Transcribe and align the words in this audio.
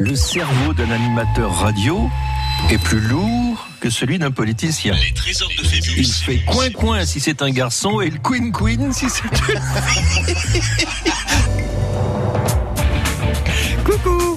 Le 0.00 0.16
cerveau 0.16 0.72
d'un 0.74 0.90
animateur 0.90 1.54
radio 1.54 2.10
est 2.70 2.78
plus 2.78 3.00
lourd 3.00 3.68
que 3.80 3.90
celui 3.90 4.18
d'un 4.18 4.32
politicien. 4.32 4.94
Les 4.94 5.12
trésors 5.12 5.50
de 5.56 5.64
Phébus. 5.64 5.94
Il 5.96 6.12
fait 6.12 6.38
coin-coin 6.38 7.04
si 7.04 7.20
c'est 7.20 7.42
un 7.42 7.50
garçon 7.50 8.00
et 8.00 8.10
le 8.10 8.18
queen-queen 8.18 8.92
si 8.92 9.08
c'est 9.08 9.22
une 9.22 9.60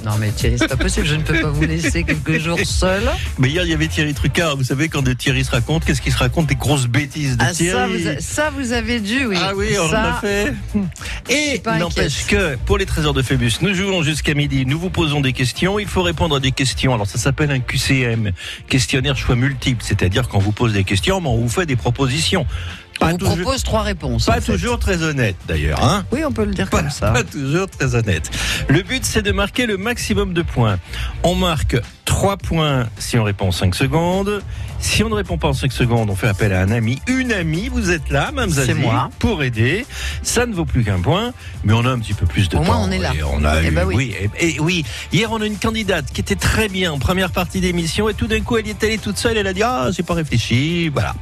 Non 0.08 0.18
mais 0.20 0.32
Thierry, 0.32 0.56
c'est 0.58 0.70
pas 0.70 0.78
possible, 0.78 1.06
je 1.06 1.16
ne 1.16 1.22
peux 1.22 1.42
pas 1.42 1.50
vous 1.50 1.64
laisser 1.66 2.04
quelques 2.06 2.40
jours 2.40 2.58
seul. 2.64 3.04
Mais 3.40 3.50
hier, 3.50 3.64
il 3.66 3.70
y 3.70 3.74
avait 3.74 3.88
Thierry 3.88 4.14
Trucard. 4.14 4.56
Vous 4.56 4.64
savez, 4.64 4.88
quand 4.88 5.04
Thierry 5.18 5.44
se 5.44 5.52
raconte, 5.52 5.84
qu'est-ce 5.84 6.02
qu'il 6.02 6.14
se 6.14 6.18
raconte 6.18 6.48
Des 6.48 6.56
grosses 6.56 6.88
bêtises 6.88 7.36
de 7.36 7.44
Ah, 7.44 7.48
ça, 7.50 7.54
Thierry. 7.56 7.98
vous, 8.04 8.08
a- 8.08 8.22
ça, 8.22 8.50
vous 8.52 8.72
avez 8.72 9.02
dû, 9.02 9.26
oui. 9.26 9.36
Ah 9.38 9.52
oui, 9.54 9.68
on 9.78 9.90
ça, 9.90 10.02
en 10.02 10.06
a 10.16 10.22
fait. 10.22 10.54
Et 11.30 11.62
n'empêche 11.78 12.26
que 12.26 12.56
pour 12.66 12.78
les 12.78 12.86
trésors 12.86 13.14
de 13.14 13.22
Phébus, 13.22 13.52
nous 13.62 13.74
jouons 13.74 14.02
jusqu'à 14.02 14.34
midi. 14.34 14.66
Nous 14.66 14.80
vous 14.80 14.90
posons 14.90 15.20
des 15.20 15.34
questions. 15.34 15.78
Il 15.78 15.88
faut 15.88 16.04
répondre 16.04 16.38
à 16.38 16.40
des 16.40 16.54
questions. 16.54 16.94
Alors 16.94 17.08
ça 17.08 17.18
s'appelle 17.18 17.52
un 17.52 17.60
QCM, 17.60 18.32
questionnaire 18.70 19.18
choix 19.18 19.36
multiple. 19.36 19.84
C'est-à-dire 19.86 20.30
qu'on 20.30 20.40
vous 20.40 20.54
pose 20.54 20.72
des 20.72 20.86
questions, 20.86 21.20
mais 21.20 21.28
on 21.28 21.38
vous 21.38 21.50
fait 21.50 21.66
des 21.66 21.76
propositions. 21.76 22.46
On 23.02 23.10
vous 23.10 23.18
propose 23.18 23.64
trois 23.64 23.82
réponses. 23.84 24.26
pas 24.26 24.38
en 24.38 24.42
fait. 24.42 24.52
toujours 24.54 24.80
très 24.80 25.04
honnête 25.04 25.36
d'ailleurs. 25.48 25.84
Hein 25.84 26.06
Oui, 26.12 26.22
on 26.26 26.32
peut 26.32 26.46
le 26.46 26.54
dire 26.54 26.70
pas, 26.70 26.80
comme 26.82 26.90
ça. 26.90 27.12
pas 27.14 27.24
toujours 27.24 27.68
très 27.70 27.96
honnête. 27.96 28.30
Le 28.70 28.82
but, 28.82 29.06
c'est 29.06 29.22
de 29.22 29.32
marquer 29.32 29.66
le 29.66 29.78
maximum 29.78 30.34
de 30.34 30.42
points. 30.42 30.80
On 31.24 31.36
marque 31.36 31.78
3 32.06 32.38
points 32.38 32.88
si 32.98 33.18
on 33.18 33.24
répond 33.24 33.48
en 33.50 33.52
5 33.52 33.76
secondes. 33.76 34.42
Si 34.80 35.04
on 35.04 35.10
ne 35.10 35.16
répond 35.16 35.38
pas 35.38 35.48
en 35.50 35.54
5 35.54 35.72
secondes, 35.72 36.10
on 36.10 36.16
fait 36.16 36.28
appel 36.28 36.54
à 36.54 36.62
un 36.62 36.72
ami. 36.72 37.00
Une 37.08 37.32
amie, 37.34 37.68
vous 37.70 37.92
êtes 37.92 38.10
là, 38.10 38.32
Mme 38.34 38.50
Zazie, 38.52 38.68
C'est 38.68 38.74
moi. 38.76 39.10
pour 39.20 39.44
aider. 39.44 39.86
Ça 40.24 40.46
ne 40.46 40.54
vaut 40.54 40.66
plus 40.66 40.84
qu'un 40.84 41.00
point, 41.02 41.34
mais 41.64 41.74
on 41.74 41.84
a 41.86 41.90
un 41.90 42.00
petit 42.00 42.14
peu 42.14 42.26
plus 42.26 42.48
de 42.50 42.56
Au 42.56 42.60
temps. 42.60 42.66
moins, 42.66 42.78
on 42.78 42.92
est 42.92 43.00
là. 43.00 43.12
Et 43.18 43.24
on 43.24 43.44
a 43.44 43.62
Eh 43.64 43.68
eu- 43.68 43.72
ben 43.72 43.86
oui. 43.86 43.96
oui. 43.96 44.16
Et, 44.40 44.56
et 44.56 44.60
oui, 44.60 44.86
hier, 45.12 45.32
on 45.32 45.42
a 45.42 45.46
une 45.46 45.58
candidate 45.58 46.06
qui 46.14 46.22
était 46.22 46.36
très 46.36 46.70
bien 46.70 46.92
en 46.92 47.00
première 47.00 47.32
partie 47.32 47.60
d'émission, 47.60 48.08
et 48.10 48.14
tout 48.14 48.28
d'un 48.28 48.42
coup, 48.42 48.58
elle 48.58 48.68
y 48.68 48.70
est 48.72 48.84
allée 48.84 48.98
toute 49.00 49.18
seule, 49.18 49.38
elle 49.38 49.48
a 49.48 49.54
dit, 49.54 49.64
ah, 49.64 49.90
j'ai 49.92 50.04
pas 50.04 50.14
réfléchi, 50.14 50.90
voilà. 50.90 51.16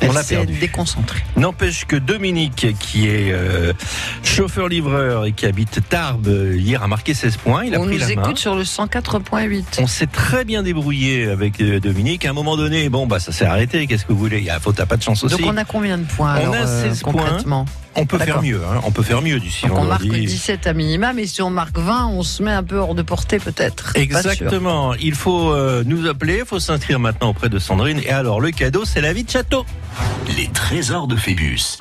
Elle 0.00 0.10
On 0.10 0.24
perdu. 0.24 0.58
déconcentrée. 0.58 1.20
N'empêche 1.36 1.84
que 1.86 1.96
Dominique, 1.96 2.66
qui 2.78 3.08
est 3.08 3.32
euh, 3.32 3.72
chauffeur-livreur 4.22 5.26
et 5.26 5.32
qui 5.32 5.46
habite 5.46 5.80
Tarbes, 5.88 6.28
euh, 6.28 6.56
hier 6.56 6.82
a 6.82 6.88
marqué 6.88 7.14
16 7.14 7.36
points. 7.36 7.64
Il 7.64 7.74
a 7.74 7.80
on 7.80 7.84
pris 7.84 7.94
nous 7.94 8.00
la 8.00 8.06
main. 8.14 8.22
écoute 8.22 8.38
sur 8.38 8.54
le 8.54 8.62
104.8. 8.64 9.80
On 9.80 9.86
s'est 9.86 10.06
très 10.06 10.44
bien 10.44 10.62
débrouillé 10.62 11.28
avec 11.28 11.60
euh, 11.60 11.80
Dominique. 11.80 12.24
À 12.24 12.30
un 12.30 12.32
moment 12.32 12.56
donné, 12.56 12.88
bon, 12.88 13.06
bah, 13.06 13.20
ça 13.20 13.32
s'est 13.32 13.44
arrêté. 13.44 13.86
Qu'est-ce 13.86 14.04
que 14.06 14.12
vous 14.12 14.18
voulez? 14.18 14.38
Il 14.38 14.44
y 14.44 14.50
a 14.50 14.58
faute 14.60 14.80
à 14.80 14.86
pas 14.86 14.96
de 14.96 15.02
chance 15.02 15.22
aussi. 15.24 15.36
Donc 15.36 15.46
on 15.52 15.56
a 15.56 15.64
combien 15.64 15.98
de 15.98 16.04
points 16.04 16.34
On 16.36 16.52
alors, 16.52 16.54
a 16.54 16.58
euh, 16.58 16.88
16 16.94 17.02
points. 17.02 17.38
On 17.96 18.06
peut 18.06 18.18
faire 18.18 18.40
mieux. 18.42 18.60
hein. 18.64 18.80
On 18.84 18.92
peut 18.92 19.02
faire 19.02 19.20
mieux 19.20 19.40
d'ici 19.40 19.66
on 19.66 19.84
marque 19.84 20.02
vendredi. 20.02 20.26
17 20.26 20.66
à 20.66 20.72
minima, 20.72 21.12
mais 21.12 21.26
si 21.26 21.42
on 21.42 21.50
marque 21.50 21.76
20, 21.78 22.06
on 22.08 22.22
se 22.22 22.42
met 22.42 22.52
un 22.52 22.62
peu 22.62 22.76
hors 22.78 22.94
de 22.94 23.02
portée 23.02 23.38
peut-être. 23.38 23.92
Exactement. 23.96 24.94
Il 24.94 25.14
faut 25.14 25.50
euh, 25.52 25.82
nous 25.84 26.06
appeler. 26.08 26.38
Il 26.40 26.44
faut 26.46 26.60
s'inscrire 26.60 27.00
maintenant 27.00 27.30
auprès 27.30 27.48
de 27.48 27.58
Sandrine. 27.58 28.00
Et 28.04 28.10
alors, 28.10 28.40
le 28.40 28.50
cadeau, 28.52 28.84
c'est 28.84 29.00
la 29.00 29.12
vie 29.12 29.24
de 29.24 29.30
château. 29.30 29.64
Les 30.36 30.46
trésors 30.48 31.08
de 31.08 31.16
Phébus. 31.16 31.76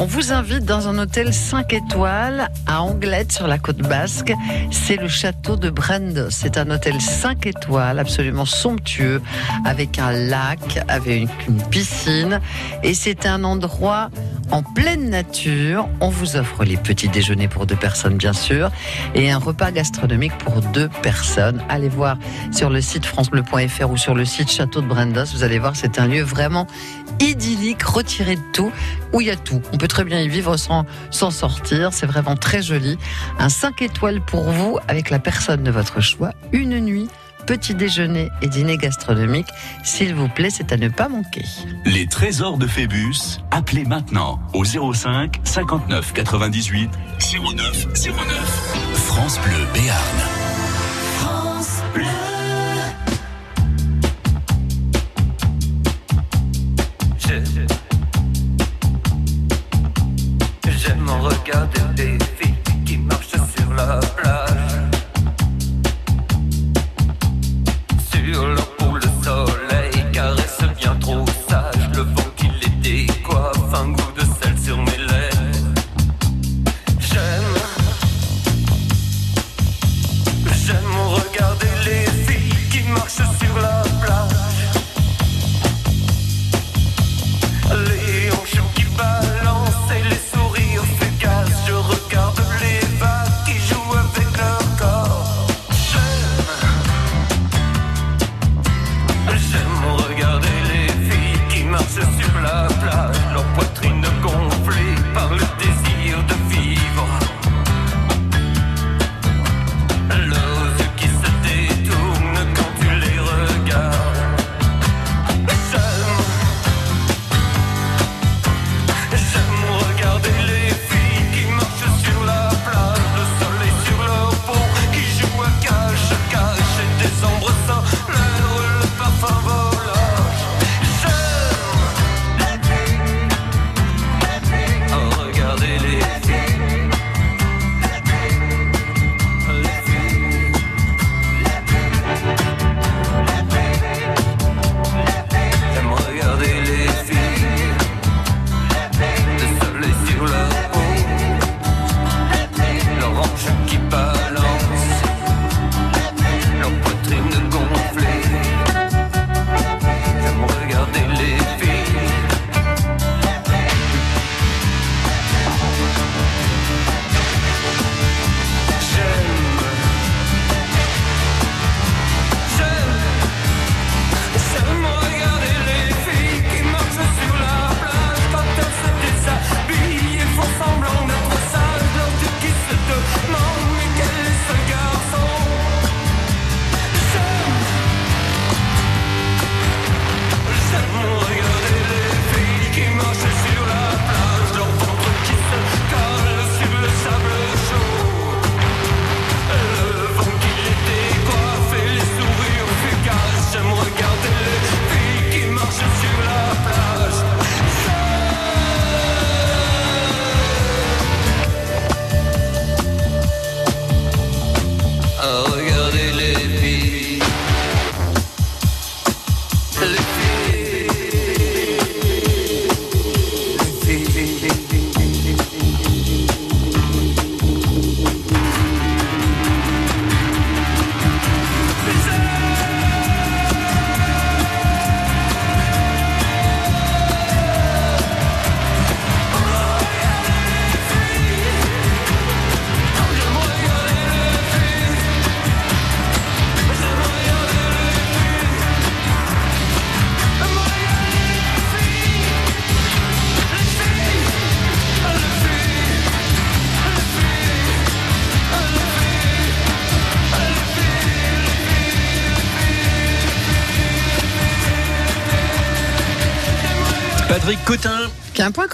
On 0.00 0.06
vous 0.06 0.32
invite 0.32 0.64
dans 0.64 0.88
un 0.88 0.98
hôtel 0.98 1.34
5 1.34 1.70
étoiles 1.74 2.48
à 2.66 2.80
Anglette 2.82 3.32
sur 3.32 3.46
la 3.46 3.58
côte 3.58 3.78
basque. 3.78 4.32
C'est 4.70 4.96
le 4.96 5.08
château 5.08 5.56
de 5.56 5.68
Brende. 5.68 6.28
C'est 6.30 6.56
un 6.56 6.70
hôtel 6.70 6.98
5 7.00 7.44
étoiles 7.46 7.98
absolument 7.98 8.46
somptueux 8.46 9.20
avec 9.66 9.98
un 9.98 10.12
lac, 10.12 10.82
avec 10.88 11.28
une 11.46 11.60
piscine 11.68 12.40
et 12.82 12.94
c'est 12.94 13.26
un 13.26 13.44
endroit 13.44 14.08
en 14.50 14.62
pleine 14.62 15.10
nature. 15.10 15.88
On 16.00 16.08
vous 16.08 16.36
offre 16.36 16.64
les 16.64 16.76
petits 16.76 17.08
déjeuners 17.08 17.48
pour 17.48 17.66
deux 17.66 17.76
personnes 17.76 18.16
bien 18.16 18.32
sûr 18.32 18.70
et 19.14 19.30
un 19.30 19.38
repas 19.38 19.70
gastronomique 19.70 20.36
pour 20.38 20.60
deux 20.60 20.88
personnes. 21.02 21.62
Allez 21.68 21.88
voir 21.88 22.18
sur 22.52 22.70
le 22.70 22.80
site 22.80 23.04
francebleu.fr 23.06 23.90
ou 23.90 23.96
sur 23.96 24.14
le 24.14 24.24
site 24.24 24.50
Château 24.50 24.80
de 24.80 24.86
Brendos. 24.86 25.26
Vous 25.32 25.42
allez 25.42 25.58
voir, 25.58 25.76
c'est 25.76 25.98
un 25.98 26.06
lieu 26.06 26.22
vraiment 26.22 26.66
idyllique, 27.20 27.82
retiré 27.82 28.36
de 28.36 28.42
tout, 28.52 28.70
où 29.12 29.20
il 29.20 29.28
y 29.28 29.30
a 29.30 29.36
tout. 29.36 29.62
On 29.72 29.78
peut 29.78 29.88
très 29.88 30.04
bien 30.04 30.20
y 30.20 30.28
vivre 30.28 30.56
sans 30.56 30.84
s'en 31.10 31.30
sortir. 31.30 31.92
C'est 31.92 32.06
vraiment 32.06 32.36
très 32.36 32.62
joli. 32.62 32.98
Un 33.38 33.48
5 33.48 33.82
étoiles 33.82 34.20
pour 34.20 34.50
vous 34.50 34.78
avec 34.88 35.10
la 35.10 35.18
personne 35.18 35.62
de 35.62 35.70
votre 35.70 36.00
choix. 36.00 36.32
Une 36.52 36.78
nuit, 36.80 37.08
petit 37.46 37.74
déjeuner 37.74 38.30
et 38.42 38.48
dîner 38.48 38.76
gastronomique. 38.76 39.46
S'il 39.84 40.14
vous 40.14 40.28
plaît, 40.28 40.50
c'est 40.50 40.72
à 40.72 40.76
ne 40.76 40.88
pas 40.88 41.08
manquer. 41.08 41.44
Les 41.84 42.06
trésors 42.06 42.58
de 42.58 42.66
Phébus. 42.66 43.38
Appelez 43.50 43.84
maintenant 43.84 44.40
au 44.52 44.64
05 44.64 45.40
59 45.44 46.12
98 46.12 46.90
09 47.20 47.86
09. 47.94 48.92
France 48.94 49.38
Bleu 49.40 49.66
Béarn. 49.72 50.18
France 51.18 51.82
Bleu. 51.94 52.04
J'aime 60.78 61.08
regarder 61.08 61.80
des 61.96 62.18
filles 62.38 62.54
qui 62.84 62.98
marchent 62.98 63.28
sur 63.28 63.74
la 63.74 63.98
plage. 64.16 64.35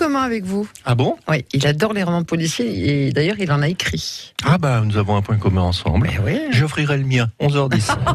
Commun 0.03 0.23
avec 0.23 0.45
vous. 0.45 0.67
Ah 0.85 0.97
bon? 0.97 1.17
Oui, 1.29 1.45
il 1.53 1.65
adore 1.65 1.93
les 1.93 2.03
romans 2.03 2.25
policiers 2.25 3.07
et 3.07 3.13
d'ailleurs, 3.13 3.37
il 3.39 3.53
en 3.53 3.63
a 3.63 3.69
écrit. 3.69 4.33
Ah 4.45 4.59
bah 4.59 4.83
nous 4.85 4.97
avons 4.97 5.15
un 5.17 5.23
point 5.23 5.37
commun 5.37 5.63
ensemble. 5.63 6.09
Mais 6.11 6.19
oui. 6.25 6.41
J'offrirai 6.51 6.97
le 6.97 7.05
mien, 7.05 7.29
11h10. 7.41 7.97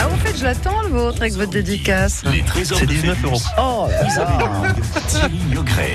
Ah, 0.00 0.06
en 0.12 0.16
fait, 0.18 0.36
je 0.38 0.44
l'attends, 0.44 0.82
le 0.82 0.88
vôtre, 0.88 1.22
avec 1.22 1.32
votre 1.32 1.50
dédicace. 1.50 2.22
Les 2.30 2.42
trésors 2.42 2.78
C'est 2.78 2.86
de 2.86 2.92
19 2.92 3.24
euros. 3.24 3.40
Oh. 3.58 3.86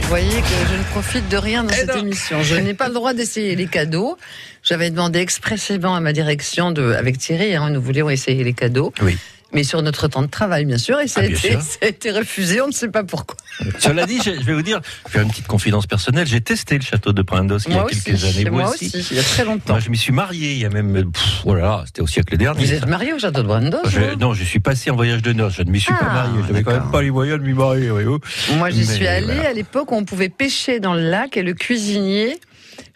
Vous 0.01 0.07
voyez 0.07 0.29
que 0.41 0.47
je 0.71 0.77
ne 0.77 0.83
profite 0.91 1.29
de 1.29 1.37
rien 1.37 1.63
dans 1.63 1.69
Eh 1.73 1.75
cette 1.75 1.89
non. 1.95 2.01
émission. 2.01 2.41
Je 2.41 2.55
n'ai 2.55 2.73
pas 2.73 2.87
le 2.87 2.93
droit 2.95 3.13
d'essayer 3.13 3.55
les 3.55 3.67
cadeaux. 3.67 4.17
J'avais 4.63 4.89
demandé 4.89 5.19
expressément 5.19 5.93
à 5.95 5.99
ma 5.99 6.13
direction, 6.13 6.71
de, 6.71 6.93
avec 6.93 7.17
Thierry, 7.19 7.55
hein, 7.55 7.69
nous 7.69 7.81
voulions 7.81 8.09
essayer 8.09 8.43
les 8.43 8.53
cadeaux. 8.53 8.93
Oui. 9.01 9.17
Mais 9.53 9.63
sur 9.63 9.81
notre 9.83 10.07
temps 10.07 10.21
de 10.23 10.27
travail, 10.27 10.65
bien 10.65 10.77
sûr, 10.79 10.99
et 10.99 11.07
ça, 11.07 11.21
Ah, 11.21 11.25
a, 11.25 11.27
bien 11.27 11.37
été, 11.37 11.51
sûr. 11.51 11.61
ça 11.61 11.77
a 11.83 11.85
été 11.87 12.11
refusé, 12.11 12.59
on 12.61 12.67
ne 12.67 12.71
sait 12.71 12.87
pas 12.89 13.03
pourquoi. 13.03 13.37
Cela 13.79 14.05
dit, 14.07 14.19
je 14.23 14.31
vais 14.31 14.53
vous 14.53 14.61
dire, 14.63 14.81
je 14.83 15.09
vais 15.09 15.13
faire 15.13 15.21
une 15.21 15.29
petite 15.29 15.45
confidence 15.47 15.85
personnelle. 15.85 16.25
J'ai 16.27 16.41
testé 16.41 16.75
le 16.75 16.83
château 16.83 17.13
de 17.13 17.21
Prindos 17.21 17.59
il 17.67 17.73
y 17.73 17.77
a 17.77 17.83
quelques 17.85 18.15
aussi, 18.23 18.39
années. 18.39 18.49
moi 18.49 18.69
aussi, 18.71 18.87
il 19.11 19.15
y 19.17 19.19
a 19.19 19.23
très 19.23 19.45
longtemps. 19.45 19.73
Moi, 19.73 19.79
je 19.79 19.89
m'y 19.89 19.97
suis 19.97 20.11
marié 20.11 20.53
il 20.53 20.57
y 20.59 20.65
a 20.65 20.69
même. 20.69 21.11
Pff, 21.11 21.23
oh 21.45 21.53
là 21.53 21.61
là, 21.61 21.83
c'était 21.85 22.01
au 22.01 22.07
siècle 22.07 22.35
dernier. 22.37 22.65
Vous 22.65 22.73
êtes 22.73 22.87
marié 22.87 23.13
au 23.13 23.19
château 23.19 23.43
de 23.43 23.47
Je- 23.89 23.99
vous 23.99 24.15
non, 24.19 24.33
je 24.33 24.43
suis 24.43 24.59
passé 24.59 24.89
en 24.89 24.95
voyage 24.95 25.21
de 25.21 25.33
noces. 25.33 25.53
Je 25.57 25.61
ne 25.63 25.69
m'y 25.71 25.79
suis 25.79 25.93
pas 25.93 25.99
Ah, 26.01 26.13
marié. 26.13 26.33
Je 26.47 26.51
n'avais 26.51 26.63
quand 26.63 26.71
même 26.71 26.91
pas 26.91 27.01
les 27.03 27.11
moyens 27.11 27.39
de 27.39 27.45
m'y 27.45 27.53
marier. 27.53 27.89
voyez-vous. 27.89 28.19
Moi, 28.57 28.69
j'y 28.71 28.85
suis 28.85 29.05
allée 29.07 29.25
voilà. 29.25 29.49
à 29.49 29.53
l'époque 29.53 29.91
où 29.91 29.95
on 29.95 30.03
pouvait 30.05 30.29
pêcher 30.29 30.79
dans 30.79 30.93
le 30.95 31.09
lac 31.09 31.37
et 31.37 31.43
le 31.43 31.53
cuisinier, 31.53 32.39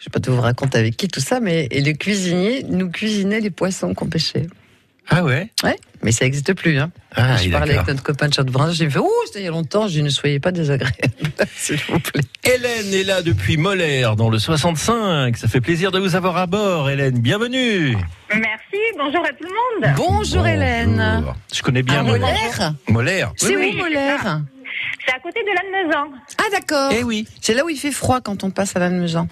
je 0.00 0.06
vais 0.06 0.10
pas 0.12 0.20
tout 0.20 0.32
vous 0.34 0.40
raconter 0.40 0.78
avec 0.78 0.96
qui 0.96 1.06
tout 1.06 1.20
ça, 1.20 1.38
mais 1.38 1.68
et 1.70 1.80
le 1.82 1.92
cuisinier 1.92 2.64
nous 2.68 2.90
cuisinait 2.90 3.40
les 3.40 3.50
poissons 3.50 3.94
qu'on 3.94 4.06
pêchait. 4.06 4.46
Ah 5.10 5.24
ouais? 5.24 5.50
Ouais, 5.64 5.76
mais 6.02 6.12
ça 6.12 6.24
n'existe 6.24 6.52
plus. 6.54 6.78
Hein. 6.78 6.90
Ah, 7.16 7.36
je 7.36 7.50
parlais 7.50 7.74
avec 7.74 7.88
notre 7.88 8.02
copain 8.02 8.28
de 8.28 8.34
Château 8.34 8.52
j'ai 8.72 8.90
fait, 8.90 8.98
ouh, 8.98 9.08
c'était 9.26 9.40
il 9.40 9.44
y 9.44 9.48
a 9.48 9.50
longtemps, 9.50 9.88
je 9.88 9.94
dis, 9.94 10.02
ne 10.02 10.10
soyez 10.10 10.38
pas 10.38 10.52
désagréable, 10.52 10.92
s'il 11.56 11.78
vous 11.88 11.98
plaît. 11.98 12.20
Hélène 12.44 12.92
est 12.92 13.04
là 13.04 13.22
depuis 13.22 13.56
Molaire, 13.56 14.16
dans 14.16 14.28
le 14.28 14.38
65. 14.38 15.36
Ça 15.36 15.48
fait 15.48 15.60
plaisir 15.60 15.90
de 15.90 15.98
vous 15.98 16.14
avoir 16.14 16.36
à 16.36 16.46
bord, 16.46 16.90
Hélène. 16.90 17.18
Bienvenue. 17.20 17.96
Merci, 18.30 18.78
bonjour 18.98 19.24
à 19.24 19.30
tout 19.30 19.44
le 19.44 19.86
monde. 19.86 19.94
Bonjour, 19.96 20.46
Hélène. 20.46 21.24
Je 21.54 21.62
connais 21.62 21.82
bien 21.82 22.00
À 22.00 22.02
Molaire. 22.02 22.28
Molaire? 22.28 22.74
Molaire. 22.88 23.32
C'est 23.36 23.56
oui, 23.56 23.72
où 23.74 23.78
Molaire? 23.78 24.42
C'est 25.06 25.14
à 25.14 25.18
côté 25.20 25.40
de 25.40 25.80
Lannemezan. 25.80 26.08
Ah 26.38 26.44
d'accord. 26.52 26.92
Eh 26.94 27.02
oui. 27.02 27.26
C'est 27.40 27.54
là 27.54 27.64
où 27.64 27.70
il 27.70 27.78
fait 27.78 27.92
froid 27.92 28.20
quand 28.20 28.44
on 28.44 28.50
passe 28.50 28.76
à 28.76 28.78
Lannemezan. 28.78 29.26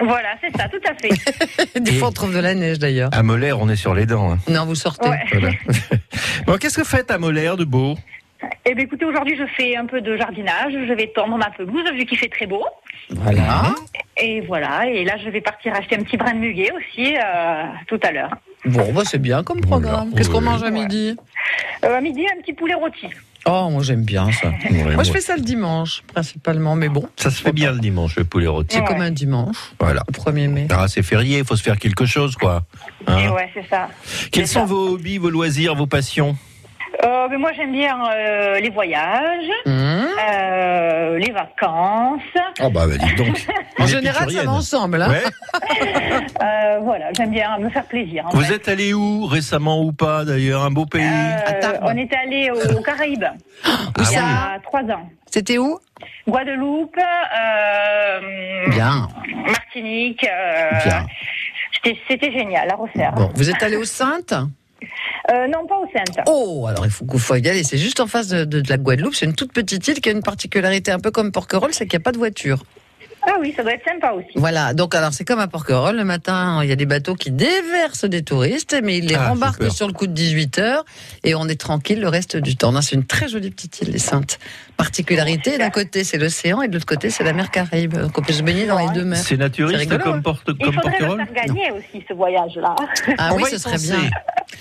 Voilà, 0.00 0.30
c'est 0.40 0.56
ça, 0.56 0.68
tout 0.68 0.80
à 0.88 0.94
fait. 0.94 1.80
Des 1.80 1.92
fois 1.92 2.08
on 2.08 2.12
trouve 2.12 2.34
de 2.34 2.40
la 2.40 2.54
neige 2.54 2.78
d'ailleurs. 2.78 3.10
À 3.12 3.22
Molaire, 3.22 3.60
on 3.60 3.68
est 3.68 3.76
sur 3.76 3.94
les 3.94 4.06
dents. 4.06 4.32
hein. 4.32 4.38
Non, 4.48 4.66
vous 4.66 4.74
sortez. 4.74 5.08
Ouais. 5.08 5.20
Voilà. 5.32 5.50
bon, 6.46 6.56
qu'est-ce 6.58 6.76
que 6.76 6.82
vous 6.82 6.88
faites 6.88 7.10
à 7.10 7.18
Molaire 7.18 7.56
de 7.56 7.64
beau? 7.64 7.94
Eh 8.66 8.74
bien, 8.74 8.84
écoutez, 8.84 9.04
aujourd'hui, 9.04 9.36
je 9.38 9.44
fais 9.56 9.76
un 9.76 9.86
peu 9.86 10.00
de 10.00 10.16
jardinage. 10.16 10.72
Je 10.72 10.92
vais 10.92 11.06
tondre 11.14 11.36
ma 11.38 11.50
pelouse, 11.50 11.84
vu 11.94 12.04
qu'il 12.06 12.18
fait 12.18 12.28
très 12.28 12.46
beau. 12.46 12.64
Voilà. 13.10 13.74
Et 14.16 14.40
voilà, 14.42 14.86
et 14.86 15.04
là, 15.04 15.16
je 15.22 15.28
vais 15.30 15.40
partir 15.40 15.74
acheter 15.74 15.96
un 15.96 16.02
petit 16.02 16.16
brin 16.16 16.32
de 16.34 16.38
muguet 16.38 16.70
aussi 16.72 17.16
euh, 17.16 17.64
tout 17.86 18.00
à 18.02 18.12
l'heure. 18.12 18.30
Bon, 18.64 18.92
bah, 18.92 19.02
c'est 19.04 19.20
bien 19.20 19.42
comme 19.42 19.60
programme. 19.60 20.08
Voilà. 20.10 20.16
Qu'est-ce 20.16 20.30
qu'on 20.30 20.40
mange 20.40 20.62
à 20.62 20.70
midi? 20.70 21.16
Euh, 21.84 21.96
à 21.98 22.00
midi, 22.00 22.24
un 22.26 22.40
petit 22.40 22.52
poulet 22.52 22.74
rôti. 22.74 23.06
Oh, 23.46 23.68
moi 23.70 23.82
j'aime 23.82 24.04
bien 24.04 24.30
ça. 24.32 24.48
Ouais, 24.70 24.94
Moi 24.94 25.04
je 25.04 25.12
fais 25.12 25.20
ça 25.20 25.36
le 25.36 25.42
dimanche, 25.42 26.02
principalement, 26.12 26.74
mais 26.76 26.88
bon, 26.88 27.06
Ça 27.16 27.30
se 27.30 27.42
fait 27.42 27.52
bien 27.52 27.72
le 27.72 27.78
dimanche, 27.78 28.16
le 28.16 28.24
poulet 28.24 28.46
rôti. 28.46 28.74
c'est 28.76 28.80
Ouais. 28.80 28.86
comme 28.86 29.02
un 29.02 29.10
dimanche, 29.10 29.56
Voilà. 29.78 30.02
le 30.08 30.12
1er 30.12 30.48
mai. 30.48 30.66
Ah, 30.70 30.86
c'est 30.88 31.02
férié, 31.02 31.38
il 31.40 31.44
faut 31.44 31.56
se 31.56 31.62
faire 31.62 31.78
quelque 31.78 32.06
chose, 32.06 32.36
quoi. 32.36 32.62
Hein 33.06 33.18
Et 33.18 33.28
ouais, 33.28 33.50
c'est 33.52 33.68
ça. 33.68 33.88
Quels 34.32 34.48
sont 34.48 34.60
ça. 34.60 34.64
vos 34.66 34.94
hobbies, 34.94 35.18
vos 35.18 35.28
loisirs, 35.30 35.74
vos 35.74 35.86
passions? 35.86 36.36
Euh, 37.02 37.26
mais 37.30 37.36
moi, 37.38 37.50
j'aime 37.56 37.72
bien 37.72 37.98
euh, 38.10 38.60
les 38.60 38.70
voyages, 38.70 39.48
Hum. 39.66 40.06
euh, 40.30 41.18
les 41.18 41.32
vacances. 41.32 42.20
Oh 42.62 42.70
bah, 42.70 42.86
bah 42.86 42.96
dites 42.96 43.16
donc. 43.18 43.46
En 43.78 43.86
général, 43.86 44.30
ça 44.30 44.42
va 44.44 44.50
ensemble. 44.52 45.02
Hein 45.02 45.10
Ouais. 45.10 45.22
Euh, 46.42 46.78
voilà, 46.82 47.06
j'aime 47.16 47.30
bien 47.30 47.56
me 47.58 47.68
faire 47.70 47.84
plaisir. 47.84 48.26
en 48.26 48.30
Vous 48.30 48.42
fait. 48.42 48.54
êtes 48.56 48.68
allé 48.68 48.92
où 48.94 49.24
récemment 49.26 49.80
ou 49.82 49.92
pas 49.92 50.24
d'ailleurs 50.24 50.62
Un 50.62 50.70
beau 50.70 50.84
pays 50.86 51.02
Euh, 51.04 51.72
on 51.82 51.96
est 51.96 52.12
allé 52.14 52.50
aux 52.50 52.82
Caraïbes 52.82 53.24
Où 53.64 53.68
il 53.98 54.02
y 54.02 54.06
ça 54.06 54.22
a 54.54 54.58
trois 54.60 54.82
ans. 54.82 55.08
C'était 55.30 55.58
où 55.58 55.78
Guadeloupe, 56.28 56.96
euh, 56.98 58.68
Bien. 58.70 59.08
Martinique. 59.46 60.24
euh, 60.28 60.70
Bien. 60.84 61.06
c'était- 62.08 62.32
génial 62.32 62.70
à 62.70 62.74
refaire. 62.76 63.12
Bon, 63.12 63.30
vous 63.34 63.48
êtes 63.50 63.62
allé 63.62 63.76
au 63.76 63.84
Saintes 63.84 64.34
Euh, 65.30 65.46
non, 65.48 65.66
pas 65.66 65.76
au 65.78 65.86
Sainte. 65.92 66.18
Oh, 66.28 66.66
alors 66.68 66.84
il 66.84 66.90
faut 66.90 67.06
faut 67.18 67.34
y 67.36 67.48
aller. 67.48 67.64
C'est 67.64 67.78
juste 67.78 68.00
en 68.00 68.06
face 68.06 68.28
de, 68.28 68.44
de- 68.44 68.60
de 68.60 68.68
la 68.68 68.76
Guadeloupe. 68.76 69.14
C'est 69.14 69.24
une 69.26 69.34
toute 69.34 69.52
petite 69.52 69.86
île 69.88 70.00
qui 70.00 70.08
a 70.08 70.12
une 70.12 70.22
particularité 70.22 70.90
un 70.90 70.98
peu 71.00 71.10
comme 71.10 71.32
Porquerolles, 71.32 71.72
c'est 71.72 71.86
qu'il 71.86 71.98
n'y 71.98 72.02
a 72.02 72.04
pas 72.04 72.12
de 72.12 72.18
voiture. 72.18 72.62
Ah 73.26 73.36
oui, 73.40 73.52
ça 73.56 73.62
doit 73.62 73.72
être 73.72 73.84
sympa 73.88 74.12
aussi. 74.12 74.28
Voilà. 74.36 74.74
Donc 74.74 74.94
alors 74.94 75.12
c'est 75.12 75.24
comme 75.24 75.40
à 75.40 75.48
Porquerolles. 75.48 75.96
Le 75.96 76.04
matin, 76.04 76.60
il 76.62 76.68
y 76.68 76.72
a 76.72 76.76
des 76.76 76.86
bateaux 76.86 77.14
qui 77.14 77.30
déversent 77.30 78.04
des 78.04 78.22
touristes, 78.22 78.76
mais 78.82 78.98
ils 78.98 79.06
les 79.06 79.14
Ah, 79.14 79.28
rembarquent 79.30 79.70
sur 79.70 79.86
le 79.86 79.92
coup 79.92 80.06
de 80.06 80.12
18 80.12 80.58
heures 80.58 80.84
et 81.24 81.34
on 81.34 81.48
est 81.48 81.58
tranquille 81.60 82.00
le 82.00 82.08
reste 82.08 82.36
du 82.36 82.56
temps. 82.56 82.78
C'est 82.82 82.94
une 82.96 83.04
très 83.06 83.28
jolie 83.28 83.50
petite 83.50 83.80
île, 83.80 83.90
les 83.90 83.98
Saintes. 83.98 84.38
Particularité, 84.76 85.56
d'un 85.58 85.70
côté 85.70 86.04
c'est 86.04 86.18
l'océan 86.18 86.60
et 86.62 86.68
de 86.68 86.74
l'autre 86.74 86.86
côté 86.86 87.08
c'est 87.10 87.24
la 87.24 87.32
mer 87.32 87.50
Caraïbe. 87.50 87.94
Donc 87.96 88.18
on 88.18 88.22
peut 88.22 88.32
se 88.32 88.42
baigner 88.42 88.66
dans 88.66 88.78
les 88.78 88.92
deux 88.92 89.04
mers. 89.04 89.18
C'est 89.18 89.36
naturiste 89.36 89.88
comme, 89.98 90.14
hein. 90.16 90.20
Porte, 90.22 90.42
Il 90.48 90.56
comme 90.64 90.74
faudrait 90.74 90.98
le 91.00 91.16
faire 91.24 91.32
gagner 91.46 91.70
aussi, 91.72 92.04
ce 92.08 92.12
voyage-là. 92.14 92.74
Ah 93.18 93.30
On 93.32 93.36
oui, 93.36 93.44
ce 93.50 93.58
serait 93.58 93.78
bien. 93.78 94.10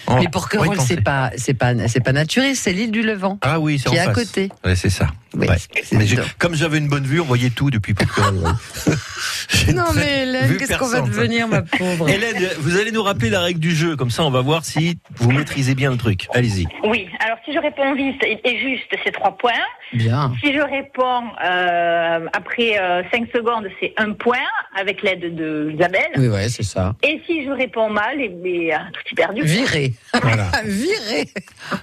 On- 0.07 0.19
Mais 0.19 0.27
Porquerolles, 0.27 0.79
c'est 0.79 1.01
pas, 1.01 1.31
c'est 1.37 1.53
pas, 1.53 1.73
c'est 1.87 1.99
pas 2.01 2.11
naturiste, 2.13 2.63
c'est 2.63 2.73
l'île 2.73 2.91
du 2.91 3.01
Levant. 3.03 3.37
Ah 3.41 3.59
oui, 3.59 3.79
c'est 3.79 3.89
qui 3.89 3.95
en 3.95 3.97
est 3.97 3.99
à 3.99 4.05
face. 4.05 4.15
côté. 4.15 4.49
Ouais, 4.65 4.75
c'est 4.75 4.89
ça. 4.89 5.07
Oui, 5.35 5.47
Ouais. 5.47 5.57
c'est- 5.83 5.95
Mais 5.95 6.05
comme 6.37 6.53
j'avais 6.55 6.77
une 6.77 6.87
bonne 6.87 7.05
vue, 7.05 7.19
on 7.19 7.25
voyait 7.25 7.49
tout 7.49 7.69
depuis 7.71 7.93
Porquerolles. 7.93 8.52
Non 9.73 9.85
très- 9.85 9.99
mais 9.99 10.23
Hélène, 10.23 10.57
qu'est-ce 10.57 10.77
qu'on 10.77 10.87
va 10.87 11.01
devenir, 11.01 11.47
ma 11.47 11.61
pauvre 11.61 12.09
Hélène, 12.09 12.49
vous 12.59 12.77
allez 12.77 12.91
nous 12.91 13.03
rappeler 13.03 13.29
la 13.29 13.39
règle 13.41 13.59
du 13.59 13.73
jeu, 13.73 13.95
comme 13.95 14.09
ça 14.09 14.23
on 14.23 14.31
va 14.31 14.41
voir 14.41 14.65
si 14.65 14.97
vous 15.17 15.31
maîtrisez 15.31 15.75
bien 15.75 15.91
le 15.91 15.97
truc. 15.97 16.27
Allez-y. 16.33 16.67
Oui, 16.83 17.07
alors 17.23 17.37
si 17.45 17.53
je 17.53 17.59
réponds 17.59 17.93
vite 17.95 18.21
et 18.23 18.39
et 18.45 18.59
juste, 18.59 18.93
c'est 19.03 19.11
trois 19.11 19.37
points. 19.37 19.51
Bien. 19.93 20.33
Si 20.43 20.53
je 20.53 20.59
réponds 20.59 21.23
euh, 21.45 22.27
après 22.33 22.73
5 23.11 23.27
secondes, 23.33 23.67
c'est 23.79 23.93
un 23.97 24.11
point 24.13 24.37
avec 24.75 25.01
l'aide 25.03 25.35
de 25.35 25.71
Isabelle. 25.73 26.11
Oui, 26.17 26.27
ouais, 26.27 26.49
c'est 26.49 26.63
ça. 26.63 26.95
Et 27.03 27.21
si 27.25 27.45
je 27.45 27.51
réponds 27.51 27.89
mal, 27.89 28.19
et 28.19 28.29
bien, 28.29 28.87
tout 28.93 29.01
est 29.11 29.15
perdu. 29.15 29.43
Viré. 29.43 29.93
Voilà. 30.21 30.49
Viré. 30.65 31.29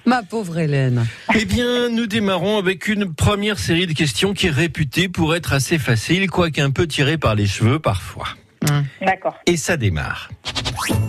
Ma 0.05 0.23
pauvre 0.23 0.59
Hélène. 0.59 1.07
Eh 1.35 1.45
bien, 1.45 1.89
nous 1.89 2.07
démarrons 2.07 2.59
avec 2.59 2.89
une 2.89 3.15
première 3.15 3.59
série 3.59 3.87
de 3.87 3.93
questions 3.95 4.35
qui 4.35 4.49
est 4.49 4.51
réputée 4.51 5.09
pour 5.09 5.35
être 5.35 5.53
assez 5.53 5.79
facile, 5.79 6.29
quoique 6.29 6.60
un 6.61 6.71
peu 6.71 6.87
tirée 6.87 7.19
par 7.19 7.35
les 7.35 7.47
cheveux 7.47 7.79
parfois. 7.79 8.29
D'accord. 9.01 9.37
Et 9.47 9.57
ça 9.57 9.77
démarre. 9.77 10.29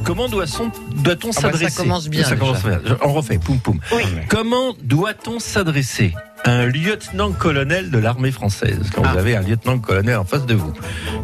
Comment 0.03 0.27
doit-on 0.29 0.70
Ah 0.70 1.03
bah, 1.03 1.15
ça 1.31 1.41
s'adresser 1.41 1.75
commence 1.75 2.08
bien, 2.08 2.24
Ça 2.24 2.36
commence 2.36 2.63
bien. 2.63 2.79
On 3.03 3.13
refait, 3.13 3.38
poum 3.38 3.60
poum. 3.60 3.79
Oui. 3.93 4.03
Comment 4.29 4.74
doit-on 4.81 5.39
s'adresser 5.39 6.13
à 6.43 6.51
un 6.51 6.65
lieutenant-colonel 6.65 7.91
de 7.91 7.98
l'armée 7.98 8.31
française 8.31 8.89
quand 8.93 9.03
Ah. 9.05 9.12
vous 9.13 9.20
avez 9.20 9.36
un 9.36 9.41
lieutenant-colonel 9.41 10.17
en 10.17 10.25
face 10.25 10.46
de 10.46 10.55
vous, 10.55 10.74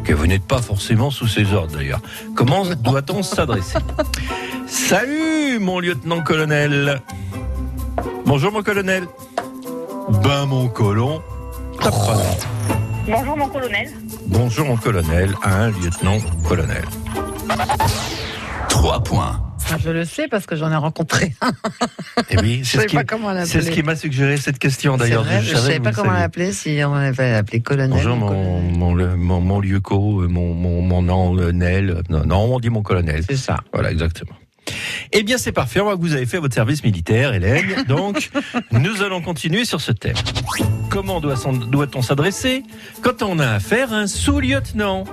que 0.04 0.14
vous 0.14 0.28
n'êtes 0.28 0.44
pas 0.46 0.62
forcément 0.62 1.10
sous 1.12 1.28
ses 1.28 1.54
ordres 1.54 1.76
d'ailleurs? 1.76 2.02
Comment 2.36 2.66
doit-on 2.66 3.24
s'adresser? 3.24 3.80
Salut 4.68 5.60
mon 5.60 5.80
lieutenant-colonel 5.80 7.02
Bonjour 8.26 8.52
mon 8.52 8.62
colonel 8.64 9.06
Ben 10.24 10.46
mon 10.46 10.68
colon 10.68 11.22
problème. 11.80 12.26
Bonjour 13.08 13.38
mon 13.38 13.48
colonel. 13.48 13.90
Bonjour 14.28 14.66
mon 14.68 14.78
colonel 14.78 15.34
à 15.42 15.64
un 15.64 15.70
lieutenant-colonel. 15.72 16.84
3 18.70 19.04
points. 19.04 19.42
Ah, 19.70 19.76
je 19.84 19.90
le 19.90 20.06
sais 20.06 20.28
parce 20.30 20.46
que 20.46 20.56
j'en 20.56 20.72
ai 20.72 20.76
rencontré 20.76 21.36
un. 21.42 21.52
Eh 22.30 22.38
oui, 22.40 22.60
Je 22.64 22.70
c'est 22.70 22.78
ne 22.78 22.84
ce 22.84 22.88
savais 22.88 22.88
qui, 22.88 22.96
pas 22.96 23.04
comment 23.04 23.32
l'appeler. 23.32 23.46
c'est 23.52 23.62
ce 23.62 23.72
qui 23.72 23.84
m'a 23.84 23.96
suggéré 23.98 24.38
cette 24.38 24.60
question 24.60 24.96
d'ailleurs. 24.98 25.26
Je 25.42 25.54
ne 25.56 25.60
savais 25.60 25.80
pas 25.82 25.92
comment 25.92 26.12
l'appeler, 26.14 26.52
si 26.54 26.80
on 26.86 26.94
avait 26.94 27.34
appelé 27.34 27.60
colonel. 27.62 27.90
Bonjour 27.90 28.14
ou 28.16 28.20
mon, 28.20 28.28
colonel. 28.30 28.78
mon, 28.78 28.94
le- 28.94 29.16
mon, 29.18 29.42
mon 29.42 29.60
lieuco, 29.60 30.28
mon, 30.30 30.54
mon, 30.54 30.82
mon 30.82 31.36
colonel. 31.36 32.02
Non, 32.10 32.26
non, 32.26 32.56
on 32.56 32.60
dit 32.60 32.70
mon 32.70 32.82
colonel. 32.82 33.24
C'est 33.28 33.36
ça. 33.38 33.58
Voilà, 33.74 33.92
exactement. 33.92 34.36
Eh 35.14 35.24
bien, 35.24 35.38
c'est 35.38 35.52
parfait. 35.52 35.80
On 35.80 35.86
voit 35.86 35.96
que 35.96 36.02
vous 36.02 36.14
avez 36.14 36.26
fait 36.26 36.40
votre 36.40 36.54
service 36.54 36.84
militaire, 36.84 37.34
Hélène. 37.34 37.84
Donc, 37.88 38.30
nous 38.72 39.02
allons 39.02 39.22
continuer 39.22 39.66
sur 39.66 39.82
ce 39.82 39.92
thème. 39.92 40.16
Comment 40.90 41.20
doit-on 41.20 42.02
s'adresser 42.02 42.64
quand 43.02 43.22
on 43.22 43.40
a 43.40 43.48
affaire 43.48 43.94
à 43.94 43.98
un 43.98 44.08
sous-lieutenant? 44.08 45.06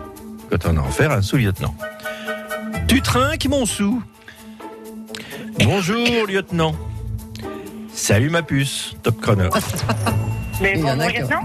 Quand 0.51 0.67
on 0.67 0.77
a 0.77 0.87
affaire 0.87 1.11
à 1.11 1.17
un 1.17 1.23
sous-lieutenant. 1.23 1.75
Tu 2.89 3.03
trinques, 3.03 3.47
mon 3.49 3.67
sou 3.67 4.03
Bonjour, 5.59 6.27
lieutenant. 6.29 6.75
Salut, 7.93 8.31
ma 8.31 8.43
puce. 8.43 8.97
Top 9.03 9.21
chrono. 9.21 9.51
Mais 10.61 10.77
bonjour 10.77 11.09
lieutenant. 11.09 11.43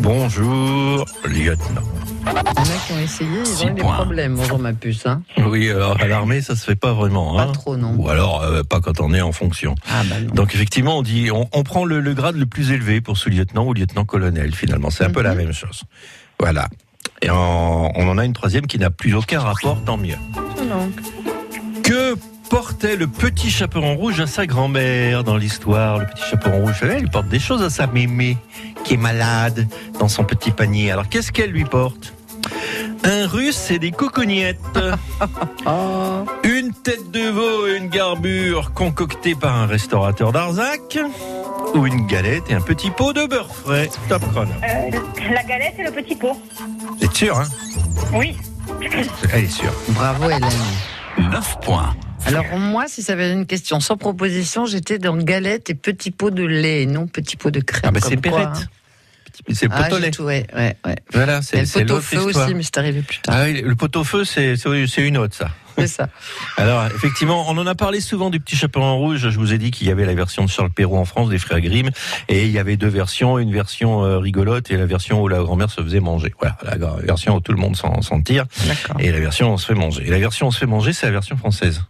Bonjour, 0.00 1.04
lieutenant. 1.24 1.82
Il 2.24 2.28
y 2.28 2.30
en 2.30 2.34
a 2.36 2.42
qui 2.86 2.92
ont 2.92 2.98
essayé, 2.98 3.30
ils 3.44 3.64
ont 3.64 3.68
eu 3.70 3.74
des 3.74 3.82
problèmes. 3.82 4.34
Bonjour 4.36 4.58
ma 4.58 4.72
puce. 4.72 5.06
Hein. 5.06 5.22
Oui, 5.46 5.70
alors 5.70 6.00
à 6.00 6.06
l'armée, 6.06 6.40
ça 6.40 6.54
se 6.56 6.64
fait 6.64 6.76
pas 6.76 6.92
vraiment. 6.92 7.36
Pas 7.36 7.42
hein. 7.44 7.52
trop, 7.52 7.76
non. 7.76 7.94
Ou 7.96 8.08
alors, 8.08 8.42
euh, 8.42 8.62
pas 8.62 8.80
quand 8.80 9.00
on 9.00 9.12
est 9.12 9.20
en 9.20 9.32
fonction. 9.32 9.74
Ah 9.90 10.02
bah 10.08 10.16
non. 10.20 10.32
Donc 10.34 10.54
effectivement, 10.54 10.98
on 10.98 11.02
dit, 11.02 11.30
on, 11.32 11.48
on 11.52 11.62
prend 11.64 11.84
le, 11.84 12.00
le 12.00 12.14
grade 12.14 12.36
le 12.36 12.46
plus 12.46 12.70
élevé 12.70 13.00
pour 13.00 13.16
sous-lieutenant 13.18 13.64
ou 13.66 13.74
lieutenant-colonel. 13.74 14.54
Finalement, 14.54 14.90
c'est 14.90 15.04
un 15.04 15.10
peu 15.10 15.20
Mhm. 15.20 15.26
la 15.26 15.34
même 15.34 15.52
chose. 15.52 15.82
Voilà. 16.38 16.68
Et 17.22 17.30
on 17.30 18.08
en 18.08 18.18
a 18.18 18.24
une 18.24 18.32
troisième 18.32 18.66
qui 18.66 18.78
n'a 18.78 18.90
plus 18.90 19.14
aucun 19.14 19.40
rapport, 19.40 19.82
tant 19.84 19.96
mieux. 19.96 20.16
Que 20.96 21.31
portait 22.52 22.96
le 22.96 23.06
petit 23.06 23.50
chaperon 23.50 23.96
rouge 23.96 24.20
à 24.20 24.26
sa 24.26 24.44
grand-mère 24.44 25.24
dans 25.24 25.38
l'histoire 25.38 26.00
Le 26.00 26.04
petit 26.04 26.22
chaperon 26.22 26.60
rouge, 26.60 26.72
vous 26.72 26.86
savez, 26.86 26.98
il 27.00 27.08
porte 27.08 27.28
des 27.28 27.38
choses 27.38 27.62
à 27.62 27.70
sa 27.70 27.86
mémé 27.86 28.36
qui 28.84 28.92
est 28.92 28.98
malade 28.98 29.66
dans 29.98 30.08
son 30.08 30.22
petit 30.24 30.50
panier. 30.50 30.90
Alors 30.90 31.08
qu'est-ce 31.08 31.32
qu'elle 31.32 31.50
lui 31.50 31.64
porte? 31.64 32.12
Un 33.04 33.26
russe 33.26 33.70
et 33.70 33.78
des 33.78 33.90
cocognettes. 33.90 34.58
Une 36.44 36.74
tête 36.74 37.10
de 37.10 37.30
veau 37.30 37.68
et 37.68 37.78
une 37.78 37.88
garbure 37.88 38.74
concoctée 38.74 39.34
par 39.34 39.56
un 39.56 39.66
restaurateur 39.66 40.30
d'Arzac 40.30 40.98
ou 41.74 41.86
une 41.86 42.06
galette 42.06 42.50
et 42.50 42.54
un 42.54 42.60
petit 42.60 42.90
pot 42.90 43.14
de 43.14 43.24
beurre 43.24 43.54
frais. 43.54 43.88
Top 44.10 44.30
chrono. 44.30 44.52
Euh, 44.62 44.90
la 45.32 45.42
galette 45.44 45.76
et 45.78 45.84
le 45.84 45.90
petit 45.90 46.16
pot. 46.16 46.38
Vous 46.98 47.02
êtes 47.02 47.16
sûr, 47.16 47.38
hein? 47.38 47.48
Oui. 48.12 48.36
Elle 49.32 49.44
est 49.44 49.48
sûre. 49.48 49.72
bravo 49.88 50.28
Hélène. 50.28 50.50
9 51.16 51.60
points. 51.62 51.94
Alors 52.26 52.44
moi, 52.58 52.84
si 52.88 53.02
ça 53.02 53.12
avait 53.12 53.32
une 53.32 53.46
question 53.46 53.80
sans 53.80 53.96
proposition, 53.96 54.64
j'étais 54.66 54.98
dans 54.98 55.16
galette 55.16 55.70
et 55.70 55.74
petit 55.74 56.10
pot 56.10 56.30
de 56.30 56.44
lait, 56.44 56.86
non 56.86 57.06
petit 57.06 57.36
pot 57.36 57.50
de 57.50 57.60
crème. 57.60 57.82
Ah 57.84 57.90
bah 57.90 58.00
c'est 58.02 58.16
Perrette. 58.16 58.46
hein. 58.46 58.62
C'est 59.48 59.62
le 59.64 59.70
pot 59.70 59.76
au 59.92 59.96
j'ai 59.96 60.00
lait. 60.02 60.10
tout, 60.10 60.22
ouais, 60.24 60.46
ouais, 60.54 60.76
ouais. 60.84 60.96
Voilà, 61.12 61.38
Et 61.54 61.64
c'est 61.64 61.80
le 61.80 61.86
pot 61.86 61.94
au 61.94 62.00
feu 62.00 62.16
histoire. 62.28 62.46
aussi, 62.46 62.54
mais 62.54 62.62
c'est 62.62 62.76
arrivé 62.78 63.00
plus 63.00 63.18
tard. 63.18 63.34
Ah 63.38 63.44
oui, 63.44 63.62
le 63.62 63.74
pot 63.74 63.94
au 63.96 64.04
feu, 64.04 64.24
c'est 64.24 64.54
une 64.98 65.16
autre, 65.16 65.34
ça. 65.34 65.48
C'est 65.78 65.86
ça. 65.86 66.10
Alors, 66.58 66.84
effectivement, 66.94 67.46
on 67.48 67.56
en 67.56 67.66
a 67.66 67.74
parlé 67.74 68.00
souvent 68.02 68.28
du 68.28 68.40
petit 68.40 68.56
chaperon 68.56 68.98
rouge. 68.98 69.30
Je 69.30 69.38
vous 69.38 69.54
ai 69.54 69.58
dit 69.58 69.70
qu'il 69.70 69.88
y 69.88 69.90
avait 69.90 70.04
la 70.04 70.14
version 70.14 70.44
de 70.44 70.50
Charles 70.50 70.70
Perrault 70.70 70.98
en 70.98 71.06
France, 71.06 71.30
des 71.30 71.38
frères 71.38 71.62
Grimm, 71.62 71.88
et 72.28 72.44
il 72.44 72.50
y 72.50 72.58
avait 72.58 72.76
deux 72.76 72.88
versions, 72.88 73.38
une 73.38 73.52
version 73.52 74.04
euh, 74.04 74.18
rigolote 74.18 74.70
et 74.70 74.76
la 74.76 74.84
version 74.84 75.22
où 75.22 75.28
la 75.28 75.38
grand-mère 75.38 75.70
se 75.70 75.82
faisait 75.82 76.00
manger. 76.00 76.34
Voilà, 76.38 76.58
la 76.64 76.76
version 77.02 77.36
où 77.36 77.40
tout 77.40 77.52
le 77.52 77.58
monde 77.58 77.74
s'en 77.74 78.20
tire, 78.20 78.44
et 78.98 79.10
la 79.10 79.18
version 79.20 79.48
où 79.48 79.52
on 79.54 79.56
se 79.56 79.66
fait 79.66 79.74
manger. 79.74 80.06
Et 80.06 80.10
la 80.10 80.18
version 80.18 80.46
où 80.46 80.48
on 80.48 80.52
se 80.52 80.58
fait 80.58 80.66
manger, 80.66 80.92
c'est 80.92 81.06
la 81.06 81.12
version 81.12 81.36
française. 81.38 81.82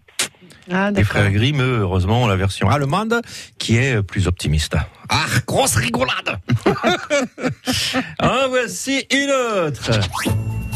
Ah, 0.72 0.88
Les 0.88 0.92
d'accord. 1.02 1.10
frères 1.10 1.30
Grimm, 1.32 1.60
eux, 1.60 1.78
heureusement, 1.80 2.22
ont 2.22 2.26
la 2.26 2.36
version 2.36 2.68
allemande 2.70 3.20
qui 3.58 3.76
est 3.76 4.02
plus 4.02 4.26
optimiste. 4.26 4.76
Ah, 5.08 5.26
grosse 5.46 5.74
rigolade 5.76 6.38
En 8.20 8.48
voici 8.48 9.04
une 9.10 9.30
autre 9.30 9.90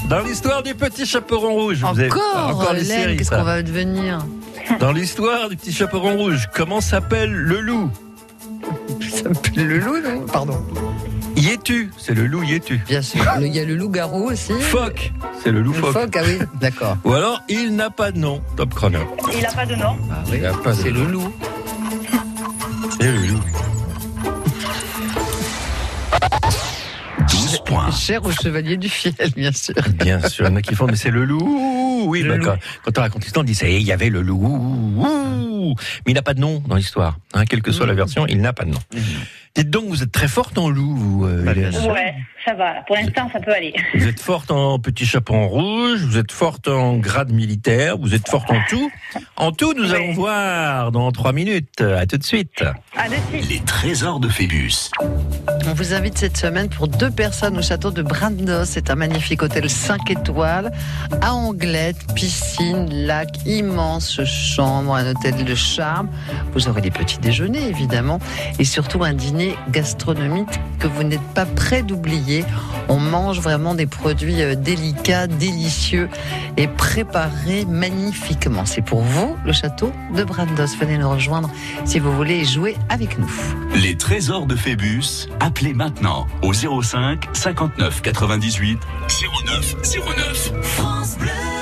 Dans 0.08 0.20
l'histoire 0.22 0.62
du 0.62 0.74
petit 0.74 1.06
chaperon 1.06 1.54
rouge. 1.54 1.78
vous 1.80 1.86
avez- 2.00 2.10
Encore, 2.10 2.74
séries, 2.82 3.16
qu'est-ce 3.16 3.30
qu'on 3.30 3.42
va 3.44 3.62
devenir 3.62 4.18
Dans 4.80 4.92
l'histoire 4.92 5.48
du 5.48 5.56
petit 5.56 5.72
chaperon 5.72 6.16
rouge, 6.16 6.48
comment 6.54 6.80
s'appelle 6.80 7.32
le 7.32 7.60
loup? 7.60 7.90
Ça 9.00 9.22
s'appelle 9.32 9.66
le 9.66 9.78
loup, 9.78 9.98
non? 10.00 10.26
Pardon. 10.26 10.60
Yétu, 11.36 11.90
c'est 11.98 12.14
le 12.14 12.26
loup 12.26 12.42
Yétu. 12.42 12.80
Bien 12.88 13.02
sûr. 13.02 13.22
Il 13.40 13.54
y 13.54 13.60
a 13.60 13.64
le 13.64 13.74
loup-garou 13.76 14.30
aussi. 14.30 14.52
Phoque, 14.60 15.12
c'est 15.42 15.52
le 15.52 15.60
loup 15.60 15.72
Le 15.72 15.78
phoque. 15.80 15.92
phoque, 15.92 16.16
ah 16.18 16.22
oui, 16.26 16.38
d'accord. 16.60 16.96
Ou 17.04 17.12
alors, 17.12 17.42
il 17.48 17.74
n'a 17.76 17.90
pas 17.90 18.10
de 18.10 18.18
nom. 18.18 18.40
Top 18.56 18.74
chrono. 18.74 18.98
Il 19.34 19.42
n'a 19.42 19.52
pas 19.52 19.66
de 19.66 19.74
nom. 19.74 19.96
Ah 20.10 20.22
oui, 20.30 20.38
Il 20.38 20.46
a 20.46 20.52
pas 20.54 20.72
de 20.72 20.76
c'est 20.76 20.90
le 20.90 21.04
loup. 21.04 21.20
loup. 21.20 21.32
C'est 23.00 23.12
le 23.12 23.18
loup. 23.26 23.40
12 27.28 27.58
points. 27.64 27.90
Cher 27.90 28.24
au 28.24 28.30
chevalier 28.30 28.76
du 28.76 28.88
fiel, 28.88 29.14
bien 29.36 29.52
sûr. 29.52 29.74
Bien 29.98 30.20
sûr, 30.28 30.46
il 30.46 30.50
y 30.50 30.52
en 30.52 30.56
a 30.56 30.62
qui 30.62 30.74
font, 30.74 30.86
mais 30.86 30.96
c'est 30.96 31.10
le 31.10 31.24
loup. 31.24 32.04
Oui, 32.06 32.22
Le 32.22 32.30
bah, 32.30 32.36
loup. 32.36 32.44
Quand, 32.44 32.56
quand 32.84 32.98
on 32.98 33.02
raconte 33.02 33.24
l'histoire, 33.24 33.42
on 33.42 33.46
dit, 33.46 33.58
il 33.62 33.82
y 33.82 33.92
avait 33.92 34.10
le 34.10 34.22
loup. 34.22 35.04
Mais 36.04 36.12
il 36.12 36.14
n'a 36.14 36.22
pas 36.22 36.34
de 36.34 36.40
nom 36.40 36.62
dans 36.66 36.76
l'histoire. 36.76 37.18
Hein, 37.34 37.44
quelle 37.44 37.62
que 37.62 37.72
soit 37.72 37.86
la 37.86 37.94
version, 37.94 38.26
il 38.26 38.40
n'a 38.40 38.52
pas 38.52 38.64
de 38.64 38.70
nom. 38.70 38.78
Dites 39.54 39.70
donc, 39.70 39.86
vous 39.88 40.02
êtes 40.02 40.12
très 40.12 40.28
forte 40.28 40.58
en 40.58 40.68
loup, 40.68 40.94
vous, 40.94 41.24
euh, 41.26 41.42
Bah. 41.44 41.52
Ouais, 41.92 42.14
ça 42.44 42.52
va. 42.54 42.74
Pour 42.86 42.94
l'instant, 42.96 43.30
ça 43.32 43.40
peut 43.40 43.52
aller. 43.54 43.72
Vous 43.94 44.06
êtes 44.06 44.20
forte 44.20 44.50
en 44.50 44.78
petit 44.78 45.06
chaperon 45.06 45.48
rouge, 45.48 46.00
vous 46.02 46.18
êtes 46.18 46.30
forte 46.30 46.68
en 46.68 46.96
grade 46.98 47.32
militaire, 47.32 47.96
vous 47.96 48.14
êtes 48.14 48.28
forte 48.28 48.50
en 48.50 48.58
tout. 48.68 48.90
En 49.36 49.52
tout, 49.52 49.72
nous 49.74 49.90
Ouais. 49.90 49.96
allons 49.96 50.12
voir 50.12 50.92
dans 50.92 51.10
trois 51.10 51.32
minutes. 51.32 51.80
À 51.80 52.04
tout 52.06 52.18
de 52.18 52.22
suite. 52.24 52.62
À 52.96 53.08
de 53.08 53.14
suite. 53.32 53.48
Les 53.48 53.60
trésors 53.60 54.20
de 54.20 54.28
Phébus. 54.28 54.90
On 55.66 55.72
vous 55.72 55.94
invite 55.94 56.18
cette 56.18 56.36
semaine 56.36 56.68
pour 56.68 56.86
deux 56.88 57.10
personnes 57.10 57.56
au 57.56 57.62
château 57.62 57.90
de 57.90 58.02
Brandos. 58.02 58.66
C'est 58.66 58.90
un 58.90 58.94
magnifique 58.94 59.42
hôtel 59.42 59.70
5 59.70 60.10
étoiles 60.10 60.70
à 61.22 61.32
Anglette, 61.32 61.96
piscine, 62.14 62.88
lac, 63.06 63.28
immense 63.46 64.22
chambre, 64.24 64.94
un 64.94 65.10
hôtel 65.12 65.44
de 65.44 65.54
charme. 65.56 66.08
Vous 66.52 66.68
aurez 66.68 66.80
des 66.80 66.90
petits 66.90 67.18
déjeuners 67.18 67.66
évidemment 67.68 68.20
et 68.58 68.64
surtout 68.64 69.02
un 69.02 69.14
dîner 69.14 69.56
gastronomique 69.70 70.60
que 70.78 70.86
vous 70.86 71.02
n'êtes 71.02 71.26
pas 71.34 71.46
prêt 71.46 71.82
d'oublier. 71.82 72.44
On 72.88 72.98
mange 72.98 73.40
vraiment 73.40 73.74
des 73.74 73.86
produits 73.86 74.42
euh, 74.42 74.54
délicats, 74.54 75.26
délicieux 75.26 76.08
et 76.56 76.68
préparés 76.68 77.64
magnifiquement. 77.64 78.64
C'est 78.64 78.82
pour 78.82 79.00
vous 79.00 79.36
le 79.44 79.52
château 79.52 79.92
de 80.14 80.24
Brandos. 80.24 80.66
Venez 80.78 80.98
nous 80.98 81.10
rejoindre 81.10 81.50
si 81.84 81.98
vous 81.98 82.12
voulez 82.12 82.44
jouer 82.44 82.76
avec 82.88 83.18
nous. 83.18 83.30
Les 83.74 83.96
trésors 83.96 84.46
de 84.46 84.54
Phébus. 84.54 85.28
Appelez 85.40 85.74
maintenant 85.74 86.26
au 86.42 86.52
05 86.52 87.28
59 87.32 88.02
98 88.02 88.78
09 89.46 89.76
09. 90.16 91.55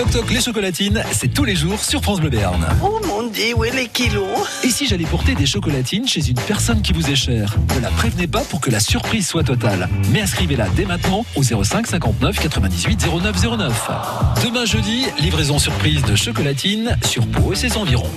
Toc 0.00 0.10
Toc 0.12 0.30
les 0.30 0.40
chocolatines, 0.40 1.04
c'est 1.12 1.28
tous 1.28 1.44
les 1.44 1.54
jours 1.54 1.84
sur 1.84 2.00
France 2.00 2.20
Bleu 2.20 2.30
Béarn. 2.30 2.66
Oh 2.82 2.98
mon 3.06 3.24
dieu, 3.24 3.54
où 3.54 3.64
est 3.64 3.70
les 3.70 3.86
kilos? 3.86 4.24
Et 4.64 4.70
si 4.70 4.86
j'allais 4.86 5.04
porter 5.04 5.34
des 5.34 5.44
chocolatines 5.44 6.08
chez 6.08 6.26
une 6.26 6.40
personne 6.40 6.80
qui 6.80 6.94
vous 6.94 7.10
est 7.10 7.14
chère? 7.14 7.54
Ne 7.76 7.82
la 7.82 7.90
prévenez 7.90 8.26
pas 8.26 8.40
pour 8.40 8.62
que 8.62 8.70
la 8.70 8.80
surprise 8.80 9.28
soit 9.28 9.44
totale. 9.44 9.90
Mais 10.10 10.22
inscrivez-la 10.22 10.70
dès 10.70 10.86
maintenant 10.86 11.26
au 11.36 11.42
05 11.42 11.86
59 11.86 12.40
98 12.40 13.08
09 13.22 13.58
09. 13.58 13.90
Demain 14.42 14.64
jeudi, 14.64 15.04
livraison 15.18 15.58
surprise 15.58 16.00
de 16.00 16.16
chocolatines 16.16 16.96
sur 17.04 17.26
Pau 17.26 17.52
et 17.52 17.56
ses 17.56 17.76
environs. 17.76 18.10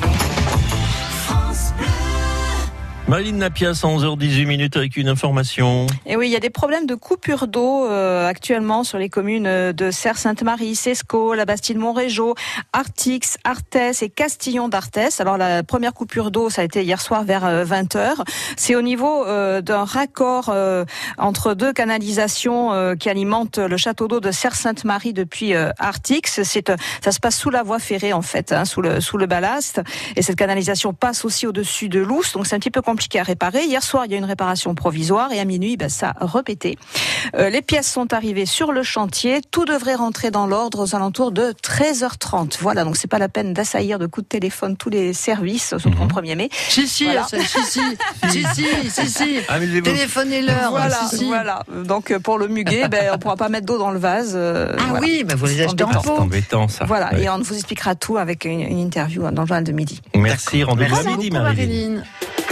Marilyn 3.10 3.36
Napias, 3.36 3.82
à 3.84 3.88
11h18 3.88 4.46
minutes 4.46 4.78
avec 4.78 4.96
une 4.96 5.10
information. 5.10 5.88
Et 6.06 6.16
oui, 6.16 6.30
il 6.30 6.32
y 6.32 6.38
a 6.38 6.40
des 6.40 6.50
problèmes 6.50 6.86
de 6.86 6.96
coupure 6.96 7.48
d'eau 7.48 7.86
euh, 7.86 8.26
actuellement 8.26 8.86
sur 8.86 8.98
les 8.98 9.10
communes 9.10 9.46
euh, 9.46 9.74
de 9.74 9.92
Serre-Sainte-Marie, 9.92 10.74
Sesco, 10.74 11.34
la 11.34 11.44
Bastide-Montrégeau, 11.44 12.36
Artix, 12.72 13.38
Arthès 13.44 14.02
et 14.02 14.10
Castillon 14.10 14.70
d'Arthès. 14.70 15.20
Alors 15.20 15.38
la 15.38 15.64
première 15.64 15.94
coupure 15.94 16.32
d'eau, 16.32 16.50
ça 16.50 16.62
a 16.62 16.64
été 16.64 16.82
hier 16.84 17.02
soir 17.02 17.26
vers 17.26 17.44
20h. 17.44 18.24
C'est 18.56 18.76
au 18.76 18.82
niveau 18.82 19.26
euh, 19.26 19.60
d'un 19.62 19.84
raccord 19.84 20.48
euh, 20.48 20.86
entre 21.18 21.56
deux 21.56 21.74
canalisations 21.74 22.72
euh, 22.72 22.96
qui 22.96 23.10
alimentent 23.10 23.58
le 23.58 23.76
château 23.76 24.08
d'eau 24.08 24.22
de 24.22 24.32
Serre-Sainte-Marie 24.32 25.12
depuis 25.12 25.56
euh, 25.56 25.72
Artix. 25.78 26.42
C'est 26.44 26.70
euh, 26.70 26.78
ça 27.04 27.12
se 27.12 27.20
passe 27.20 27.38
sous 27.38 27.50
la 27.50 27.64
voie 27.64 27.80
ferrée 27.80 28.14
en 28.14 28.22
fait, 28.22 28.54
hein, 28.54 28.64
sous 28.64 28.82
le 28.82 29.02
sous 29.02 29.18
le 29.18 29.26
ballast. 29.26 29.82
Et 30.16 30.22
cette 30.22 30.38
canalisation 30.38 30.94
passe 30.94 31.26
aussi 31.26 31.46
au-dessus 31.46 31.90
de 31.90 32.00
Lousse, 32.00 32.32
donc 32.32 32.48
c'est 32.48 32.56
un 32.56 32.60
petit 32.60 32.72
peu 32.72 32.82
compliqué 32.82 32.93
à 33.16 33.24
réparer. 33.24 33.64
Hier 33.66 33.82
soir, 33.84 34.06
il 34.06 34.12
y 34.12 34.14
a 34.14 34.18
eu 34.18 34.20
une 34.20 34.26
réparation 34.26 34.74
provisoire 34.76 35.32
et 35.32 35.40
à 35.40 35.46
minuit, 35.46 35.78
ben, 35.78 35.90
ça 35.90 36.14
a 36.20 36.26
repété. 36.26 36.78
Euh, 37.36 37.50
les 37.50 37.62
pièces 37.62 37.92
sont 37.92 38.14
arrivées 38.14 38.46
sur 38.46 38.72
le 38.72 38.84
chantier. 38.84 39.42
Tout 39.52 39.66
devrait 39.66 39.96
rentrer 39.96 40.32
dans 40.32 40.46
l'ordre 40.48 40.84
aux 40.84 40.96
alentours 40.96 41.32
de 41.32 41.54
13h30. 41.64 42.58
Voilà, 42.62 42.84
donc 42.84 42.98
c'est 42.98 43.08
pas 43.08 43.20
la 43.20 43.30
peine 43.30 43.54
d'assaillir 43.54 44.00
de 44.00 44.06
coups 44.08 44.26
de 44.26 44.30
téléphone 44.30 44.78
tous 44.78 44.90
les 44.90 45.14
services, 45.14 45.70
surtout 45.78 46.02
au 46.02 46.06
1er 46.08 46.36
mai. 46.36 46.50
Si, 46.52 46.88
si, 46.88 47.06
Voilà. 47.06 47.26
si, 47.28 47.38
si, 47.46 47.80
si, 48.30 48.44
si, 48.54 48.90
si, 48.90 49.10
si. 49.10 49.38
Amusez-vous. 49.48 49.86
Téléphonez-leur. 49.86 50.72
Voilà, 50.72 50.96
si, 51.10 51.18
si. 51.18 51.26
voilà. 51.26 51.64
Donc 51.86 52.12
euh, 52.12 52.20
pour 52.20 52.38
le 52.38 52.48
muguet, 52.48 52.88
ben, 52.90 53.12
on 53.14 53.18
pourra 53.18 53.36
pas 53.36 53.50
mettre 53.50 53.66
d'eau 53.66 53.78
dans 53.78 53.92
le 53.92 54.00
vase. 54.00 54.34
euh, 54.36 54.76
Ah 54.78 54.84
voilà. 54.90 55.00
oui, 55.06 55.24
bah 55.28 55.36
vous 55.36 55.46
les 55.46 55.62
achetez 55.62 55.84
en. 55.84 55.90
Ah, 55.94 56.00
c'est 56.04 56.08
pot. 56.10 56.18
embêtant, 56.18 56.68
ça. 56.68 56.86
Voilà, 56.86 57.14
Ouais. 57.14 57.24
et 57.24 57.30
on 57.30 57.40
vous 57.40 57.54
expliquera 57.54 57.96
tout 57.96 58.18
avec 58.18 58.46
une, 58.46 58.62
une 58.62 58.80
interview 58.80 59.22
dans 59.24 59.42
le 59.44 59.48
journal 59.48 59.64
de 59.64 59.72
midi. 59.72 60.02
Merci, 60.16 60.64
rendez-vous 60.64 60.96
à 60.96 61.04
Merci 61.04 61.18
midi, 61.18 61.30
beaucoup, 61.30 62.43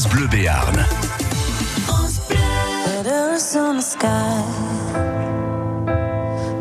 France 0.00 0.14
Bleu 0.14 0.28
Béarn. 0.28 0.86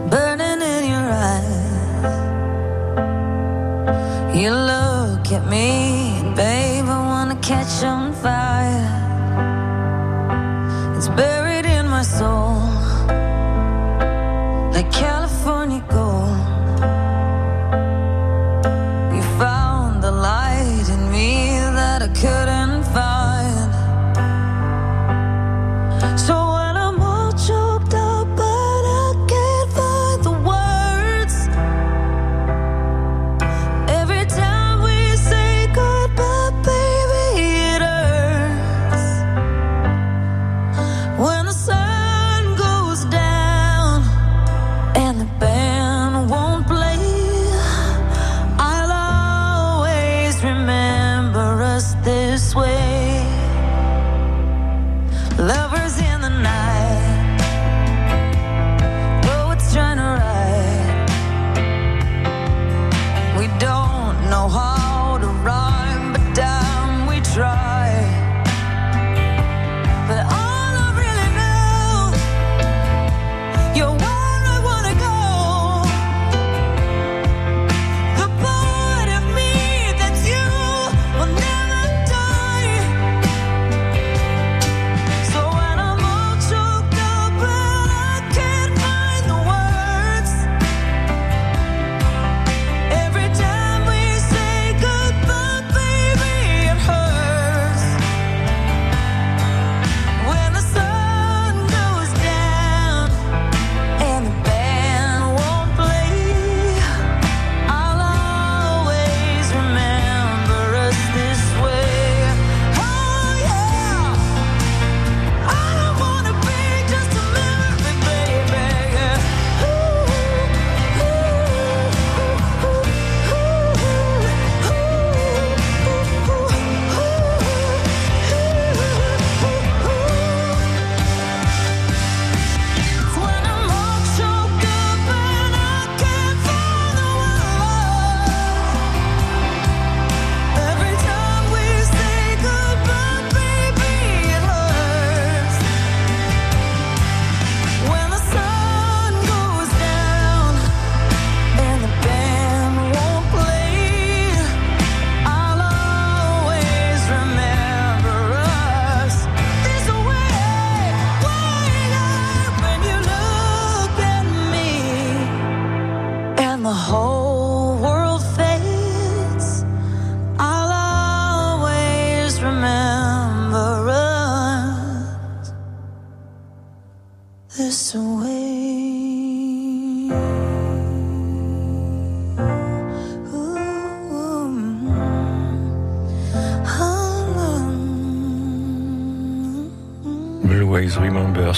Burning 0.10 0.62
in 0.62 0.84
your 0.89 1.10
eyes. 1.12 2.05
You 4.36 4.51
look 4.51 5.31
at 5.31 5.46
me, 5.48 6.22
babe, 6.36 6.86
I 6.86 7.00
wanna 7.12 7.36
catch 7.36 7.84
on 7.84 8.13
fire. 8.13 8.88
It's 10.98 11.10
buried 11.10 11.65
in 11.65 11.88
my 11.88 12.03
soul, 12.03 12.60
like 14.74 14.91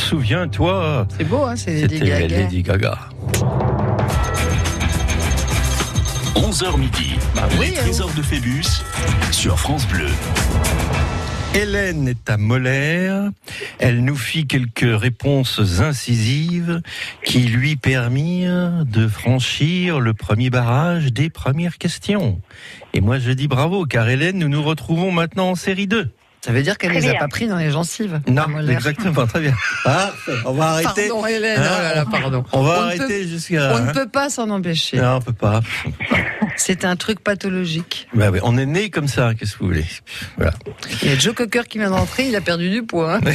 Souviens-toi. 0.02 1.08
C'est 1.18 1.24
beau, 1.24 1.44
hein, 1.44 1.56
c'est 1.56 1.82
Lady 1.82 2.00
C'était 2.00 2.10
Gaga. 2.10 2.38
Lady 2.38 2.64
Gaga. 2.64 3.00
11h 6.36 6.78
midi, 6.78 7.16
oui, 7.60 7.68
les 7.68 7.74
trésors 7.74 8.14
de 8.14 8.22
Phébus 8.22 8.84
sur 9.32 9.60
France 9.60 9.88
Bleu. 9.88 10.08
Hélène 11.54 12.08
est 12.08 12.30
à 12.30 12.38
Molaire. 12.38 13.30
Elle 13.80 14.04
nous 14.04 14.16
fit 14.16 14.48
quelques 14.48 15.00
réponses 15.00 15.62
incisives 15.80 16.82
qui 17.24 17.40
lui 17.40 17.76
permirent 17.76 18.86
de 18.86 19.08
franchir 19.08 20.00
le 20.00 20.14
premier 20.14 20.50
barrage 20.50 21.14
des 21.14 21.30
premières 21.30 21.78
questions. 21.78 22.42
Et 22.94 23.02
moi, 23.02 23.20
je 23.20 23.32
dis 23.32 23.48
bravo, 23.48 23.86
car 23.86 24.10
Hélène, 24.10 24.40
nous 24.40 24.50
nous 24.50 24.64
retrouvons 24.64 25.12
maintenant 25.12 25.52
en 25.52 25.56
série 25.56 25.88
2. 25.88 26.10
Ça 26.44 26.52
veut 26.52 26.64
dire 26.64 26.78
qu'elle 26.80 26.90
Très 26.92 27.02
les 27.02 27.08
a 27.08 27.12
bien. 27.12 27.20
pas 27.20 27.28
pris 27.28 27.48
dans 27.48 27.58
les 27.58 27.70
gencives. 27.70 28.20
Non, 28.28 28.46
exactement, 28.68 29.28
très 29.28 29.42
bien. 29.42 29.54
Ah, 29.86 30.12
on 30.46 30.54
va 30.54 30.70
arrêter. 30.72 31.08
Pardon, 31.10 31.26
Hélène. 31.28 31.60
Hein, 31.60 31.68
oh 31.70 31.82
là 31.84 31.96
là, 31.96 32.06
pardon. 32.10 32.44
On 32.52 32.64
va 32.64 32.70
On 32.72 32.82
ne 32.82 32.86
arrêter 32.88 33.22
peut- 33.22 33.28
jusqu'à. 33.28 33.76
On 33.76 33.80
ne 33.80 33.90
hein. 33.90 33.92
peut 33.94 34.08
pas 34.10 34.32
s'en 34.32 34.50
empêcher. 34.50 34.98
Non, 34.98 35.18
on 35.18 35.22
peut 35.22 35.34
pas. 35.34 35.62
C'est 36.58 36.84
un 36.84 36.96
truc 36.96 37.20
pathologique. 37.24 38.08
Bah 38.16 38.30
oui, 38.32 38.40
on 38.42 38.58
est 38.58 38.66
né 38.66 38.90
comme 38.90 39.08
ça, 39.08 39.36
qu'est-ce 39.36 39.54
que 39.54 39.60
vous 39.60 39.68
voulez? 39.68 39.86
Voilà. 40.38 40.54
Il 41.04 41.10
y 41.10 41.12
a 41.12 41.16
Joe 41.20 41.36
Cocker 41.36 41.68
qui 41.68 41.78
vient 41.78 41.92
d'entrer, 41.92 42.28
il 42.28 42.36
a 42.36 42.42
perdu 42.42 42.72
du 42.72 42.82
poids. 42.84 43.18
hein. 43.18 43.20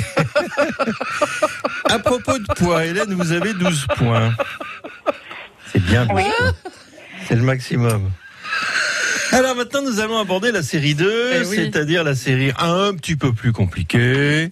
À 1.88 2.01
propos 2.01 2.38
de 2.38 2.45
poids, 2.57 2.85
Hélène, 2.85 3.14
vous 3.14 3.31
avez 3.31 3.55
12 3.55 3.87
points. 3.97 4.35
C'est 5.73 5.83
bien. 5.83 6.07
12 6.07 6.11
points. 6.12 6.53
C'est 7.29 7.37
le 7.37 7.42
maximum. 7.42 8.11
Alors 9.37 9.55
maintenant, 9.55 9.83
nous 9.83 10.01
allons 10.01 10.18
aborder 10.18 10.51
la 10.51 10.62
série 10.62 10.94
2, 10.94 11.12
Eh 11.35 11.46
oui. 11.46 11.57
c'est-à-dire 11.57 12.05
la 12.05 12.14
série 12.14 12.53
un 12.59 12.94
petit 12.94 13.16
peu 13.16 13.35
plus 13.35 13.53
compliquée, 13.53 14.51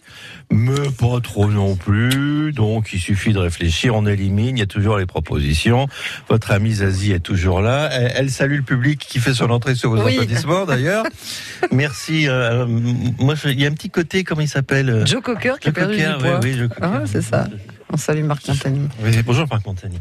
mais 0.50 0.90
pas 0.98 1.20
trop 1.22 1.50
non 1.50 1.74
plus. 1.74 2.52
Donc, 2.52 2.92
il 2.92 3.00
suffit 3.00 3.32
de 3.32 3.38
réfléchir, 3.38 3.94
on 3.94 4.04
élimine, 4.06 4.58
il 4.58 4.60
y 4.60 4.62
a 4.62 4.66
toujours 4.66 4.98
les 4.98 5.06
propositions. 5.06 5.86
Votre 6.28 6.50
amie 6.50 6.74
Zazie 6.74 7.12
est 7.12 7.20
toujours 7.20 7.62
là. 7.62 7.88
Elle, 7.92 8.12
elle 8.14 8.30
salue 8.30 8.56
le 8.56 8.62
public 8.62 8.98
qui 9.08 9.20
fait 9.20 9.32
son 9.32 9.48
entrée 9.48 9.74
sur 9.74 9.88
vos 9.88 10.02
Oui. 10.04 10.12
applaudissements, 10.18 10.66
d'ailleurs. 10.66 11.04
Merci. 11.72 12.28
euh, 12.28 12.66
moi, 12.66 13.34
je- 13.36 13.48
il 13.48 13.60
y 13.60 13.64
a 13.64 13.70
un 13.70 13.72
petit 13.74 13.88
côté, 13.90 14.22
comment 14.22 14.42
il 14.42 14.48
s'appelle 14.48 14.90
euh, 14.90 15.06
Joe 15.06 15.22
Cocker 15.22 15.54
qui 15.60 15.68
a 15.70 15.72
perdu 15.72 15.94
Cocker, 15.96 16.12
du 16.18 16.22
poids. 16.22 16.40
oui, 16.42 16.50
oui, 16.52 16.58
Joe 16.58 16.68
Cocker. 16.68 16.82
Ah, 16.82 17.02
c'est 17.06 17.22
ça. 17.22 17.48
On 17.92 17.96
salue 17.96 18.24
Marc 18.24 18.46
Montagny. 18.48 18.88
Oui, 19.02 19.22
bonjour 19.24 19.46
Marc 19.48 19.64
Montagny. 19.66 20.00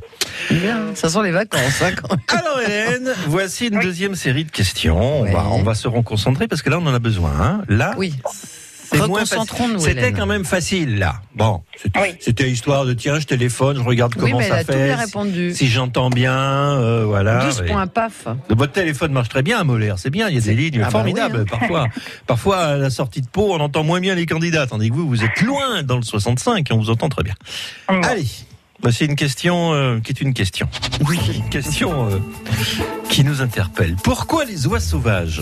Bien, 0.49 0.95
ça 0.95 1.09
sent 1.09 1.21
les 1.23 1.31
vacances. 1.31 1.81
Hein, 1.81 1.91
quand. 1.95 2.15
Alors 2.35 2.59
Hélène, 2.61 3.13
voici 3.27 3.67
une 3.67 3.79
deuxième 3.79 4.15
série 4.15 4.45
de 4.45 4.51
questions. 4.51 5.19
On, 5.21 5.23
Ouais. 5.23 5.31
va, 5.33 5.45
on 5.49 5.63
va 5.63 5.75
se 5.75 5.87
reconcentrer 5.87 6.47
parce 6.47 6.61
que 6.61 6.69
là 6.69 6.79
on 6.79 6.85
en 6.87 6.93
a 6.93 6.99
besoin. 6.99 7.31
hein. 7.39 7.61
Là, 7.67 7.93
Oui. 7.97 8.15
C'est 8.93 9.07
moins 9.07 9.21
Reconcentrons-nous, 9.21 9.79
facile. 9.79 9.93
C'était 9.95 10.11
quand 10.13 10.25
même 10.25 10.45
facile 10.45 10.97
là. 10.99 11.15
Bon, 11.35 11.61
c'était 12.19 12.43
Oui. 12.43 12.49
histoire 12.51 12.85
de 12.85 12.93
tiens, 12.93 13.19
je 13.19 13.25
téléphone, 13.25 13.77
je 13.77 13.83
regarde 13.83 14.13
Oui, 14.17 14.21
comment 14.31 14.37
mais 14.39 14.49
ça 14.49 14.63
fait. 14.63 14.95
répondu. 14.95 15.53
Si 15.53 15.67
j'entends 15.67 16.09
bien, 16.09 16.33
euh, 16.33 17.03
voilà. 17.05 17.45
12 17.45 17.61
oui. 17.63 17.67
points, 17.71 17.87
paf. 17.87 18.27
Votre 18.49 18.71
téléphone 18.73 19.11
marche 19.11 19.29
très 19.29 19.43
bien 19.43 19.59
à 19.59 19.63
Molaire, 19.63 19.99
c'est 19.99 20.09
bien, 20.09 20.29
il 20.29 20.35
y 20.35 20.37
a 20.37 20.41
des 20.41 20.55
lignes 20.55 20.79
Ah 20.81 20.85
bah 20.85 20.91
formidables 20.91 21.37
oui, 21.37 21.41
hein. 21.51 21.57
parfois. 21.59 21.87
Parfois 22.27 22.57
à 22.59 22.77
la 22.77 22.89
sortie 22.89 23.21
de 23.21 23.27
Pau, 23.27 23.53
on 23.53 23.59
entend 23.59 23.83
moins 23.83 23.99
bien 23.99 24.15
les 24.15 24.25
candidats, 24.25 24.67
tandis 24.67 24.89
que 24.89 24.95
vous, 24.95 25.07
vous 25.07 25.23
êtes 25.23 25.41
loin 25.41 25.83
dans 25.83 25.97
le 25.97 26.03
65 26.03 26.69
et 26.69 26.73
on 26.73 26.77
vous 26.77 26.89
entend 26.89 27.09
très 27.09 27.23
bien. 27.23 27.35
Allez, 27.87 28.25
voici 28.81 29.05
une 29.05 29.15
question 29.15 29.73
euh, 29.73 29.99
qui 29.99 30.11
est 30.11 30.21
une 30.21 30.33
question. 30.33 30.67
Oui, 31.07 31.19
une 31.35 31.49
question 31.49 32.09
euh, 32.09 32.17
qui 33.09 33.23
nous 33.23 33.41
interpelle. 33.41 33.95
Pourquoi 34.03 34.45
les 34.45 34.67
oies 34.67 34.79
sauvages? 34.79 35.41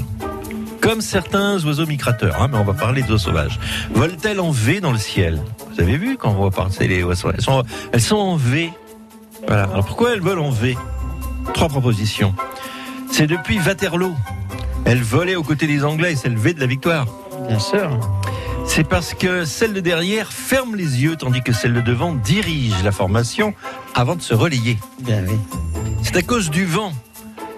Comme 0.81 1.01
certains 1.01 1.63
oiseaux 1.63 1.85
migrateurs, 1.85 2.41
hein, 2.41 2.49
mais 2.51 2.57
on 2.57 2.63
va 2.63 2.73
parler 2.73 3.03
d'oies 3.03 3.19
sauvages, 3.19 3.59
volent-elles 3.93 4.39
en 4.39 4.51
V 4.51 4.81
dans 4.81 4.91
le 4.91 4.97
ciel? 4.97 5.41
Vous 5.71 5.79
avez 5.79 5.95
vu 5.95 6.17
quand 6.17 6.31
on 6.31 6.43
va 6.43 6.49
passer 6.49 6.87
les 6.87 7.03
oies 7.03 7.15
sauvages 7.15 7.35
elles 7.37 7.43
sont, 7.43 7.63
elles 7.93 8.01
sont 8.01 8.17
en 8.17 8.35
V. 8.35 8.73
Voilà. 9.47 9.63
Alors 9.63 9.85
pourquoi 9.85 10.13
elles 10.13 10.21
volent 10.21 10.47
en 10.47 10.51
V? 10.51 10.75
Trois 11.53 11.69
propositions. 11.69 12.35
C'est 13.11 13.27
depuis 13.27 13.59
Waterloo. 13.59 14.13
Elles 14.85 15.01
volaient 15.01 15.35
aux 15.35 15.43
côtés 15.43 15.67
des 15.67 15.83
Anglais 15.83 16.13
et 16.13 16.15
c'est 16.15 16.29
le 16.29 16.39
V 16.39 16.53
de 16.53 16.59
la 16.59 16.65
victoire. 16.65 17.05
Bien 17.47 17.59
sûr. 17.59 17.99
C'est 18.65 18.83
parce 18.87 19.13
que 19.13 19.45
celle 19.45 19.73
de 19.73 19.79
derrière 19.79 20.31
ferme 20.31 20.75
les 20.75 21.03
yeux 21.03 21.15
tandis 21.15 21.41
que 21.41 21.51
celle 21.51 21.73
de 21.73 21.81
devant 21.81 22.13
dirige 22.13 22.83
la 22.83 22.91
formation 22.91 23.53
avant 23.95 24.15
de 24.15 24.21
se 24.21 24.33
relayer. 24.33 24.77
Bien 25.01 25.23
oui. 25.27 25.35
C'est 26.03 26.15
à 26.15 26.21
cause 26.21 26.49
du 26.49 26.65
vent. 26.65 26.93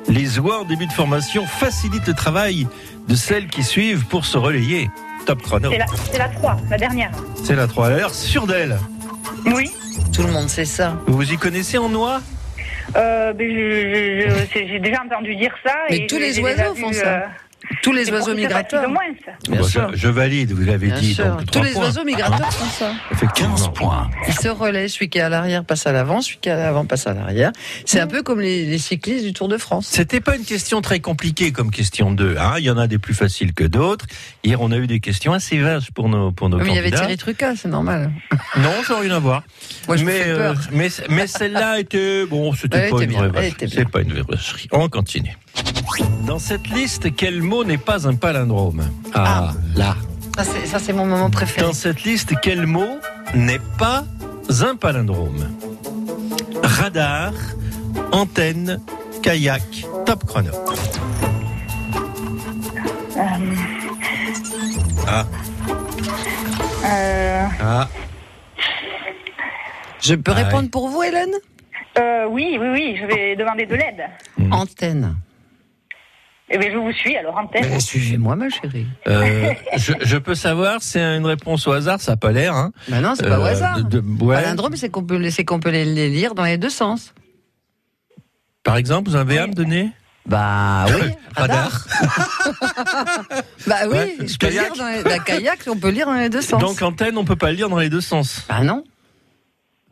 Les 0.07 0.39
oies 0.39 0.61
en 0.61 0.65
début 0.65 0.87
de 0.87 0.91
formation 0.91 1.45
facilitent 1.45 2.07
le 2.07 2.13
travail 2.13 2.67
de 3.07 3.15
celles 3.15 3.47
qui 3.47 3.63
suivent 3.63 4.05
pour 4.05 4.25
se 4.25 4.37
relayer. 4.37 4.89
Top 5.25 5.41
chrono. 5.41 5.69
C'est 5.71 5.77
la, 5.77 5.85
c'est 6.11 6.17
la 6.17 6.27
3, 6.29 6.57
la 6.69 6.77
dernière. 6.77 7.11
C'est 7.43 7.55
la 7.55 7.67
3. 7.67 7.87
Elle 7.87 7.93
a 7.93 7.97
l'air 7.97 8.13
sûre 8.13 8.45
d'elle. 8.47 8.77
Oui. 9.45 9.71
Tout 10.13 10.23
le 10.23 10.31
monde 10.31 10.49
sait 10.49 10.65
ça. 10.65 10.97
Vous 11.07 11.31
y 11.31 11.37
connaissez 11.37 11.77
en 11.77 11.89
noix? 11.89 12.21
Euh, 12.95 13.33
ben, 13.33 13.49
je- 13.49 13.55
je- 13.55 14.29
je- 14.29 14.45
c'est- 14.53 14.67
J'ai 14.67 14.79
déjà 14.79 15.01
entendu 15.03 15.35
dire 15.35 15.53
ça. 15.65 15.73
Mais 15.89 15.99
et 15.99 16.07
tous 16.07 16.15
je- 16.17 16.21
les 16.21 16.33
j'ai 16.33 16.41
oiseaux 16.43 16.75
font 16.75 16.89
vu, 16.89 16.93
ça. 16.95 17.23
Tous 17.81 17.91
les 17.91 18.09
oiseaux 18.11 18.33
migrateurs. 18.35 18.89
moins. 18.89 19.01
Bien 19.49 19.61
Bah, 19.61 19.67
sûr. 19.67 19.89
je, 19.93 19.97
je 19.97 20.07
valide, 20.07 20.51
vous 20.51 20.63
l'avez 20.63 20.87
Bien 20.87 20.99
dit. 20.99 21.13
sûr. 21.13 21.25
donc 21.25 21.49
Tous 21.51 21.61
les 21.63 21.71
points. 21.71 21.83
oiseaux 21.83 22.03
migrateurs 22.05 22.51
font 22.53 22.65
ça. 22.85 22.93
Effectivement. 23.11 23.55
15 23.55 23.73
points. 23.73 24.09
Ils 24.27 24.33
se 24.33 24.47
relaient, 24.47 24.87
celui 24.87 25.09
qui 25.09 25.17
est 25.17 25.21
à 25.21 25.29
l'arrière 25.29 25.63
passe 25.65 25.85
à 25.87 25.91
l'avant, 25.91 26.21
celui 26.21 26.37
qui 26.37 26.49
est 26.49 26.53
à 26.53 26.57
l'avant 26.57 26.85
passe 26.85 27.07
à 27.07 27.13
l'arrière. 27.13 27.51
C'est 27.85 27.99
un 27.99 28.07
peu 28.07 28.21
comme 28.23 28.39
les, 28.41 28.65
les 28.65 28.77
cyclistes 28.77 29.25
du 29.25 29.33
Tour 29.33 29.47
de 29.49 29.57
France. 29.57 29.87
C'était 29.89 30.21
pas 30.21 30.35
une 30.35 30.45
question 30.45 30.81
très 30.81 30.99
compliquée 30.99 31.51
comme 31.51 31.71
question 31.71 32.11
2. 32.11 32.35
Hein. 32.39 32.53
Il 32.59 32.63
y 32.63 32.69
en 32.69 32.77
a 32.77 32.87
des 32.87 32.99
plus 32.99 33.13
faciles 33.13 33.53
que 33.53 33.63
d'autres. 33.63 34.05
Hier, 34.43 34.61
on 34.61 34.71
a 34.71 34.77
eu 34.77 34.87
des 34.87 34.99
questions 34.99 35.33
assez 35.33 35.57
vaches 35.59 35.91
pour 35.91 36.09
nos, 36.09 36.31
pour 36.31 36.49
nos 36.49 36.57
Mais 36.57 36.65
il 36.67 36.75
y 36.75 36.77
avait 36.77 36.89
candidats. 36.91 36.97
Thierry 37.05 37.17
Trucas, 37.17 37.55
c'est 37.57 37.69
normal. 37.69 38.11
Non, 38.57 38.69
ça 38.85 38.93
n'a 38.93 38.99
rien 39.01 39.15
à 39.15 39.19
voir. 39.19 39.43
Moi, 39.87 39.97
je 39.97 40.03
me 40.03 40.11
mais, 40.11 40.19
fais 40.19 40.33
peur. 40.35 40.51
euh, 40.55 40.61
mais, 40.71 40.89
mais 41.09 41.27
celle-là 41.27 41.79
était, 41.79 42.25
bon, 42.27 42.53
c'était 42.53 42.89
pas 42.89 43.01
une 43.03 43.11
vraie 43.11 43.29
vacherie. 43.29 43.55
C'est 43.73 43.89
pas 43.89 44.01
une 44.01 44.11
vraie 44.13 44.21
vacherie. 44.27 44.67
On 44.71 44.87
continue. 44.89 45.35
Dans 46.25 46.39
cette 46.39 46.67
liste, 46.69 47.15
quel 47.15 47.41
mot 47.41 47.63
n'est 47.63 47.77
pas 47.77 48.07
un 48.07 48.15
palindrome 48.15 48.83
Ah, 49.13 49.51
là. 49.75 49.95
Ça, 50.65 50.79
c'est- 50.79 50.93
mon 50.93 51.05
moment 51.05 51.29
préféré. 51.29 51.67
Dans 51.67 51.73
cette 51.73 52.03
liste, 52.03 52.33
quel 52.41 52.65
mot 52.65 52.97
n'est 53.35 53.59
pas 53.77 54.03
un 54.61 54.75
palindrome 54.75 55.47
Radar, 56.63 57.33
antenne, 58.11 58.79
kayak, 59.21 59.85
top 60.05 60.25
chrono. 60.25 60.51
Ah, 65.07 65.25
Euh, 66.85 67.45
ah. 67.61 67.87
Je 70.01 70.15
peux 70.15 70.31
Ah 70.31 70.35
répondre 70.35 70.63
ouais. 70.63 70.69
pour 70.69 70.89
vous, 70.89 71.03
Hélène? 71.03 71.31
Euh, 71.99 72.25
oui, 72.29 72.57
oui, 72.59 72.67
oui, 72.73 72.97
je 72.99 73.05
vais 73.05 73.35
demander 73.35 73.65
de 73.65 73.75
l'aide. 73.75 74.03
Antenne. 74.51 75.15
Eh 76.49 76.57
bien, 76.57 76.71
je 76.71 76.77
vous 76.77 76.91
suis, 76.91 77.15
alors 77.15 77.37
antenne. 77.37 77.65
Mais 77.69 77.79
Suivez-moi, 77.79 78.35
ma 78.35 78.49
chérie. 78.49 78.85
Euh, 79.07 79.53
je, 79.77 79.93
je 80.01 80.17
peux 80.17 80.35
savoir, 80.35 80.77
c'est 80.81 81.01
une 81.01 81.25
réponse 81.25 81.65
au 81.67 81.71
hasard, 81.71 81.99
ça 82.01 82.11
n'a 82.11 82.17
pas 82.17 82.31
l'air. 82.31 82.53
Hein. 82.55 82.71
Bah 82.89 82.99
non, 82.99 83.13
c'est 83.15 83.23
pas 83.27 83.39
au 83.39 83.43
Euh, 83.43 83.51
hasard. 83.51 83.83
de- 83.83 83.99
de- 84.01 84.23
ouais. 84.23 84.35
Palindrome, 84.35 84.75
c'est 84.75 84.89
qu'on 84.89 85.03
peut, 85.03 85.29
c'est 85.29 85.45
qu'on 85.45 85.59
peut 85.59 85.71
les, 85.71 85.85
lire 86.09 86.35
dans 86.35 86.43
les 86.43 86.57
deux 86.57 86.69
sens. 86.69 87.13
Par 88.63 88.77
exemple, 88.77 89.09
vous 89.09 89.15
avez 89.15 89.39
à 89.39 89.47
me 89.47 89.53
donner 89.53 89.91
Bah 90.25 90.85
oui, 90.89 91.11
Radar. 91.35 91.87
bah 93.67 93.75
oui, 93.87 93.97
Ouais, 93.97 94.15
je 94.19 94.37
peux 94.37 94.47
kayak. 94.47 94.63
lire 94.65 94.73
dans 94.77 94.87
les, 94.89 95.03
la 95.03 95.19
kayak, 95.19 95.59
on 95.67 95.77
peut 95.77 95.89
lire 95.89 96.05
dans 96.05 96.13
les 96.13 96.29
deux 96.29 96.41
sens. 96.41 96.61
Donc 96.61 96.81
antenne, 96.81 97.17
on 97.17 97.25
peut 97.25 97.35
pas 97.35 97.51
lire 97.51 97.69
dans 97.69 97.79
les 97.79 97.89
deux 97.89 98.01
sens. 98.01 98.45
bah 98.47 98.63
non, 98.63 98.83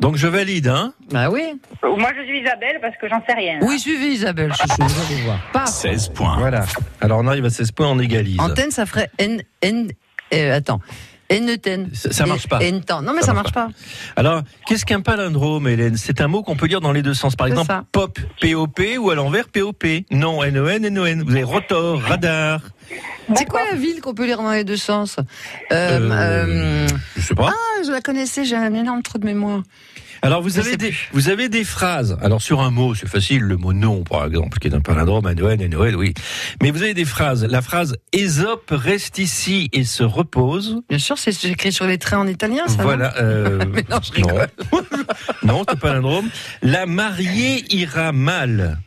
Donc 0.02 0.16
je 0.18 0.28
valide, 0.28 0.68
hein 0.68 0.94
bah 1.12 1.30
oui. 1.30 1.42
Moi, 1.84 2.10
je 2.18 2.26
suis 2.26 2.42
Isabelle 2.42 2.80
parce 2.82 2.98
que 2.98 3.08
j'en 3.08 3.22
sais 3.26 3.34
rien. 3.36 3.60
Oui, 3.62 3.80
suivi 3.80 4.08
Isabelle, 4.08 4.52
je 4.52 4.58
suis 4.58 4.68
vous 4.80 5.14
allez 5.14 5.22
voir. 5.22 5.40
Paf. 5.54 5.68
16 5.70 6.10
points. 6.10 6.38
Voilà. 6.40 6.66
Alors 7.00 7.20
on 7.20 7.28
arrive 7.28 7.46
à 7.46 7.50
16 7.52 7.72
points, 7.72 7.88
on 7.88 8.00
égalise. 8.00 8.40
Antenne, 8.40 8.72
ça 8.72 8.86
ferait 8.88 9.10
N, 9.20 9.42
N, 9.62 9.92
euh, 10.34 10.58
attends, 10.58 10.82
N-ten. 11.30 11.90
Ça- 11.94 12.12
ça 12.12 12.26
marche 12.26 12.48
pas. 12.50 12.60
N-temps. 12.62 13.02
Non, 13.04 13.14
mais 13.14 13.22
Ça 13.22 13.28
ça, 13.28 13.34
marche 13.34 13.54
marche 13.56 13.72
pas. 13.74 13.80
Alors, 14.18 14.42
qu'est-ce 14.68 14.86
qu'un 14.86 15.00
palindrome, 15.02 15.66
Hélène? 15.68 15.96
C'est 15.96 16.20
un 16.20 16.28
mot 16.28 16.44
qu'on 16.44 16.58
peut 16.58 16.66
lire 16.66 16.82
dans 16.82 16.92
les 16.92 17.04
deux 17.04 17.14
sens. 17.14 17.38
Par 17.38 17.48
exemple, 17.48 17.68
ça. 17.68 17.86
pop, 17.94 18.20
P-O-P, 18.42 18.98
ou 18.98 19.12
à 19.12 19.16
l'envers, 19.16 19.48
P-O-P. 19.48 20.06
Non, 20.12 20.44
N-O-N, 20.44 20.84
N-O-N. 20.84 21.24
Vous 21.24 21.32
avez 21.32 21.44
rotor, 21.44 22.02
radar. 22.02 22.62
C'est 23.36 23.46
quoi 23.46 23.62
la 23.72 23.78
ville 23.78 24.02
qu'on 24.02 24.14
peut 24.14 24.26
lire 24.26 24.38
dans 24.42 24.52
les 24.52 24.64
deux 24.64 24.78
sens 24.78 25.18
euh, 25.72 26.00
Euh, 26.00 26.12
euh, 26.12 26.88
Je 27.16 27.22
sais 27.22 27.36
pas. 27.36 27.50
Ah, 27.54 27.84
je 27.86 27.92
la 27.92 28.02
connaissais, 28.02 28.44
j'ai 28.46 28.56
un 28.56 28.74
énorme 28.74 29.02
trou 29.04 29.18
de 29.20 29.26
mémoire. 29.26 29.62
Alors, 30.24 30.44
vous 30.44 30.60
avez, 30.60 30.78
des, 30.78 30.90
plus. 30.90 31.10
vous 31.14 31.30
avez 31.30 31.50
des 31.50 31.64
phrases. 31.64 32.16
Alors, 32.22 32.44
sur 32.44 32.62
un 32.62 32.70
mot, 32.70 32.94
c'est 32.94 33.08
facile. 33.10 33.42
Le 33.42 33.58
mot 33.58 33.74
non, 33.74 34.04
par 34.04 34.24
exemple, 34.26 34.60
qui 34.60 34.68
est 34.68 34.76
un 34.76 34.80
palindrome, 34.82 35.28
N-O-N, 35.28 35.60
N-O-N, 35.62 35.96
oui. 35.96 36.14
Mais 36.62 36.70
vous 36.70 36.84
avez 36.84 36.94
des 36.94 37.06
phrases. 37.06 37.44
La 37.46 37.64
phrase 37.64 37.96
Ésope 38.14 38.70
reste 38.72 39.18
ici 39.18 39.70
et 39.74 39.84
se 39.84 40.04
repose. 40.04 40.82
Bien 40.90 41.00
sûr, 41.00 41.18
c'est 41.18 41.44
écrit 41.46 41.72
sur 41.72 41.88
les 41.88 41.98
trains 41.98 42.20
en 42.20 42.28
italien, 42.28 42.68
ça. 42.68 42.84
Voilà. 42.84 43.16
euh, 43.18 43.66
Mais 43.74 43.84
non, 43.90 43.98
je 44.04 44.12
rigole. 44.12 44.48
Non, 44.72 44.82
non 45.44 45.64
c'est 45.68 45.80
palindrome. 45.80 46.30
La 46.62 46.86
mariée 46.86 47.64
ira 47.74 48.12
mal. 48.12 48.78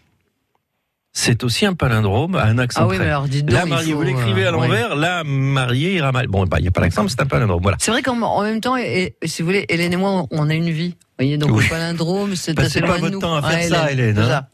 C'est 1.17 1.45
aussi 1.45 1.65
un 1.65 1.75
palindrome 1.75 2.35
à 2.35 2.45
un 2.47 2.59
accent 2.59 2.81
Ah 2.83 2.87
oui, 2.89 2.97
près. 2.97 3.05
mais 3.05 3.11
alors 3.13 3.29
dites 3.29 3.47
donc. 3.47 3.55
La 3.57 3.67
mariée, 3.67 3.93
faut, 3.93 3.99
vous 3.99 4.05
l'écrivez 4.05 4.45
euh, 4.45 4.49
à 4.49 4.51
l'envers, 4.51 4.97
la 4.97 5.23
mariée 5.23 5.95
ira 5.95 6.11
mal. 6.11 6.27
Bon, 6.27 6.45
bah, 6.45 6.57
il 6.59 6.63
n'y 6.63 6.69
a 6.69 6.73
pas 6.73 6.81
l'accent, 6.81 7.05
mais 7.05 7.09
c'est 7.09 7.21
un 7.21 7.27
palindrome. 7.27 7.63
Voilà. 7.63 7.77
C'est 7.81 7.93
vrai 7.93 8.03
qu'en 8.03 8.21
en 8.21 8.43
même 8.43 8.61
temps, 8.61 8.77
et, 8.77 9.15
si 9.25 9.43
vous 9.43 9.47
voulez, 9.47 9.65
Hélène 9.69 9.93
et 9.93 9.97
moi, 9.97 10.27
on 10.33 10.51
a 10.51 10.55
une 10.55 10.71
vie. 10.71 10.89
Vous 10.91 10.97
voyez, 11.25 11.39
donc 11.39 11.53
Oui. 11.53 11.63
le 11.63 11.71
palindrome, 11.71 12.35
c'est 12.35 12.55
Passez 12.55 12.79
assez 12.79 12.81
pas 12.81 12.99
votre 12.99 13.11
nous. 13.13 13.21
temps 13.21 13.37
à 13.37 13.43
faire 13.43 13.59
Ouais, 13.61 13.69
ça, 13.69 13.93
Hélène, 13.93 14.17
c'est 14.17 14.23
hein. 14.33 14.47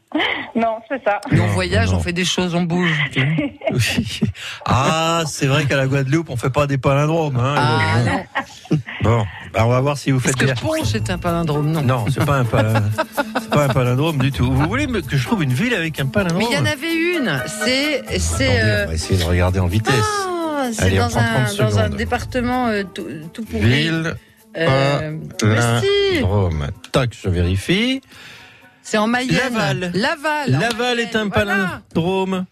Non, 0.57 0.79
c'est 0.89 1.03
ça. 1.05 1.21
Nous, 1.31 1.41
on 1.41 1.47
voyage, 1.49 1.91
non. 1.93 1.99
on 1.99 2.01
fait 2.01 2.13
des 2.13 2.25
choses, 2.25 2.55
on 2.55 2.63
bouge. 2.63 2.91
Oui. 3.73 4.21
Ah, 4.67 5.23
c'est 5.29 5.47
vrai 5.47 5.65
qu'à 5.65 5.77
la 5.77 5.87
Guadeloupe, 5.87 6.29
on 6.29 6.37
fait 6.37 6.51
pas 6.51 6.67
des 6.67 6.77
palindromes. 6.77 7.37
Hein, 7.37 7.55
Ah 7.57 7.99
non, 8.05 8.79
Bon, 9.03 9.25
bah, 9.53 9.65
on 9.65 9.69
va 9.69 9.81
voir 9.81 9.97
si 9.97 10.11
vous 10.11 10.19
parce 10.19 10.35
faites 10.35 10.41
que 10.41 10.53
des... 10.53 10.61
Ponche 10.61 10.89
c'est 10.91 11.09
un 11.09 11.19
palindrome, 11.19 11.71
non. 11.71 11.83
Non, 11.83 12.05
c'est 12.13 12.25
pas 12.27 12.39
un 12.39 12.45
palindrome. 12.45 12.91
c'est 13.41 13.51
pas 13.51 13.65
un 13.67 13.69
palindrome 13.69 14.19
du 14.19 14.33
tout. 14.33 14.51
Vous 14.51 14.67
voulez 14.69 14.89
que 14.89 15.17
je 15.17 15.25
trouve 15.25 15.45
une 15.45 15.53
ville 15.53 15.73
avec 15.75 16.01
un 16.01 16.07
palindrome 16.07 16.41
Mais 16.41 16.47
il 16.51 16.55
y 16.57 16.59
en 16.61 16.67
avait 16.67 16.93
une. 16.93 17.41
C'est, 17.47 18.03
euh, 18.41 18.85
On 18.85 18.89
va 18.89 18.95
essayer 18.95 19.21
de 19.21 19.25
regarder 19.25 19.61
en 19.61 19.69
vitesse. 19.69 19.95
ah, 19.95 20.65
c'est 20.73 20.83
Allez, 20.83 21.01
on 21.01 21.05
dans 21.05 21.11
prend 21.11 21.21
30 21.21 21.61
un, 21.61 21.65
dans 21.65 21.79
un 21.79 21.89
département 21.91 22.67
euh, 22.67 22.83
tout, 22.83 23.07
tout 23.33 23.45
pourri. 23.45 23.61
Ville, 23.65 24.15
Euh, 24.57 25.17
mais 25.45 25.61
si, 25.81 26.15
palindrome. 26.21 26.67
Tac, 26.91 27.11
je 27.23 27.29
vérifie. 27.29 28.01
C'est 28.91 28.99
en 28.99 29.07
Mayenne. 29.07 29.91
Laval. 29.95 30.49
Laval. 30.49 30.99
est 31.01 31.15
un 31.17 31.27
Voilà. 31.29 31.83
palindrome. 31.95 32.45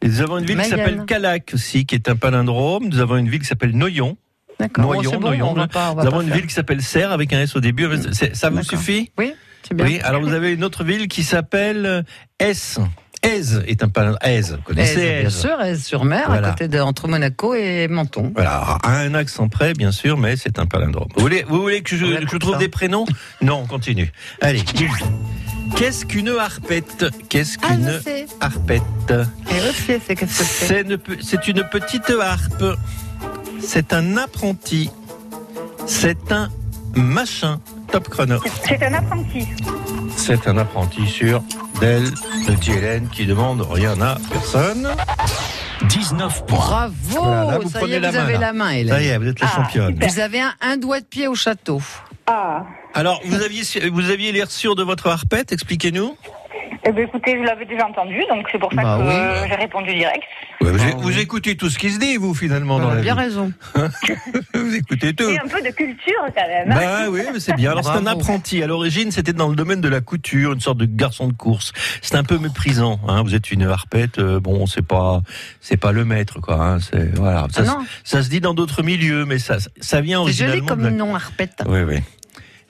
Et 0.00 0.08
nous 0.08 0.20
avons 0.22 0.38
une 0.38 0.46
ville 0.46 0.58
qui 0.58 0.68
s'appelle 0.68 1.04
Calac 1.06 1.50
aussi, 1.54 1.84
qui 1.84 1.94
est 1.94 2.08
un 2.08 2.16
palindrome. 2.16 2.88
Nous 2.88 3.00
avons 3.00 3.16
une 3.16 3.28
ville 3.28 3.40
qui 3.40 3.46
s'appelle 3.46 3.72
Noyon. 3.76 4.16
D'accord. 4.60 4.84
Noyon, 4.86 5.02
Bon, 5.02 5.10
c'est 5.10 5.16
bon, 5.18 5.28
Noyon. 5.28 5.54
on 5.56 5.66
pas, 5.68 5.90
on 5.92 5.96
Nous 5.96 6.06
avons 6.06 6.20
une 6.20 6.28
faire. 6.28 6.36
ville 6.36 6.46
qui 6.46 6.54
s'appelle 6.54 6.82
Serre 6.82 7.12
avec 7.12 7.32
un 7.32 7.40
S 7.40 7.54
au 7.56 7.60
début. 7.60 7.86
C'est- 8.12 8.34
Ça 8.34 8.48
vous 8.50 8.62
suffit 8.62 9.10
Oui, 9.18 9.34
c'est 9.66 9.74
bien. 9.74 9.84
Oui. 9.86 10.00
Alors 10.02 10.22
vous 10.22 10.32
avez 10.32 10.52
une 10.52 10.64
autre 10.64 10.84
ville 10.84 11.06
qui 11.08 11.22
s'appelle 11.24 11.84
euh, 11.86 12.02
S. 12.38 12.78
Aise 13.24 13.64
est 13.66 13.82
un 13.82 13.88
palindrome. 13.88 14.18
Aise, 14.22 14.52
vous 14.56 14.62
connaissez 14.62 15.00
Aise, 15.00 15.20
bien 15.22 15.30
sûr, 15.30 15.60
Aise 15.60 15.84
sur 15.84 16.04
mer, 16.04 16.24
Voilà. 16.28 16.48
à 16.48 16.50
côté 16.52 16.68
de, 16.68 16.78
entre 16.78 17.08
Monaco 17.08 17.52
et 17.52 17.88
Menton. 17.88 18.30
Voilà, 18.32 18.78
à 18.84 18.98
un 19.00 19.12
accent 19.14 19.48
près, 19.48 19.72
bien 19.74 19.90
sûr, 19.90 20.16
mais 20.16 20.36
c'est 20.36 20.60
un 20.60 20.66
palindrome. 20.66 21.08
Vous 21.16 21.20
voulez, 21.22 21.44
vous 21.48 21.60
voulez 21.60 21.82
que 21.82 21.96
je, 21.96 22.06
que 22.24 22.36
trouve 22.36 22.52
ça. 22.52 22.58
des 22.60 22.68
prénoms? 22.68 23.06
Non, 23.42 23.62
on 23.64 23.66
continue. 23.66 24.12
Allez. 24.40 24.62
Qu'est-ce 25.76 26.04
qu'une 26.06 26.28
harpette 26.28 27.06
Qu'est-ce 27.28 27.58
Ah, 27.62 27.68
qu'une 27.68 27.88
harpette 28.40 28.82
c'est 30.06 30.14
qu'est-ce 30.14 30.38
que 30.38 30.44
c'est. 30.44 30.66
C'est 31.22 31.48
une, 31.48 31.64
petite 31.64 32.10
harpe. 32.20 32.64
C'est 33.60 33.92
un 33.92 34.16
apprenti. 34.16 34.90
C'est 35.86 36.32
un 36.32 36.48
machin. 36.94 37.60
Top 37.90 38.08
chrono. 38.08 38.38
C'est 38.66 38.82
un 38.82 38.94
apprenti. 38.94 39.48
C'est 40.16 40.46
un 40.46 40.58
apprenti 40.58 41.06
sur 41.06 41.42
Del 41.80 42.04
de 42.12 42.70
Hélène 42.72 43.08
qui 43.08 43.24
demande 43.26 43.62
rien 43.70 43.98
à 44.00 44.18
personne. 44.30 44.88
19 45.88 46.44
points. 46.46 46.58
Bravo 46.58 46.92
Voilà, 47.08 47.44
là, 47.52 47.58
vous 47.58 47.70
Ça 47.70 47.78
y 47.78 47.80
prenez 47.82 47.94
est, 47.94 48.00
la 48.00 48.10
vous 48.10 48.16
main, 48.16 48.22
avez 48.24 48.32
là. 48.34 48.38
la 48.40 48.52
main, 48.52 48.68
Ça 48.70 48.74
y 48.76 48.80
Hélène. 48.80 49.02
est, 49.02 49.18
vous 49.18 49.26
êtes 49.28 49.40
la 49.40 49.46
Ah, 49.50 49.56
championne. 49.56 49.92
super. 49.94 50.08
Vous 50.08 50.20
avez 50.20 50.40
un, 50.40 50.52
un 50.60 50.76
doigt 50.76 51.00
de 51.00 51.04
pied 51.06 51.28
au 51.28 51.34
château. 51.34 51.80
Ah. 52.26 52.64
Alors, 52.98 53.20
vous 53.24 53.40
aviez, 53.42 53.62
vous 53.90 54.10
aviez 54.10 54.32
l'air 54.32 54.50
sûr 54.50 54.74
de 54.74 54.82
votre 54.82 55.06
harpette, 55.06 55.52
expliquez-nous. 55.52 56.16
Eh 56.84 56.92
bien, 56.92 57.04
écoutez, 57.04 57.36
je 57.38 57.42
l'avais 57.44 57.64
déjà 57.66 57.86
entendu, 57.86 58.20
donc 58.28 58.46
c'est 58.50 58.58
pour 58.58 58.72
ça 58.72 58.82
Bah 58.82 58.98
que 58.98 59.04
oui. 59.08 59.14
euh, 59.14 59.46
j'ai 59.48 59.54
répondu 59.56 59.94
direct. 59.94 60.22
Ouais, 60.60 60.72
vous, 60.72 60.78
Ah, 60.82 60.96
vous 60.98 61.08
oui. 61.08 61.20
écoutez 61.20 61.56
tout 61.56 61.68
ce 61.70 61.78
qui 61.78 61.90
se 61.90 61.98
dit, 61.98 62.16
vous, 62.16 62.34
finalement, 62.34 62.76
Vous 62.76 62.82
dans 62.82 62.88
la 62.88 62.94
avez 62.94 63.02
bien 63.02 63.14
vie. 63.14 63.20
raison. 63.20 63.52
Vous 64.54 64.74
écoutez 64.74 65.12
tout. 65.14 65.28
Et 65.28 65.38
un 65.38 65.46
peu 65.46 65.60
de 65.62 65.70
culture, 65.70 66.14
quand 66.34 66.48
même. 66.48 66.68
Bah 66.70 67.08
oui, 67.10 67.20
mais 67.32 67.38
c'est 67.40 67.54
bien. 67.54 67.70
Alors 67.72 67.84
c'est 67.84 67.90
un 67.90 68.06
apprenti. 68.06 68.62
À 68.62 68.66
l'origine, 68.66 69.10
c'était 69.12 69.32
dans 69.32 69.48
le 69.48 69.54
domaine 69.56 69.80
de 69.80 69.88
la 69.88 70.00
couture, 70.00 70.52
une 70.52 70.60
sorte 70.60 70.78
de 70.78 70.84
garçon 70.86 71.28
de 71.28 71.32
course. 71.34 71.72
C'est 72.02 72.16
un 72.16 72.24
peu 72.24 72.38
méprisant. 72.38 72.98
Hein. 73.06 73.22
Vous 73.22 73.34
êtes 73.34 73.50
une 73.52 73.62
harpette. 73.64 74.18
euh, 74.18 74.40
bon, 74.40 74.66
c'est 74.66 74.86
pas, 74.86 75.20
c'est 75.60 75.76
pas 75.76 75.92
le 75.92 76.04
maître, 76.04 76.40
quoi. 76.40 76.56
Hein. 76.60 76.78
C'est 76.80 77.14
voilà. 77.16 77.46
Ça, 77.52 77.62
Ah 77.68 77.78
ça 78.04 78.22
se 78.22 78.28
dit 78.28 78.40
dans 78.40 78.54
d'autres 78.54 78.82
milieux, 78.82 79.24
mais 79.26 79.38
ça, 79.38 79.58
ça 79.80 80.00
vient 80.00 80.24
c'est 80.26 80.32
joli 80.32 80.50
originalement. 80.50 80.66
comme 80.68 80.80
de 80.80 80.84
la- 80.86 80.90
nom, 80.90 81.14
Arpette. 81.14 81.62
Oui, 81.68 81.80
oui. 81.82 81.98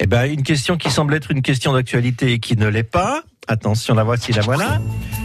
Eh 0.00 0.06
ben, 0.06 0.30
une 0.30 0.42
question 0.42 0.76
qui 0.76 0.90
semble 0.90 1.14
être 1.14 1.30
une 1.30 1.42
question 1.42 1.72
d'actualité 1.72 2.32
et 2.32 2.38
qui 2.38 2.56
ne 2.56 2.68
l'est 2.68 2.82
pas. 2.84 3.22
Attention, 3.48 3.94
la 3.94 4.04
voici, 4.04 4.32
la 4.32 4.42
voilà. 4.42 4.78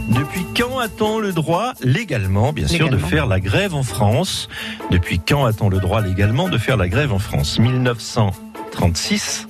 Depuis 0.08 0.44
quand 0.56 0.78
a-t-on 0.78 1.18
le 1.18 1.32
droit 1.32 1.74
légalement, 1.82 2.52
bien 2.52 2.66
sûr, 2.66 2.88
de 2.88 2.96
faire 2.98 3.26
la 3.26 3.38
grève 3.38 3.74
en 3.74 3.82
France? 3.82 4.48
Depuis 4.90 5.18
quand 5.20 5.44
a-t-on 5.44 5.68
le 5.68 5.78
droit 5.78 6.00
légalement 6.00 6.48
de 6.48 6.56
faire 6.58 6.76
la 6.76 6.88
grève 6.88 7.12
en 7.12 7.18
France? 7.18 7.58
1936, 7.58 9.46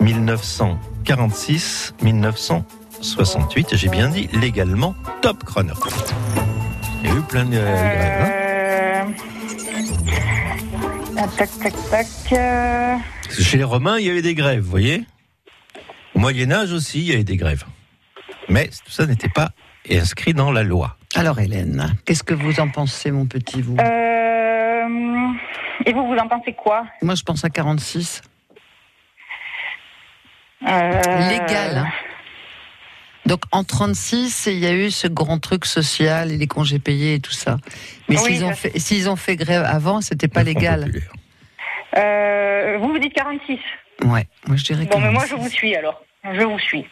1946, 0.00 1.94
1968. 2.02 3.76
J'ai 3.76 3.88
bien 3.88 4.08
dit 4.08 4.28
légalement. 4.32 4.94
Top 5.22 5.44
chrono. 5.44 5.74
Il 7.04 7.10
y 7.10 7.12
a 7.12 7.16
eu 7.16 7.20
plein 7.22 7.44
de 7.44 7.56
euh, 7.56 7.74
grèves. 7.74 8.22
hein. 8.22 8.45
Euh... 11.26 11.32
ah, 11.32 11.36
Tac, 11.36 11.50
tac, 11.58 11.74
tac. 11.90 12.06
euh, 12.32 12.96
Parce 13.24 13.36
que 13.36 13.42
Chez 13.42 13.56
les 13.58 13.64
Romains, 13.64 13.98
il 13.98 14.06
y 14.06 14.10
avait 14.10 14.22
des 14.22 14.34
grèves, 14.34 14.60
vous 14.62 14.70
voyez 14.70 15.04
Au 16.14 16.18
Moyen-Âge 16.20 16.72
aussi, 16.72 17.00
il 17.00 17.06
y 17.06 17.12
avait 17.12 17.24
des 17.24 17.36
grèves. 17.36 17.64
Mais 18.48 18.68
tout 18.68 18.90
ça 18.90 19.06
n'était 19.06 19.28
pas 19.28 19.50
inscrit 19.90 20.34
dans 20.34 20.52
la 20.52 20.62
loi. 20.62 20.96
Alors 21.14 21.38
Hélène, 21.40 21.94
qu'est-ce 22.04 22.22
que 22.22 22.34
vous 22.34 22.60
en 22.60 22.68
pensez, 22.68 23.10
mon 23.10 23.26
petit 23.26 23.60
vous? 23.62 23.76
Euh, 23.80 25.28
et 25.84 25.92
vous, 25.92 26.06
vous 26.06 26.16
en 26.16 26.28
pensez 26.28 26.52
quoi? 26.52 26.86
Moi, 27.02 27.14
je 27.14 27.22
pense 27.22 27.44
à 27.44 27.50
46. 27.50 28.22
Euh, 30.66 31.28
Légal. 31.28 31.76
hein. 31.78 31.88
Donc 33.26 33.42
en 33.52 33.64
36, 33.64 34.46
il 34.46 34.58
y 34.58 34.66
a 34.66 34.72
eu 34.72 34.90
ce 34.90 35.06
grand 35.08 35.38
truc 35.38 35.66
social 35.66 36.30
et 36.32 36.36
les 36.38 36.46
congés 36.46 36.78
payés 36.78 37.14
et 37.14 37.20
tout 37.20 37.32
ça. 37.32 37.58
Mais 38.08 38.16
Oui, 38.20 38.34
s'ils 38.34 38.44
ont 38.44 38.52
fait, 38.54 38.78
s'ils 38.78 39.08
ont 39.10 39.16
fait 39.16 39.36
grève 39.36 39.64
avant, 39.66 40.00
c'était 40.00 40.28
pas 40.28 40.42
légal. 40.44 40.90
euh, 41.96 42.78
vous, 42.80 42.88
vous 42.92 42.98
dites 42.98 43.14
46. 43.14 43.58
Ouais, 44.04 44.26
moi 44.46 44.56
je 44.56 44.64
dirais. 44.64 44.86
Bon, 44.86 45.00
mais 45.00 45.10
moi, 45.10 45.24
je 45.24 45.30
46. 45.30 45.42
vous 45.44 45.50
suis 45.50 45.74
alors. 45.74 46.02
Je 46.24 46.42
vous 46.42 46.58
suis. 46.58 46.84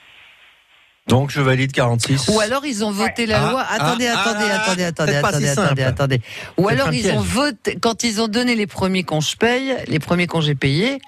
Donc 1.06 1.30
je 1.30 1.40
valide 1.42 1.70
46. 1.70 2.28
Ou 2.34 2.40
alors 2.40 2.64
ils 2.64 2.82
ont 2.84 2.90
voté 2.90 3.26
la 3.26 3.46
Ah, 3.46 3.50
loi. 3.50 3.64
ah, 3.68 3.74
Attendez, 3.74 4.06
ah, 4.06 4.20
attendez, 4.20 4.46
ah, 4.50 4.60
attendez, 4.62 4.84
attendez, 4.84 5.14
attendez, 5.16 5.46
si 5.76 5.82
attendez. 5.82 6.20
Ou 6.56 6.68
alors 6.68 6.92
ils 6.94 7.10
ont 7.12 7.20
voté 7.20 7.76
quand 7.80 8.04
ils 8.04 8.22
ont 8.22 8.28
donné 8.28 8.54
les 8.56 8.66
premiers 8.66 9.02
congés 9.04 9.36
payés, 9.38 9.74
les 9.86 9.98
premiers 9.98 10.26
congés 10.26 10.54
payés. 10.54 10.98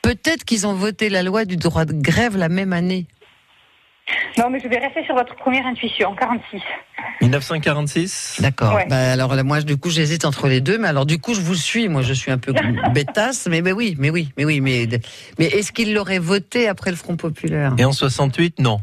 Peut-être 0.00 0.44
qu'ils 0.44 0.66
ont 0.66 0.72
voté 0.72 1.08
la 1.10 1.22
loi 1.22 1.44
du 1.44 1.56
droit 1.56 1.84
de 1.84 1.92
grève 1.92 2.36
la 2.36 2.48
même 2.48 2.72
année. 2.72 3.06
Non, 4.38 4.50
mais 4.50 4.60
je 4.60 4.68
vais 4.68 4.78
rester 4.78 5.04
sur 5.04 5.14
votre 5.14 5.34
première 5.36 5.66
intuition, 5.66 6.14
46. 6.14 6.60
1946 7.22 8.38
D'accord. 8.40 8.74
Ouais. 8.74 8.86
Bah, 8.88 9.12
alors 9.12 9.34
là, 9.34 9.42
moi, 9.42 9.60
du 9.62 9.76
coup, 9.76 9.90
j'hésite 9.90 10.24
entre 10.24 10.46
les 10.48 10.60
deux. 10.60 10.78
Mais 10.78 10.88
alors, 10.88 11.06
du 11.06 11.18
coup, 11.18 11.34
je 11.34 11.40
vous 11.40 11.54
suis. 11.54 11.88
Moi, 11.88 12.02
je 12.02 12.12
suis 12.12 12.30
un 12.30 12.38
peu 12.38 12.52
bêtasse. 12.94 13.48
Mais, 13.50 13.62
mais 13.62 13.72
oui, 13.72 13.96
mais 13.98 14.10
oui, 14.10 14.28
mais 14.36 14.44
oui, 14.44 14.60
mais 14.60 14.86
mais 15.38 15.46
est-ce 15.46 15.72
qu'il 15.72 15.92
l'aurait 15.94 16.18
voté 16.20 16.68
après 16.68 16.90
le 16.90 16.96
Front 16.96 17.16
populaire? 17.16 17.74
Et 17.78 17.84
en 17.84 17.92
68, 17.92 18.58
non. 18.60 18.80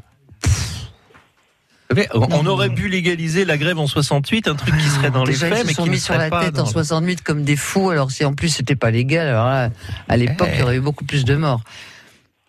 On 2.15 2.43
Non. 2.43 2.53
aurait 2.53 2.71
pu 2.71 2.87
légaliser 2.89 3.45
la 3.45 3.55
grève 3.57 3.77
en 3.77 3.85
68, 3.85 4.47
un 4.47 4.55
truc 4.55 4.75
qui 4.75 4.85
serait 4.87 5.11
dans 5.11 5.23
les 5.23 5.33
Déjà, 5.33 5.47
faits, 5.49 5.59
ils 5.59 5.67
mais 5.67 5.73
se 5.73 5.75
sont 5.75 5.83
qui 5.83 5.89
ne 5.89 5.93
mis 5.93 5.99
sur 5.99 6.17
la 6.17 6.31
tête 6.31 6.57
en 6.57 6.65
68 6.65 7.21
comme 7.21 7.43
des 7.43 7.55
fous. 7.55 7.91
Alors 7.91 8.09
si 8.09 8.25
en 8.25 8.33
plus 8.33 8.49
c'était 8.49 8.75
pas 8.75 8.89
légal, 8.89 9.27
alors 9.27 9.45
là, 9.45 9.69
à 10.09 10.17
l'époque 10.17 10.47
Eh. 10.51 10.55
il 10.55 10.59
y 10.59 10.63
aurait 10.63 10.77
eu 10.77 10.81
beaucoup 10.81 11.05
plus 11.05 11.23
de 11.23 11.35
morts. 11.35 11.61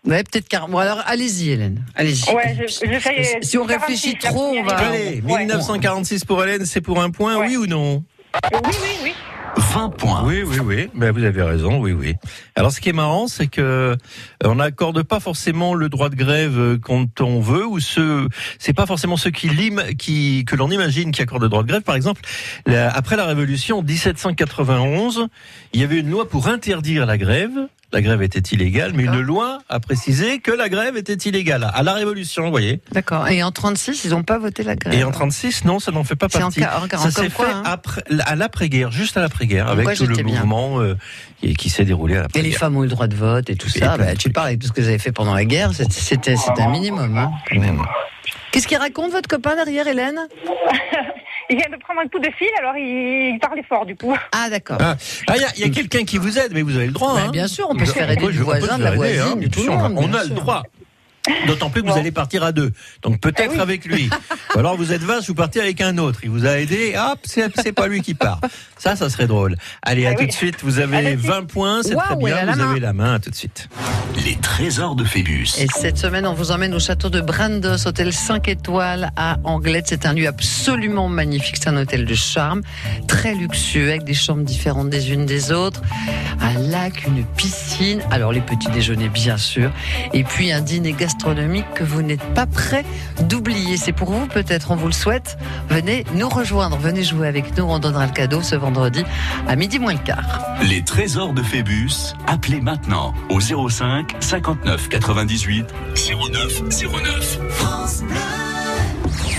Ouais, 0.07 0.23
peut-être 0.23 0.49
car. 0.49 0.69
Bon, 0.69 0.79
alors 0.79 1.03
allez-y, 1.07 1.51
Hélène. 1.51 1.85
Allez-y. 1.95 2.31
Ouais, 2.35 2.57
je- 2.59 2.87
je 2.87 2.99
fais- 2.99 3.39
si 3.43 3.57
on 3.57 3.67
46, 3.67 4.11
réfléchit 4.11 4.19
trop, 4.19 4.55
on 4.57 4.63
va. 4.63 4.77
Allez, 4.77 5.23
Ouais. 5.27 5.39
1946 5.39 6.25
pour 6.25 6.43
Hélène, 6.45 6.67
c'est 6.67 6.81
pour 6.83 7.01
un 7.03 7.11
point, 7.11 7.37
Ouais. 7.39 7.47
oui 7.49 7.57
ou 7.57 7.67
non? 7.67 8.05
Oui, 8.53 8.61
oui, 8.83 8.89
oui. 9.05 9.13
20 9.57 9.89
points. 9.91 10.25
Oui, 10.27 10.43
oui, 10.45 10.59
oui. 10.59 10.89
Ben, 10.95 11.13
vous 11.13 11.23
avez 11.23 11.41
raison, 11.43 11.79
oui, 11.79 11.93
oui. 11.93 12.15
Alors, 12.57 12.73
ce 12.73 12.81
qui 12.81 12.89
est 12.89 12.93
marrant, 12.95 13.29
c'est 13.29 13.47
que 13.47 13.61
euh, 13.63 13.97
on 14.45 14.57
n'accorde 14.57 15.03
pas 15.05 15.21
forcément 15.21 15.75
le 15.75 15.89
droit 15.89 16.09
de 16.09 16.17
grève 16.17 16.59
euh, 16.59 16.77
quand 16.77 17.21
on 17.21 17.39
veut, 17.41 17.65
ou 17.65 17.79
ce, 17.79 18.27
c'est 18.59 18.73
pas 18.73 18.85
forcément 18.87 19.17
ceux 19.17 19.31
qui, 19.31 19.49
l'im- 19.49 19.95
qui 19.97 20.45
que 20.45 20.57
l'on 20.57 20.71
imagine 20.73 21.13
qui 21.13 21.23
accordent 21.23 21.45
le 21.45 21.49
droit 21.49 21.63
de 21.63 21.69
grève. 21.69 21.83
Par 21.83 21.95
exemple, 21.95 22.21
la- 22.67 22.91
après 22.91 23.15
la 23.17 23.27
Révolution, 23.27 23.79
en 23.79 23.83
1791, 23.83 25.29
il 25.73 25.81
y 25.81 25.85
avait 25.85 25.99
une 26.01 26.11
loi 26.11 26.29
pour 26.29 26.49
interdire 26.49 27.07
la 27.07 27.17
grève. 27.17 27.69
La 27.95 28.03
grève 28.03 28.23
était 28.23 28.41
illégale, 28.41 28.91
mais 28.93 29.05
une 29.05 29.11
D'accord. 29.13 29.23
loi 29.25 29.59
a 29.69 29.79
précisé 29.79 30.41
que 30.41 30.51
la 30.51 30.69
grève 30.69 30.97
était 30.97 31.15
illégale. 31.15 31.71
À 31.73 31.85
la 31.85 31.93
Révolution, 31.93 32.43
vous 32.43 32.51
voyez. 32.51 32.81
D'accord. 32.91 33.29
Et 33.29 33.41
en 33.45 33.53
36, 33.53 34.05
ils 34.05 34.11
n'ont 34.11 34.25
pas 34.25 34.37
voté 34.37 34.65
la 34.65 34.75
grève. 34.75 34.93
Et 34.95 35.05
en 35.05 35.13
36, 35.13 35.65
non, 35.65 35.79
ça 35.79 35.93
n'en 35.93 36.03
fait 36.03 36.17
pas 36.17 36.29
partie. 36.29 36.59
ca- 36.59 36.81
en- 36.81 36.87
en- 36.93 36.99
ça 36.99 37.11
s'est 37.13 37.29
fait 37.31 37.45
hein. 37.45 37.63
après, 37.65 38.03
à 38.27 38.35
l'après-guerre, 38.35 38.91
juste 38.91 39.17
à 39.17 39.21
l'après-guerre, 39.21 39.69
avec 39.69 39.95
tout 39.97 40.07
le 40.07 40.17
bien. 40.17 40.25
mouvement 40.41 40.81
euh, 40.81 40.97
qui, 41.41 41.55
qui 41.55 41.71
s'est 41.71 41.85
déroulé 41.85 42.15
à 42.15 42.19
Et 42.19 42.21
l'après-guerre. 42.23 42.51
les 42.51 42.57
femmes 42.59 42.77
ont 42.77 42.81
eu 42.83 42.87
le 42.87 42.91
droit 42.91 43.07
de 43.07 43.15
vote 43.15 43.49
et 43.49 43.55
tout 43.55 43.69
Et 43.77 43.79
ça. 43.79 43.97
Bah, 43.97 44.17
tu 44.17 44.29
parles 44.31 44.49
avec 44.49 44.59
tout 44.59 44.67
ce 44.67 44.73
que 44.73 44.81
vous 44.81 44.89
avez 44.89 44.99
fait 44.99 45.13
pendant 45.13 45.35
la 45.35 45.45
guerre. 45.45 45.71
c'est- 45.73 45.89
C'était 45.93 46.35
un 46.59 46.71
minimum. 46.71 47.17
Hein. 47.17 47.31
Qu'est-ce 48.51 48.67
qu'il 48.67 48.77
raconte 48.79 49.13
votre 49.13 49.29
copain 49.29 49.55
derrière, 49.55 49.87
Hélène? 49.87 50.19
Il 51.51 51.57
vient 51.57 51.69
de 51.71 51.77
prendre 51.83 52.01
un 52.01 52.09
coup 52.09 52.19
de 52.19 52.31
fil, 52.39 52.49
alors 52.59 52.77
il, 52.77 53.35
il 53.35 53.39
parlait 53.41 53.63
fort 53.69 53.85
du 53.87 53.95
coup. 53.97 54.17
Ah 54.33 54.49
d'accord. 54.51 54.79
Ah, 54.81 54.97
il 55.37 55.41
y 55.43 55.45
a, 55.45 55.49
y 55.59 55.65
a 55.65 55.69
quelqu'un 55.69 56.05
qui 56.05 56.19
vous 56.19 56.39
aide, 56.39 56.53
mais 56.53 56.63
vous 56.63 56.77
avez 56.77 56.87
le 56.87 56.93
droit. 56.93 57.15
Bah, 57.15 57.25
hein. 57.27 57.31
bien 57.31 57.49
sûr, 57.49 57.67
on 57.71 57.75
peut 57.77 57.85
se 57.87 57.93
faire 57.93 58.11
aider 58.11 58.27
du 58.29 58.39
voisin, 58.39 58.79
de 58.79 58.85
la 58.85 58.93
voisine, 58.93 59.21
hein, 59.45 59.49
tout 59.53 59.63
le 59.63 59.71
monde, 59.71 59.95
On 59.97 60.13
a 60.15 60.25
le 60.25 60.31
droit. 60.31 60.63
D'autant 61.47 61.71
plus 61.71 61.81
que 61.81 61.87
vous 61.87 61.95
Bon. 61.95 61.99
allez 62.01 62.13
partir 62.13 62.45
à 62.45 62.53
deux. 62.53 62.71
Donc 63.01 63.19
peut-être 63.19 63.53
Eh 63.53 63.57
oui. 63.57 63.61
avec 63.61 63.87
lui. 63.87 64.11
Ou 64.55 64.59
alors 64.59 64.77
vous 64.77 64.93
êtes 64.93 65.01
vache, 65.03 65.27
vous 65.27 65.35
partez 65.35 65.59
avec 65.59 65.81
un 65.81 65.97
autre. 65.97 66.21
Il 66.23 66.29
vous 66.29 66.45
a 66.45 66.59
aidé, 66.59 66.95
hop, 66.99 67.19
c'est 67.25 67.51
c'est 67.63 67.73
pas 67.73 67.87
lui 67.87 68.03
qui 68.03 68.13
part. 68.13 68.41
Ça, 68.85 68.97
ça 68.97 69.09
serait 69.09 69.27
drôle. 69.27 69.57
Allez, 69.81 70.05
à 70.07 70.11
Ah 70.11 70.13
tout 70.13 70.21
oui. 70.21 70.27
de 70.27 70.33
suite. 70.33 70.57
Vous 70.63 70.79
avez 70.79 70.99
Allez-y. 70.99 71.17
20 71.17 71.45
points, 71.47 71.83
c'est 71.83 71.95
très 71.95 72.17
bien. 72.17 72.45
Vous 72.45 72.59
main. 72.59 72.71
avez 72.71 72.81
la 72.81 72.93
main, 72.93 73.15
à 73.15 73.19
tout 73.19 73.31
de 73.31 73.35
suite. 73.35 73.71
Les 74.27 74.37
trésors 74.37 74.95
de 74.95 75.05
Phébus. 75.05 75.49
Et 75.59 75.67
cette 75.75 75.97
semaine, 75.97 76.27
on 76.27 76.35
vous 76.35 76.51
emmène 76.51 76.75
au 76.75 76.79
château 76.79 77.09
de 77.09 77.23
Brandos, 77.23 77.87
hôtel 77.87 78.13
5 78.13 78.47
étoiles 78.47 79.11
à 79.17 79.39
Anglette. 79.45 79.87
C'est 79.89 80.05
un 80.05 80.13
lieu 80.13 80.29
absolument 80.29 81.09
magnifique. 81.09 81.57
C'est 81.59 81.71
un 81.71 81.79
hôtel 81.79 82.05
de 82.05 82.15
charme, 82.15 82.61
très 83.09 83.35
luxueux, 83.35 83.89
avec 83.89 84.05
des 84.05 84.13
chambres 84.13 84.45
différentes 84.45 84.91
des 84.91 85.13
unes 85.13 85.25
des 85.25 85.51
autres, 85.51 85.81
un 86.43 86.53
lac, 86.69 87.07
une 87.07 87.25
piscine. 87.25 88.03
Alors 88.11 88.33
les 88.33 88.43
petits 88.43 88.69
déjeuners, 88.71 89.09
bien 89.09 89.39
sûr, 89.39 89.71
et 90.13 90.25
puis 90.25 90.53
un 90.53 90.61
dîner 90.61 90.93
gastronomique 90.93 91.65
que 91.75 91.85
vous 91.85 92.03
n'êtes 92.03 92.21
pas 92.35 92.45
prêt 92.45 92.85
d'oublier. 93.23 93.79
C'est 93.79 93.93
pour 93.93 94.11
vous, 94.13 94.27
peut-être, 94.27 94.73
on 94.73 94.77
vous 94.77 94.89
le 94.89 94.93
souhaite. 94.93 95.39
Venez 95.71 96.05
nous 96.17 96.29
rejoindre, 96.29 96.77
venez 96.77 97.03
jouer 97.03 97.29
avec 97.29 97.57
nous. 97.57 97.65
On 97.65 97.79
donnera 97.79 98.05
le 98.05 98.13
cadeau 98.13 98.43
ce 98.43 98.55
vendredi 98.55 98.74
à 99.47 99.57
midi 99.57 99.79
moins 99.79 99.93
le 99.93 99.99
quart. 99.99 100.41
Les 100.63 100.83
trésors 100.83 101.33
de 101.33 101.43
Phébus. 101.43 102.15
Appelez 102.27 102.61
maintenant 102.61 103.15
au 103.29 103.41
05 103.41 104.17
59 104.21 104.89
98 104.89 105.67
09 106.31 106.63
09. 106.73 107.39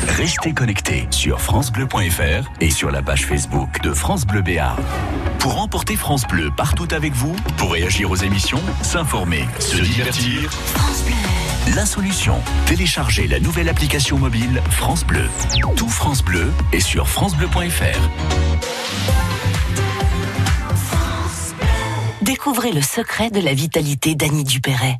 Restez 0.08 0.54
connectés 0.54 1.08
sur 1.12 1.42
francebleu.fr 1.42 2.50
et 2.62 2.70
sur 2.70 2.92
la 2.92 3.02
page 3.02 3.26
Facebook 3.26 3.82
de 3.82 3.94
France 3.94 4.26
Bleu 4.26 4.42
Béarn. 4.42 4.82
Pour 5.40 5.62
emporter 5.62 5.96
France 5.96 6.26
Bleu 6.28 6.52
partout 6.56 6.88
avec 6.92 7.14
vous, 7.14 7.36
pour 7.58 7.74
réagir 7.74 8.12
aux 8.12 8.16
émissions, 8.16 8.62
s'informer, 8.82 9.46
se 9.60 9.78
divertir. 9.78 10.50
La 11.74 11.86
solution, 11.86 12.36
téléchargez 12.68 13.28
la 13.28 13.40
nouvelle 13.40 13.70
application 13.70 14.20
mobile 14.20 14.62
France 14.70 15.04
Bleu. 15.04 15.28
Tout 15.76 15.90
France 15.90 16.22
Bleu 16.24 16.54
est 16.72 16.80
sur 16.80 17.08
francebleu.fr. 17.08 18.10
Découvrez 22.22 22.72
le 22.72 22.82
secret 22.82 23.32
de 23.32 23.40
la 23.40 23.54
vitalité 23.54 24.14
d'Annie 24.14 24.44
Dupéret. 24.44 25.00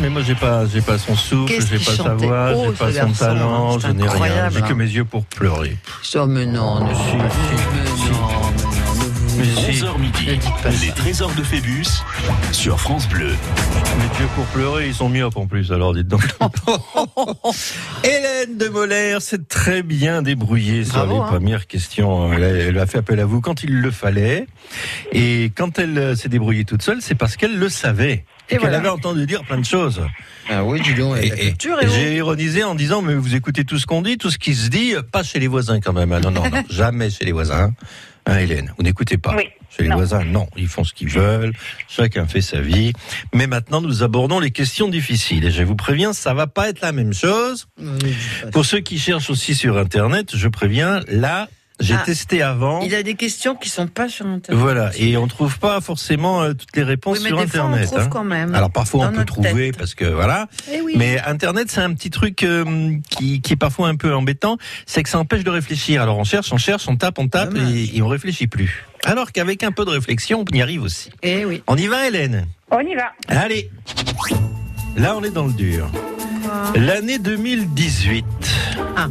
Mais 0.00 0.08
moi 0.08 0.22
j'ai 0.22 0.34
pas, 0.34 0.66
j'ai 0.66 0.80
pas 0.80 0.98
son 0.98 1.14
souffle, 1.14 1.54
j'ai 1.66 1.78
pas 1.78 1.92
sa 1.92 2.14
voix, 2.14 2.52
haut, 2.52 2.72
j'ai 2.72 2.78
pas 2.78 2.92
son 2.92 3.12
talent, 3.12 3.78
je 3.78 3.88
n'ai 3.88 4.08
rien, 4.08 4.50
j'ai 4.50 4.62
que 4.62 4.72
mes 4.72 4.88
yeux 4.88 5.04
pour 5.04 5.24
pleurer. 5.24 5.76
Ça, 6.02 6.26
mais 6.26 6.46
non, 6.46 6.84
ne 6.84 6.94
Si, 6.94 7.00
si, 7.00 8.10
non, 8.10 8.49
mais 9.40 9.46
non, 9.46 9.62
mais 9.66 9.72
vous- 9.72 9.86
11h 9.86 9.98
midi, 9.98 10.38
les 10.86 10.92
trésors 10.92 11.34
de 11.34 11.42
Phébus 11.42 11.86
sur 12.52 12.78
France 12.80 13.08
Bleu. 13.08 13.28
Mes 13.98 14.20
yeux 14.20 14.28
pour 14.34 14.44
pleurer, 14.46 14.88
ils 14.88 14.94
sont 14.94 15.08
myopes 15.08 15.36
en 15.36 15.46
plus, 15.46 15.72
alors 15.72 15.94
dites 15.94 16.08
donc. 16.08 16.22
Hélène 18.04 18.56
de 18.56 18.68
Moller 18.68 19.16
s'est 19.20 19.42
très 19.48 19.82
bien 19.82 20.22
débrouillée 20.22 20.84
sur 20.84 20.94
Bravo, 20.94 21.14
les 21.14 21.20
hein. 21.20 21.26
premières 21.26 21.66
questions. 21.66 22.32
Elle 22.32 22.44
a, 22.44 22.48
elle 22.48 22.78
a 22.78 22.86
fait 22.86 22.98
appel 22.98 23.20
à 23.20 23.24
vous 23.24 23.40
quand 23.40 23.62
il 23.62 23.72
le 23.80 23.90
fallait. 23.90 24.46
Et 25.12 25.50
quand 25.56 25.78
elle 25.78 25.98
euh, 25.98 26.14
s'est 26.14 26.28
débrouillée 26.28 26.64
toute 26.64 26.82
seule, 26.82 26.98
c'est 27.00 27.14
parce 27.14 27.36
qu'elle 27.36 27.58
le 27.58 27.68
savait. 27.68 28.24
Et, 28.48 28.54
Et 28.54 28.56
qu'elle 28.56 28.60
voilà. 28.60 28.78
avait 28.78 28.88
entendu 28.88 29.26
dire 29.26 29.42
plein 29.44 29.58
de 29.58 29.64
choses. 29.64 30.02
Ah 30.48 30.64
oui, 30.64 30.80
dis 30.80 30.94
donc, 30.94 31.16
Et, 31.18 31.26
est 31.48 31.68
j'ai 31.88 32.16
ironisé 32.16 32.64
en 32.64 32.74
disant, 32.74 33.00
mais 33.02 33.14
vous 33.14 33.34
écoutez 33.34 33.64
tout 33.64 33.78
ce 33.78 33.86
qu'on 33.86 34.02
dit, 34.02 34.18
tout 34.18 34.30
ce 34.30 34.38
qui 34.38 34.54
se 34.54 34.68
dit, 34.68 34.94
pas 35.12 35.22
chez 35.22 35.38
les 35.38 35.46
voisins 35.46 35.80
quand 35.80 35.92
même. 35.92 36.12
Ah, 36.12 36.20
non, 36.20 36.30
non, 36.30 36.42
non, 36.50 36.62
jamais 36.70 37.10
chez 37.10 37.24
les 37.24 37.32
voisins. 37.32 37.72
Hein, 38.30 38.38
Hélène, 38.38 38.72
vous 38.76 38.84
n'écoutez 38.84 39.18
pas. 39.18 39.34
Oui, 39.36 39.48
Chez 39.76 39.82
les 39.82 39.88
non. 39.88 39.96
voisins, 39.96 40.22
non, 40.24 40.46
ils 40.56 40.68
font 40.68 40.84
ce 40.84 40.94
qu'ils 40.94 41.08
veulent, 41.08 41.52
chacun 41.88 42.26
fait 42.26 42.40
sa 42.40 42.60
vie. 42.60 42.92
Mais 43.34 43.46
maintenant, 43.48 43.80
nous 43.80 44.02
abordons 44.04 44.38
les 44.38 44.52
questions 44.52 44.88
difficiles. 44.88 45.44
Et 45.44 45.50
je 45.50 45.62
vous 45.64 45.74
préviens, 45.74 46.12
ça 46.12 46.32
va 46.32 46.46
pas 46.46 46.68
être 46.68 46.80
la 46.80 46.92
même 46.92 47.12
chose. 47.12 47.66
Pour 48.52 48.64
ceux 48.64 48.80
qui 48.80 48.98
cherchent 49.00 49.30
aussi 49.30 49.54
sur 49.56 49.78
Internet, 49.78 50.36
je 50.36 50.46
préviens, 50.48 51.00
là, 51.08 51.48
j'ai 51.80 51.94
Ah. 51.94 52.02
testé 52.04 52.42
avant. 52.42 52.80
Il 52.82 52.94
a 52.94 53.02
des 53.02 53.14
questions 53.14 53.54
qui 53.56 53.68
sont 53.68 53.86
pas 53.86 54.08
sur 54.08 54.26
Internet. 54.26 54.60
Voilà, 54.60 54.90
et 54.96 55.16
on 55.16 55.26
trouve 55.26 55.58
pas 55.58 55.80
forcément 55.80 56.42
euh, 56.42 56.52
toutes 56.52 56.76
les 56.76 56.82
réponses 56.82 57.18
Oui, 57.18 57.24
mais 57.24 57.28
sur 57.30 57.38
des 57.40 57.46
fois, 57.46 57.60
on 57.62 57.66
Internet. 57.68 57.86
trouve 57.88 58.00
hein. 58.00 58.08
quand 58.10 58.24
même. 58.24 58.54
Alors 58.54 58.70
parfois 58.70 59.06
on 59.08 59.12
peut 59.12 59.24
trouver 59.24 59.70
tête. 59.70 59.78
parce 59.78 59.94
que 59.94 60.04
voilà, 60.04 60.46
Eh 60.72 60.80
oui. 60.80 60.94
mais 60.96 61.18
Internet 61.20 61.70
c'est 61.70 61.80
un 61.80 61.92
petit 61.94 62.10
truc 62.10 62.42
euh, 62.42 62.94
qui, 63.10 63.40
qui 63.40 63.52
est 63.54 63.56
parfois 63.56 63.88
un 63.88 63.96
peu 63.96 64.14
embêtant, 64.14 64.56
c'est 64.86 65.02
que 65.02 65.08
ça 65.08 65.18
empêche 65.18 65.42
de 65.44 65.50
réfléchir. 65.50 66.02
Alors 66.02 66.18
on 66.18 66.24
cherche, 66.24 66.52
on 66.52 66.58
cherche, 66.58 66.86
on 66.88 66.96
tape, 66.96 67.18
on 67.18 67.28
tape 67.28 67.54
et, 67.56 67.96
et 67.96 68.02
on 68.02 68.08
réfléchit 68.08 68.46
plus. 68.46 68.84
Alors 69.04 69.32
qu'avec 69.32 69.62
un 69.62 69.72
peu 69.72 69.84
de 69.84 69.90
réflexion, 69.90 70.44
on 70.50 70.54
y 70.56 70.60
arrive 70.62 70.82
aussi. 70.82 71.10
Eh 71.22 71.44
oui. 71.46 71.62
On 71.66 71.76
y 71.76 71.86
va 71.86 72.06
Hélène? 72.06 72.46
On 72.70 72.80
y 72.80 72.94
va. 72.94 73.12
Allez 73.28 73.70
Là 74.96 75.14
on 75.16 75.22
est 75.24 75.30
dans 75.30 75.46
le 75.46 75.52
dur. 75.52 75.90
L'année 76.74 77.18
2018 77.18 78.24
Ah. 78.96 79.06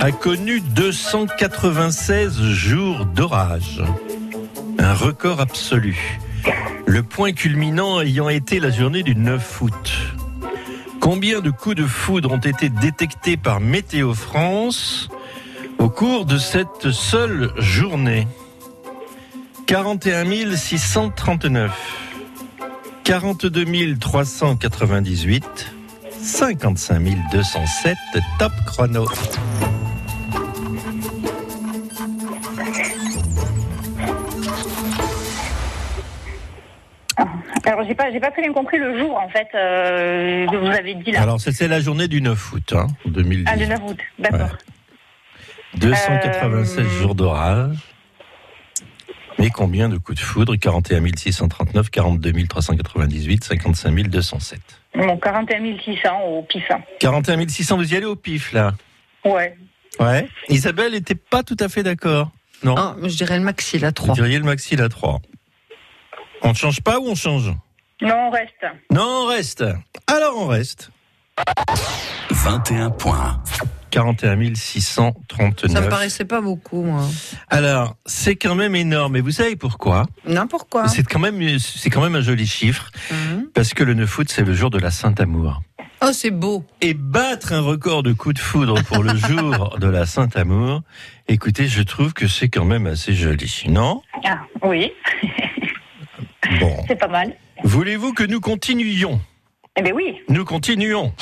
A 0.00 0.12
connu 0.12 0.60
296 0.60 2.40
jours 2.40 3.04
d'orage. 3.04 3.82
Un 4.78 4.94
record 4.94 5.40
absolu. 5.40 6.18
Le 6.86 7.02
point 7.02 7.32
culminant 7.32 8.00
ayant 8.00 8.30
été 8.30 8.60
la 8.60 8.70
journée 8.70 9.02
du 9.02 9.14
9 9.14 9.60
août. 9.60 9.92
Combien 11.00 11.40
de 11.40 11.50
coups 11.50 11.76
de 11.76 11.84
foudre 11.84 12.32
ont 12.32 12.38
été 12.38 12.70
détectés 12.70 13.36
par 13.36 13.60
Météo 13.60 14.14
France 14.14 15.10
au 15.78 15.90
cours 15.90 16.24
de 16.24 16.38
cette 16.38 16.90
seule 16.92 17.52
journée? 17.58 18.26
41 19.66 20.56
639, 20.56 21.70
42 23.04 23.98
398, 23.98 25.74
55 26.22 27.02
207, 27.32 27.96
top 28.38 28.52
chrono. 28.66 29.06
Alors, 37.70 37.86
j'ai 37.86 37.94
pas, 37.94 38.10
j'ai 38.10 38.18
pas 38.18 38.30
très 38.32 38.42
bien 38.42 38.52
compris 38.52 38.78
le 38.78 38.98
jour, 38.98 39.16
en 39.16 39.28
fait, 39.28 39.46
euh, 39.54 40.44
que 40.46 40.56
vous 40.56 40.66
avez 40.66 40.94
dit 40.94 41.12
là. 41.12 41.22
Alors, 41.22 41.40
c'est 41.40 41.68
la 41.68 41.80
journée 41.80 42.08
du 42.08 42.20
9 42.20 42.52
août, 42.52 42.72
hein, 42.76 42.88
2010. 43.06 43.44
Ah, 43.46 43.56
le 43.56 43.66
9 43.66 43.80
août, 43.86 43.98
d'accord. 44.18 44.56
296 45.74 46.78
Euh, 46.84 47.00
jours 47.00 47.14
d'orage. 47.14 47.76
Mais 49.38 49.50
combien 49.50 49.88
de 49.88 49.96
coups 49.98 50.18
de 50.18 50.24
foudre? 50.24 50.56
41 50.56 51.00
639, 51.16 51.90
42 51.90 52.32
398, 52.46 53.44
55 53.44 54.08
207. 54.08 54.60
Bon, 54.96 55.16
41 55.16 55.78
600 55.78 56.20
au 56.24 56.42
pif. 56.42 56.64
hein. 56.70 56.80
41 56.98 57.48
600, 57.48 57.76
vous 57.76 57.94
y 57.94 57.96
allez 57.96 58.04
au 58.06 58.16
pif, 58.16 58.52
là? 58.52 58.72
Ouais. 59.24 59.56
Ouais. 60.00 60.26
Isabelle 60.48 60.92
n'était 60.92 61.14
pas 61.14 61.42
tout 61.44 61.56
à 61.60 61.68
fait 61.68 61.82
d'accord. 61.84 62.30
Non? 62.64 62.74
Ah, 62.76 62.96
je 63.02 63.16
dirais 63.16 63.38
le 63.38 63.44
maxi, 63.44 63.78
la 63.78 63.88
Vous 63.88 63.92
3. 63.94 64.14
diriez 64.14 64.38
le 64.38 64.44
maxi, 64.44 64.74
la 64.76 64.88
3. 64.88 65.20
On 66.42 66.50
ne 66.50 66.54
change 66.54 66.80
pas 66.80 66.98
ou 66.98 67.08
on 67.08 67.14
change 67.14 67.52
Non, 68.00 68.28
on 68.28 68.30
reste. 68.30 68.66
Non, 68.90 69.24
on 69.24 69.26
reste. 69.26 69.64
Alors 70.06 70.34
on 70.36 70.46
reste. 70.46 70.90
21 72.30 72.90
points. 72.90 73.42
41 73.90 74.54
639. 74.54 75.72
Ça 75.72 75.80
me 75.80 75.88
paraissait 75.88 76.24
pas 76.24 76.40
beaucoup, 76.40 76.82
moi. 76.82 77.02
Alors, 77.48 77.96
c'est 78.06 78.36
quand 78.36 78.54
même 78.54 78.76
énorme. 78.76 79.16
Et 79.16 79.20
vous 79.20 79.32
savez 79.32 79.56
pourquoi? 79.56 80.06
Non, 80.26 80.46
pourquoi? 80.46 80.86
C'est 80.88 81.02
quand 81.02 81.18
même, 81.18 81.58
c'est 81.58 81.90
quand 81.90 82.00
même 82.00 82.14
un 82.14 82.20
joli 82.20 82.46
chiffre. 82.46 82.90
Mhm. 83.10 83.48
Parce 83.52 83.74
que 83.74 83.82
le 83.82 83.94
9 83.94 84.18
août, 84.18 84.28
c'est 84.30 84.44
le 84.44 84.54
jour 84.54 84.70
de 84.70 84.78
la 84.78 84.90
Sainte-Amour. 84.90 85.60
Oh, 86.02 86.12
c'est 86.12 86.30
beau. 86.30 86.64
Et 86.80 86.94
battre 86.94 87.52
un 87.52 87.60
record 87.60 88.02
de 88.02 88.12
coups 88.12 88.36
de 88.36 88.40
foudre 88.40 88.82
pour 88.84 89.02
le 89.02 89.14
jour 89.16 89.76
de 89.78 89.88
la 89.88 90.06
Sainte-Amour, 90.06 90.82
écoutez, 91.28 91.66
je 91.66 91.82
trouve 91.82 92.14
que 92.14 92.26
c'est 92.26 92.48
quand 92.48 92.64
même 92.64 92.86
assez 92.86 93.12
joli. 93.12 93.64
Non? 93.68 94.00
Ah, 94.24 94.38
oui, 94.62 94.92
Bon. 96.60 96.76
c'est 96.88 96.98
pas 96.98 97.08
mal. 97.08 97.34
Voulez-vous 97.64 98.12
que 98.12 98.24
nous 98.24 98.40
continuions 98.40 99.20
Eh 99.76 99.82
bien 99.82 99.92
oui. 99.94 100.16
Nous 100.28 100.44
continuons. 100.44 101.12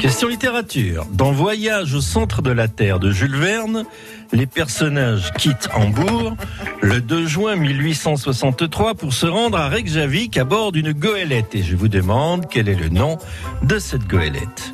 Question 0.00 0.28
littérature. 0.28 1.04
Dans 1.12 1.30
Voyage 1.30 1.92
au 1.94 2.00
centre 2.00 2.40
de 2.40 2.50
la 2.50 2.68
Terre 2.68 3.00
de 3.00 3.10
Jules 3.10 3.36
Verne, 3.36 3.84
les 4.32 4.46
personnages 4.46 5.30
quittent 5.34 5.68
Hambourg 5.74 6.36
le 6.80 7.02
2 7.02 7.26
juin 7.26 7.56
1863 7.56 8.94
pour 8.94 9.12
se 9.12 9.26
rendre 9.26 9.58
à 9.58 9.68
Reykjavik 9.68 10.38
à 10.38 10.44
bord 10.44 10.72
d'une 10.72 10.92
goélette. 10.92 11.54
Et 11.54 11.62
je 11.62 11.76
vous 11.76 11.88
demande 11.88 12.46
quel 12.48 12.70
est 12.70 12.74
le 12.74 12.88
nom 12.88 13.18
de 13.62 13.78
cette 13.78 14.06
goélette. 14.06 14.72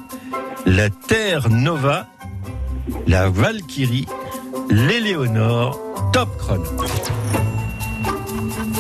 La 0.64 0.90
Terre 0.90 1.48
Nova, 1.50 2.06
la 3.08 3.28
Valkyrie, 3.28 4.06
l'Éléonore, 4.70 5.80
top 6.12 6.36
chrono. 6.38 6.64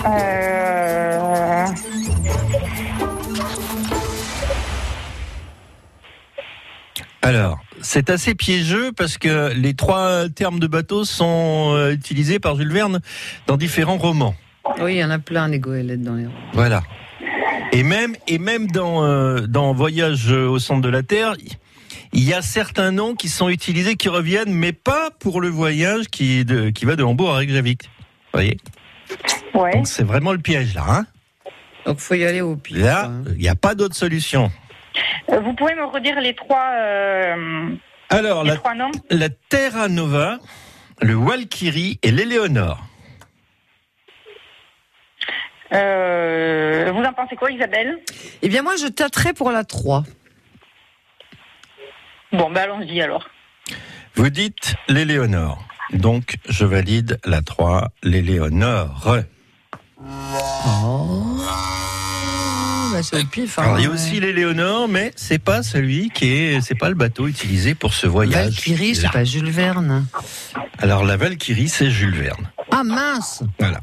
Euh... 0.04 1.66
Alors, 7.22 7.58
c'est 7.80 8.10
assez 8.10 8.34
piégeux 8.34 8.92
parce 8.92 9.18
que 9.18 9.52
les 9.52 9.74
trois 9.74 10.28
termes 10.28 10.60
de 10.60 10.66
bateau 10.66 11.04
sont 11.04 11.72
euh, 11.74 11.92
utilisés 11.92 12.38
par 12.38 12.56
Jules 12.56 12.72
Verne 12.72 13.00
dans 13.46 13.56
différents 13.56 13.96
romans. 13.96 14.34
Oui, 14.80 14.94
il 14.94 14.98
y 14.98 15.04
en 15.04 15.10
a 15.10 15.18
plein, 15.18 15.48
des 15.48 15.58
goélettes 15.58 16.02
dans 16.02 16.14
les 16.14 16.26
Voilà. 16.52 16.82
Et 17.72 17.82
même, 17.82 18.14
et 18.28 18.38
même 18.38 18.68
dans, 18.68 19.04
euh, 19.04 19.46
dans 19.46 19.72
Voyage 19.72 20.30
au 20.30 20.58
centre 20.58 20.82
de 20.82 20.88
la 20.88 21.02
Terre, 21.02 21.34
il 22.12 22.22
y 22.22 22.32
a 22.32 22.42
certains 22.42 22.92
noms 22.92 23.14
qui 23.14 23.28
sont 23.28 23.48
utilisés, 23.48 23.96
qui 23.96 24.08
reviennent, 24.08 24.52
mais 24.52 24.72
pas 24.72 25.10
pour 25.18 25.40
le 25.40 25.48
voyage 25.48 26.06
qui, 26.06 26.44
de, 26.44 26.70
qui 26.70 26.84
va 26.84 26.96
de 26.96 27.02
Hambourg 27.02 27.30
à 27.30 27.38
Reykjavik. 27.38 27.90
voyez? 28.32 28.56
Ouais. 29.56 29.72
Donc 29.72 29.86
c'est 29.86 30.04
vraiment 30.04 30.32
le 30.32 30.38
piège 30.38 30.74
là. 30.74 30.84
Hein 30.88 31.06
Donc 31.84 31.98
faut 31.98 32.14
y 32.14 32.24
aller 32.24 32.40
au 32.40 32.56
pire. 32.56 32.84
là, 32.84 33.10
il 33.32 33.38
n'y 33.38 33.48
a 33.48 33.54
pas 33.54 33.74
d'autre 33.74 33.94
solution. 33.96 34.50
Euh, 35.30 35.40
Vous 35.40 35.54
pouvez 35.54 35.74
me 35.74 35.84
redire 35.84 36.20
les 36.20 36.34
trois, 36.34 36.70
euh, 36.74 37.68
Alors, 38.10 38.44
les 38.44 38.50
la, 38.50 38.56
trois 38.56 38.74
noms? 38.74 38.90
la 39.10 39.28
Terra 39.28 39.88
Nova, 39.88 40.38
le 41.02 41.14
Walkyrie 41.14 41.98
et 42.02 42.10
l'Éléonore. 42.10 42.82
Euh, 45.72 46.90
Vous 46.94 47.02
en 47.02 47.12
pensez 47.12 47.36
quoi, 47.36 47.50
Isabelle? 47.50 47.98
Eh 48.42 48.48
bien, 48.48 48.62
moi, 48.62 48.76
je 48.76 48.86
tâterai 48.86 49.32
pour 49.32 49.50
la 49.50 49.64
3. 49.64 50.04
Bon, 52.32 52.50
ben 52.50 52.62
allons-y 52.62 53.00
alors. 53.02 53.28
Vous 54.14 54.30
dites 54.30 54.74
l'Éléonore. 54.88 55.62
Donc, 55.92 56.36
je 56.48 56.64
valide 56.64 57.18
la 57.24 57.42
3, 57.42 57.88
l'Éléonore. 58.02 59.18
Oh. 59.98 61.36
Bah, 62.92 63.02
c'est 63.02 63.22
au 63.22 63.24
pif. 63.26 63.58
hein. 63.58 63.62
Alors, 63.62 63.78
il 63.78 63.84
y 63.84 63.86
a 63.86 63.90
aussi 63.90 64.20
l'Éléonore, 64.20 64.88
mais 64.88 65.12
c'est 65.16 65.38
pas 65.38 65.62
celui 65.62 66.10
qui 66.10 66.26
est, 66.32 66.60
c'est 66.60 66.74
pas 66.74 66.88
le 66.88 66.94
bateau 66.94 67.26
utilisé 67.26 67.74
pour 67.74 67.94
ce 67.94 68.06
voyage. 68.06 68.44
Valkyrie, 68.46 68.94
c'est 68.94 69.10
pas 69.10 69.24
Jules 69.24 69.50
Verne. 69.50 70.06
Alors, 70.78 71.04
la 71.04 71.16
Valkyrie, 71.16 71.68
c'est 71.68 71.90
Jules 71.90 72.16
Verne. 72.16 72.50
Ah 72.70 72.82
mince 72.84 73.42
Voilà. 73.58 73.80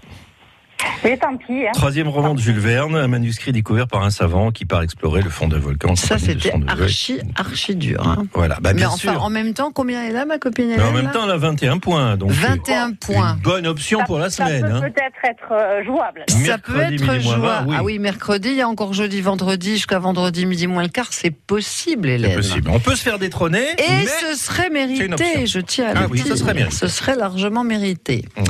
Mais 1.04 1.18
tant 1.18 1.36
pis. 1.38 1.68
Hein. 1.68 1.72
Troisième 1.74 2.08
roman 2.08 2.34
de 2.34 2.40
Jules 2.40 2.60
Verne, 2.60 2.96
un 2.96 3.08
manuscrit 3.08 3.52
découvert 3.52 3.88
par 3.88 4.04
un 4.04 4.10
savant 4.10 4.52
qui 4.52 4.66
part 4.66 4.82
explorer 4.82 5.22
le 5.22 5.30
fond 5.30 5.48
d'un 5.48 5.60
volcan. 5.60 5.96
Ça, 5.96 6.18
c'était 6.18 6.54
archi, 6.68 7.20
archi 7.36 7.76
dur. 7.76 8.06
hein. 8.08 8.24
Voilà, 8.34 8.56
bah, 8.62 8.72
Mais 8.72 8.80
bien 8.80 8.88
enfin, 8.90 9.14
sûr. 9.14 9.24
en 9.24 9.30
même 9.30 9.54
temps, 9.54 9.72
combien 9.74 10.04
est 10.04 10.12
là, 10.12 10.26
ma 10.26 10.38
copine 10.38 10.68
Mais 10.68 10.74
Hélène 10.76 10.88
en 10.88 10.92
même 10.94 11.12
temps, 11.12 11.26
elle 11.26 11.32
a 11.32 11.38
21 11.38 11.78
points. 11.80 12.16
Donc 12.18 12.32
21 12.32 12.90
c'est 13.02 13.14
points. 13.14 13.34
Une 13.36 13.42
bonne 13.42 13.68
option 13.68 14.00
pour 14.06 14.18
la 14.18 14.30
Ça 14.30 14.46
semaine. 14.46 14.62
peut 14.62 14.72
hein. 14.74 14.82
peut-être 14.82 15.26
être 15.30 15.52
euh, 15.52 15.84
jouable. 15.84 16.24
Ça 16.28 16.58
peut 16.58 16.74
Mercredi, 16.74 16.82
être 16.82 16.92
midi 16.92 17.04
moins 17.06 17.18
vingt, 17.18 17.36
jouable. 17.40 17.70
oui. 17.70 17.76
Ah 17.80 17.84
oui, 17.84 18.00
mercredi, 18.00 18.50
il 18.50 18.56
y 18.56 18.62
a 18.62 18.68
encore 18.70 18.94
jeudi, 18.94 19.22
vendredi, 19.22 19.74
jusqu'à 19.74 20.00
vendredi, 20.00 20.46
midi 20.46 20.68
moins 20.68 20.84
le 20.84 20.90
quart. 20.90 21.08
C'est 21.12 21.32
possible, 21.32 22.10
Hélène. 22.10 22.32
C'est 22.32 22.38
possible. 22.38 22.70
On 22.72 22.80
peut 22.80 22.96
se 22.96 23.04
faire 23.04 23.20
détrôner. 23.20 23.60
Et 23.78 23.84
mais... 23.90 24.06
ce 24.06 24.38
serait 24.38 24.70
mérité, 24.70 25.46
je 25.48 25.60
tiens 25.60 25.88
à 25.88 25.92
Ah 25.96 26.02
le 26.04 26.08
oui, 26.08 26.20
ce 26.20 26.24
dire. 26.26 26.38
serait 26.38 26.54
mérité. 26.54 26.76
Ce 26.76 26.88
serait 26.88 27.16
largement 27.16 27.64
mérité. 27.64 28.26
Mmh. 28.38 28.44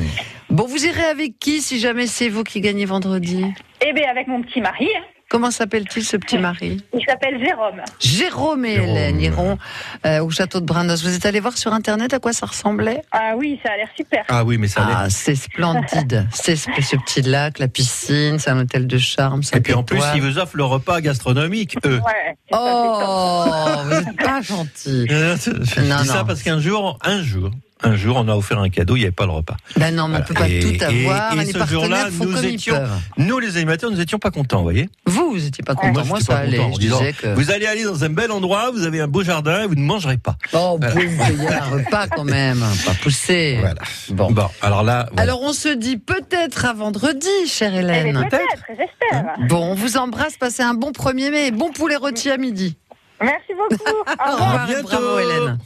Bon, 0.54 0.68
vous 0.68 0.86
irez 0.86 1.06
avec 1.06 1.40
qui 1.40 1.62
si 1.62 1.80
jamais 1.80 2.06
c'est 2.06 2.30
vous 2.30 2.44
qui 2.44 2.62
gagnez 2.62 2.86
vendredi? 2.86 3.44
Eh 3.84 3.92
bien, 3.92 4.08
avec 4.10 4.28
mon 4.28 4.42
petit 4.44 4.62
mari, 4.62 4.88
hein. 4.96 5.02
Comment 5.30 5.50
s'appelle-t-il 5.50 6.06
ce 6.06 6.16
petit 6.16 6.38
mari? 6.38 6.78
Il 6.94 7.04
s'appelle 7.08 7.44
Jérôme. 7.44 7.82
Jérôme 8.00 8.66
et 8.66 8.76
Jérôme. 8.76 8.90
Hélène 8.90 9.20
iront 9.20 9.58
euh, 10.06 10.24
au 10.24 10.30
château 10.30 10.60
de 10.60 10.66
Brandos. 10.66 10.98
Vous 10.98 11.16
êtes 11.16 11.26
allé 11.26 11.40
voir 11.40 11.58
sur 11.58 11.74
internet 11.74 12.14
à 12.14 12.20
quoi 12.20 12.34
ça 12.34 12.46
ressemblait? 12.46 13.02
Ah 13.12 13.34
oui, 13.36 13.60
ça 13.66 13.74
a 13.74 13.78
l'air 13.78 13.88
super. 13.98 14.24
Ah 14.28 14.44
oui, 14.46 14.60
mais 14.60 14.68
ça 14.68 14.82
l'est. 14.86 14.94
Ah, 14.96 15.10
c'est 15.10 15.34
splendide. 15.34 16.28
c'est 16.34 16.56
ce 16.56 16.70
ce 16.80 16.96
petit 16.98 17.24
lac, 17.24 17.58
la 17.58 17.68
piscine, 17.68 18.38
c'est 18.38 18.52
un 18.52 18.60
hôtel 18.60 18.86
de 18.86 18.98
charme. 19.00 19.42
Et 19.56 19.60
puis 19.60 19.74
en 19.74 19.82
plus, 19.82 20.00
ils 20.14 20.22
vous 20.22 20.38
offrent 20.38 20.56
le 20.58 20.66
repas 20.66 21.02
gastronomique, 21.02 21.78
eux. 21.84 22.00
Ouais. 22.06 22.38
Oh, 22.52 23.46
vous 23.86 23.90
n'êtes 24.06 24.18
pas 24.18 24.42
gentil. 24.42 25.08
Euh, 25.10 25.36
Je 25.36 25.82
Non, 25.82 25.98
dis 26.04 26.08
ça 26.10 26.20
non. 26.20 26.26
parce 26.26 26.44
qu'un 26.44 26.60
jour, 26.60 27.00
un 27.02 27.24
jour, 27.24 27.50
un 27.84 27.96
jour, 27.96 28.18
on 28.18 28.28
a 28.28 28.36
offert 28.36 28.60
un 28.60 28.70
cadeau, 28.70 28.96
il 28.96 29.00
n'y 29.00 29.06
avait 29.06 29.12
pas 29.12 29.26
le 29.26 29.32
repas. 29.32 29.58
Ben 29.78 29.94
non, 29.96 30.08
mais 30.08 30.18
on 30.18 30.20
Voilà. 30.20 30.26
peut 30.26 30.34
pas 30.34 30.48
Et- 30.50 30.60
tout 30.60 30.74
et- 30.74 30.84
avoir. 30.84 31.34
et 31.34 31.46
les 31.46 31.52
ce 31.52 31.66
jour-là, 31.66 32.10
nous 32.20 32.46
étions-. 32.46 32.76
Nous, 33.18 33.40
les 33.40 33.58
animateurs, 33.58 33.92
nous 33.92 34.00
étions 34.00 34.20
pas 34.20 34.32
contents, 34.32 34.58
vous 34.58 34.64
voyez. 34.64 34.90
Vous, 35.06 35.32
vous 35.32 35.46
étiez 35.46 35.64
pas 35.64 35.76
content. 35.76 36.06
Moi, 36.06 36.20
ça 36.20 36.34
pas 36.34 36.40
allait. 36.40 36.58
content, 36.58 36.70
en 36.70 36.74
Je 36.74 36.80
disant, 36.80 37.00
disais 37.00 37.14
que. 37.14 37.28
Vous 37.34 37.52
allez 37.52 37.66
aller 37.66 37.84
dans 37.84 38.04
un 38.04 38.10
bel 38.10 38.32
endroit, 38.32 38.72
vous 38.72 38.84
avez 38.84 39.02
un 39.02 39.08
beau 39.08 39.24
jardin, 39.24 39.64
et 39.64 39.68
vous 39.68 39.76
ne 39.76 39.82
mangerez 39.84 40.18
pas. 40.18 40.38
Oh, 40.54 40.80
vous 40.82 40.88
payer 40.90 41.48
un 41.50 41.66
repas 41.66 42.08
quand 42.08 42.24
même. 42.24 42.64
Pas 42.86 42.94
pousser. 43.02 43.58
Voilà. 43.60 43.82
Bon. 44.10 44.32
Bon, 44.32 44.48
alors 44.62 44.84
là, 44.84 45.08
bon. 45.12 45.22
Alors, 45.22 45.42
on 45.42 45.54
se 45.54 45.70
dit 45.70 45.98
peut-être 45.98 46.66
à 46.66 46.74
vendredi, 46.74 47.28
chère 47.48 47.72
Eh 47.76 47.80
Hélène. 47.80 48.12
bien, 48.12 48.24
peut-être, 48.24 48.64
j'espère. 48.70 49.26
Bon, 49.48 49.72
on 49.72 49.76
vous 49.76 49.98
embrasse. 49.98 50.38
Passez 50.38 50.64
un 50.64 50.74
bon 50.74 50.92
1er 50.92 51.30
mai. 51.32 51.52
Bon 51.52 51.72
poulet 51.72 51.96
rôti 51.96 52.30
à 52.30 52.38
midi. 52.38 52.78
Merci 53.24 53.54
beaucoup. 53.58 53.84
Au 54.08 54.30
Au 54.30 54.34
revoir. 54.34 54.70
et 54.70 54.82
bravo, 54.84 55.20
Hélène. 55.20 55.58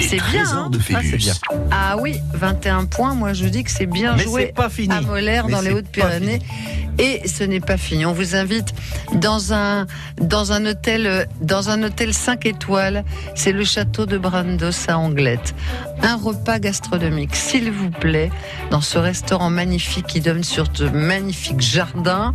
C'est 0.00 0.22
bien, 0.30 0.44
hein 0.48 0.70
de 0.70 0.78
Ah, 0.94 1.00
bien. 1.16 1.32
Ah 1.70 1.96
oui, 1.98 2.18
21 2.34 2.84
points. 2.86 3.14
Moi, 3.14 3.32
je 3.32 3.46
dis 3.46 3.64
que 3.64 3.70
c'est 3.70 3.86
bien 3.86 4.14
Mais 4.16 4.24
joué. 4.24 4.46
c'est 4.46 4.54
pas 4.54 4.68
fini. 4.68 4.94
à 4.94 5.00
Molaire 5.00 5.46
Mais 5.46 5.52
dans 5.52 5.60
les 5.60 5.72
Hautes-Pyrénées. 5.72 6.40
Et 6.98 7.26
ce 7.26 7.44
n'est 7.44 7.60
pas 7.60 7.76
fini. 7.78 8.04
On 8.04 8.12
vous 8.12 8.36
invite 8.36 8.74
dans 9.14 9.54
un, 9.54 9.86
dans 10.20 10.52
un 10.52 10.66
hôtel, 10.66 11.26
dans 11.40 11.70
un 11.70 11.82
hôtel 11.82 12.12
5 12.12 12.44
étoiles. 12.46 13.04
C'est 13.34 13.52
le 13.52 13.64
château 13.64 14.04
de 14.06 14.18
Brandos 14.18 14.70
à 14.88 14.98
Anglette. 14.98 15.54
Un 16.02 16.16
repas 16.16 16.58
gastronomique, 16.58 17.36
s'il 17.36 17.70
vous 17.70 17.90
plaît, 17.90 18.30
dans 18.70 18.80
ce 18.80 18.98
restaurant 18.98 19.50
magnifique 19.50 20.06
qui 20.06 20.20
donne 20.20 20.42
sur 20.42 20.68
de 20.68 20.88
magnifiques 20.88 21.60
jardins. 21.60 22.34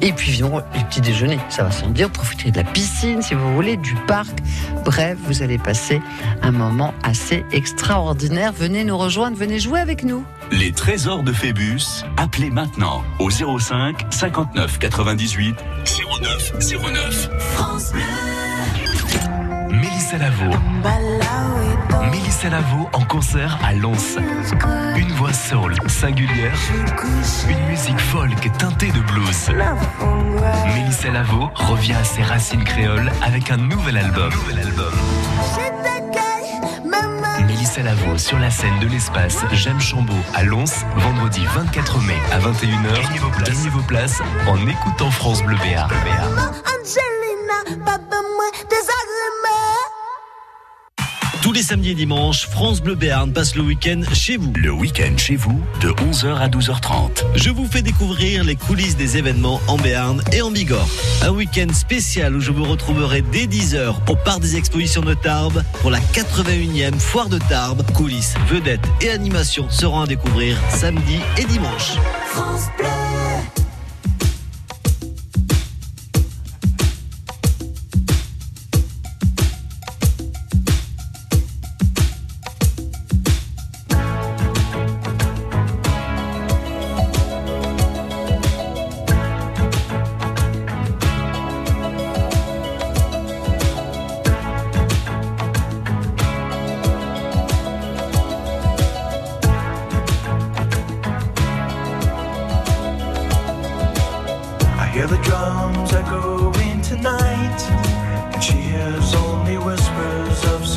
Et 0.00 0.12
puis, 0.12 0.30
évidemment, 0.30 0.58
le 0.58 0.84
petit 0.88 1.00
déjeuner, 1.00 1.38
ça 1.48 1.62
va 1.62 1.70
sans 1.70 1.88
dire. 1.88 2.10
Profitez 2.10 2.50
de 2.50 2.56
la 2.56 2.64
piscine, 2.64 3.22
si 3.22 3.34
vous 3.34 3.54
voulez, 3.54 3.76
du 3.76 3.94
parc. 4.06 4.38
Bref, 4.84 5.16
vous 5.26 5.42
allez 5.42 5.58
passer 5.58 6.00
un 6.42 6.50
moment 6.50 6.92
assez 7.02 7.44
extraordinaire. 7.52 8.52
Venez 8.52 8.84
nous 8.84 8.98
rejoindre, 8.98 9.36
venez 9.36 9.58
jouer 9.58 9.80
avec 9.80 10.02
nous. 10.02 10.24
Les 10.50 10.72
trésors 10.72 11.22
de 11.22 11.32
Phébus, 11.32 12.04
appelez 12.16 12.50
maintenant 12.50 13.04
au 13.18 13.30
05 13.30 14.06
59 14.10 14.78
98 14.78 15.56
09 16.20 16.52
09. 16.58 18.37
Mélissa 19.80 20.18
Lavo. 20.18 20.50
Mélissa 22.10 22.48
Lavo 22.48 22.88
en 22.92 23.04
concert 23.04 23.58
à 23.64 23.72
Lens. 23.72 24.16
Une 24.96 25.12
voix 25.12 25.32
soul 25.32 25.74
singulière. 25.86 26.56
Une 27.48 27.66
musique 27.68 28.00
folk 28.00 28.52
teintée 28.58 28.90
de 28.90 29.00
blues. 29.00 29.50
Mélissa 30.74 31.10
Lavo 31.10 31.50
revient 31.54 31.94
à 31.94 32.04
ses 32.04 32.22
racines 32.22 32.64
créoles 32.64 33.10
avec 33.22 33.50
un 33.50 33.56
nouvel 33.56 33.98
album. 33.98 34.30
Nouvel 34.32 34.66
album. 34.66 34.92
Mélissa 37.46 37.82
Lavo 37.82 38.18
sur 38.18 38.38
la 38.38 38.50
scène 38.50 38.78
de 38.80 38.88
l'espace 38.88 39.38
J'aime 39.52 39.80
Chambaud 39.80 40.12
à 40.34 40.42
Lons, 40.42 40.64
vendredi 40.96 41.42
24 41.54 42.00
mai 42.02 42.18
à 42.32 42.38
21h. 42.40 43.06
Gagnez 43.06 43.18
vos 43.18 43.30
places, 43.30 43.48
Gagnez 43.48 43.70
vos 43.70 43.82
places 43.82 44.22
en 44.48 44.66
écoutant 44.66 45.10
France 45.10 45.42
Bleu 45.44 45.56
Béarn. 45.62 45.90
Tous 51.48 51.54
les 51.54 51.62
samedis 51.62 51.92
et 51.92 51.94
dimanches, 51.94 52.46
France 52.46 52.82
Bleu 52.82 52.94
Béarn 52.94 53.32
passe 53.32 53.54
le 53.54 53.62
week-end 53.62 54.02
chez 54.12 54.36
vous. 54.36 54.52
Le 54.54 54.70
week-end 54.70 55.16
chez 55.16 55.34
vous 55.34 55.58
de 55.80 55.88
11h 55.88 56.36
à 56.36 56.46
12h30. 56.46 57.24
Je 57.36 57.48
vous 57.48 57.66
fais 57.66 57.80
découvrir 57.80 58.44
les 58.44 58.54
coulisses 58.54 58.98
des 58.98 59.16
événements 59.16 59.58
en 59.66 59.78
Béarn 59.78 60.22
et 60.30 60.42
en 60.42 60.50
Bigorre. 60.50 60.86
Un 61.22 61.30
week-end 61.30 61.72
spécial 61.72 62.36
où 62.36 62.40
je 62.40 62.52
vous 62.52 62.64
retrouverai 62.64 63.22
dès 63.22 63.46
10h 63.46 63.94
au 64.10 64.14
parc 64.14 64.40
des 64.40 64.56
expositions 64.56 65.00
de 65.00 65.14
Tarbes 65.14 65.64
pour 65.80 65.90
la 65.90 66.00
81e 66.00 66.98
foire 66.98 67.30
de 67.30 67.38
Tarbes. 67.38 67.82
Coulisses, 67.94 68.34
vedettes 68.50 68.86
et 69.00 69.08
animations 69.08 69.70
seront 69.70 70.02
à 70.02 70.06
découvrir 70.06 70.54
samedi 70.68 71.16
et 71.38 71.46
dimanche. 71.46 71.94
I 72.80 73.57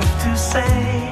to 0.00 0.36
say. 0.36 1.11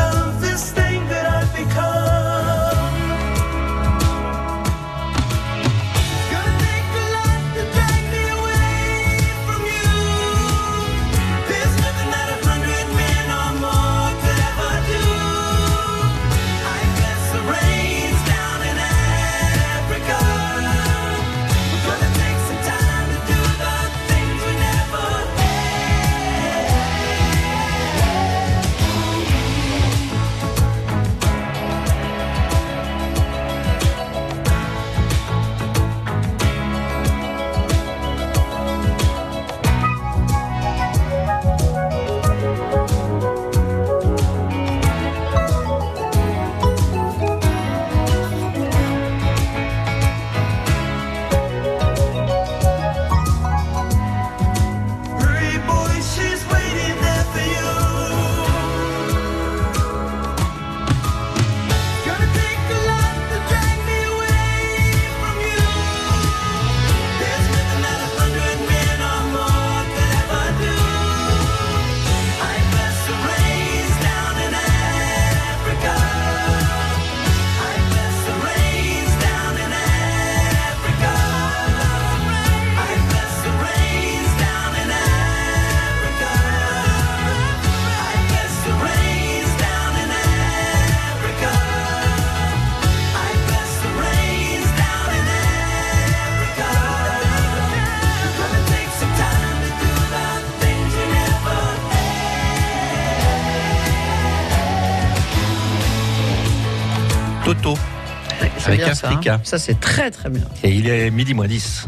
bien 108.85 108.95
ça, 108.95 109.09
hein. 109.09 109.41
Ça, 109.43 109.59
c'est 109.59 109.79
très 109.79 110.11
très 110.11 110.29
bien. 110.29 110.43
Et 110.63 110.69
il 110.69 110.87
est 110.87 111.11
midi 111.11 111.33
moins 111.33 111.47
10. 111.47 111.87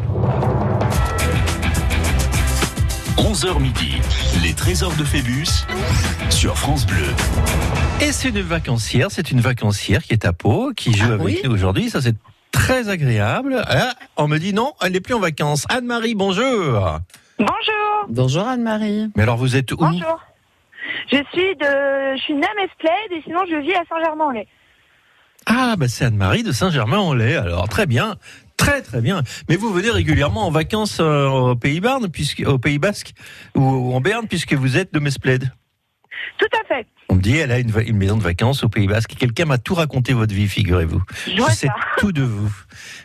11h 3.18 3.60
midi, 3.60 3.94
les 4.44 4.54
trésors 4.54 4.96
de 4.96 5.04
Phébus 5.04 5.66
sur 6.30 6.58
France 6.58 6.86
Bleu. 6.86 7.06
Et 8.02 8.12
c'est 8.12 8.30
une 8.30 8.42
vacancière, 8.42 9.08
c'est 9.10 9.32
une 9.32 9.40
vacancière 9.40 10.04
qui 10.04 10.14
est 10.14 10.26
à 10.26 10.34
Pau, 10.34 10.72
qui 10.76 10.94
joue 10.94 11.12
avec 11.12 11.22
oui 11.22 11.42
nous 11.44 11.52
aujourd'hui. 11.52 11.90
Ça, 11.90 12.02
c'est 12.02 12.16
très 12.52 12.90
agréable. 12.90 13.64
Ah, 13.68 13.94
on 14.18 14.28
me 14.28 14.38
dit 14.38 14.54
non, 14.54 14.74
elle 14.82 14.92
n'est 14.92 15.00
plus 15.00 15.14
en 15.14 15.20
vacances. 15.20 15.66
Anne-Marie, 15.70 16.16
bonjour. 16.16 17.00
Bonjour. 17.40 18.06
Bonjour 18.10 18.48
Anne-Marie. 18.48 19.10
Mais 19.16 19.24
alors, 19.24 19.38
vous 19.38 19.56
êtes 19.56 19.72
où 19.72 19.78
Bonjour. 19.78 20.20
Je 21.12 21.18
suis 21.34 21.56
de, 21.56 22.16
je 22.18 22.22
suis 22.22 22.34
née 22.34 22.46
à 22.46 22.62
Mesplède 22.62 23.12
et 23.12 23.22
sinon 23.24 23.42
je 23.50 23.56
vis 23.58 23.74
à 23.74 23.84
Saint-Germain-en-Laye. 23.90 24.48
Ah, 25.46 25.76
bah 25.78 25.88
c'est 25.88 26.06
Anne-Marie 26.06 26.44
de 26.44 26.52
Saint-Germain-en-Laye. 26.52 27.36
Alors, 27.36 27.68
très 27.68 27.86
bien. 27.86 28.18
Très 28.58 28.82
très 28.82 29.02
bien. 29.02 29.24
Mais 29.50 29.56
vous 29.56 29.74
venez 29.74 29.90
régulièrement 29.90 30.48
en 30.48 30.52
vacances 30.52 30.98
euh, 31.00 31.28
au 31.28 31.56
Pays 31.56 31.80
Basque, 31.80 32.44
Basque 32.80 33.14
ou 33.56 33.94
en 33.94 34.00
Berne, 34.00 34.28
puisque 34.28 34.54
vous 34.54 34.78
êtes 34.78 34.94
de 34.94 35.00
Mesplède? 35.00 35.52
Tout 36.38 36.48
à 36.60 36.64
fait. 36.68 36.88
On 37.10 37.16
me 37.16 37.22
dit, 37.22 37.38
elle 37.38 37.52
a 37.52 37.60
une, 37.60 37.98
maison 37.98 38.18
de 38.18 38.24
vacances 38.24 38.64
au 38.64 38.70
Pays 38.70 38.88
Basque. 38.88 39.14
Quelqu'un 39.20 39.46
m'a 39.46 39.58
tout 39.58 39.76
raconté 39.76 40.14
votre 40.14 40.34
vie, 40.34 40.48
figurez-vous. 40.48 41.02
Je 41.28 41.42
sais 41.52 41.68
ça. 41.68 41.74
tout 41.98 42.12
de 42.12 42.24
vous. 42.24 42.52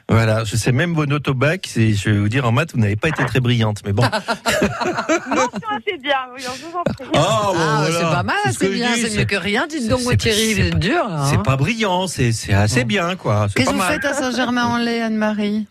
Voilà, 0.09 0.45
je 0.45 0.57
sais 0.57 0.73
même 0.73 0.95
vos 0.95 1.05
notes 1.05 1.29
au 1.29 1.35
bac. 1.35 1.67
C'est- 1.69 1.93
Je 1.93 2.11
vais 2.11 2.19
vous 2.19 2.29
dire, 2.29 2.47
en 2.47 2.53
maths, 2.53 2.73
vous 2.73 2.81
n'avez 2.81 2.97
pas 2.97 3.09
été 3.09 3.25
très 3.27 3.41
brillante, 3.41 3.83
mais 3.85 3.93
bon. 3.93 4.03
Mention 4.03 5.69
assez 5.77 5.99
bien, 6.01 6.17
oui, 6.35 6.41
je 6.43 6.65
vous 6.65 6.77
en 6.79 6.83
prie. 6.85 7.05
Bon, 7.13 7.21
Ah, 7.21 7.51
voilà. 7.55 7.87
c'est 7.99 8.03
pas 8.05 8.23
mal, 8.23 8.37
C'est 8.47 8.53
c'est 8.53 8.69
bien, 8.71 8.95
c'est 8.95 9.09
c'est- 9.11 9.19
mieux 9.19 9.25
que 9.25 9.37
rien. 9.37 9.67
Dites 9.67 9.89
donc, 9.89 10.01
c'est- 10.01 10.17
Thierry, 10.17 10.55
c'est 10.55 10.63
vous 10.63 10.69
êtes 10.69 10.79
dur. 10.79 11.05
C'est 11.29 11.37
hein. 11.37 11.43
pas 11.45 11.57
brillant, 11.57 12.07
c'est 12.07 12.33
c'est 12.33 12.55
assez 12.55 12.85
bien, 12.85 13.17
quoi. 13.17 13.47
C'est 13.49 13.55
Qu'est-ce 13.55 13.71
que 13.71 13.75
vous 13.75 13.81
faites 13.83 14.05
à 14.05 14.15
Saint-Germain-en-Laye, 14.15 15.03
Anne-Marie? 15.03 15.67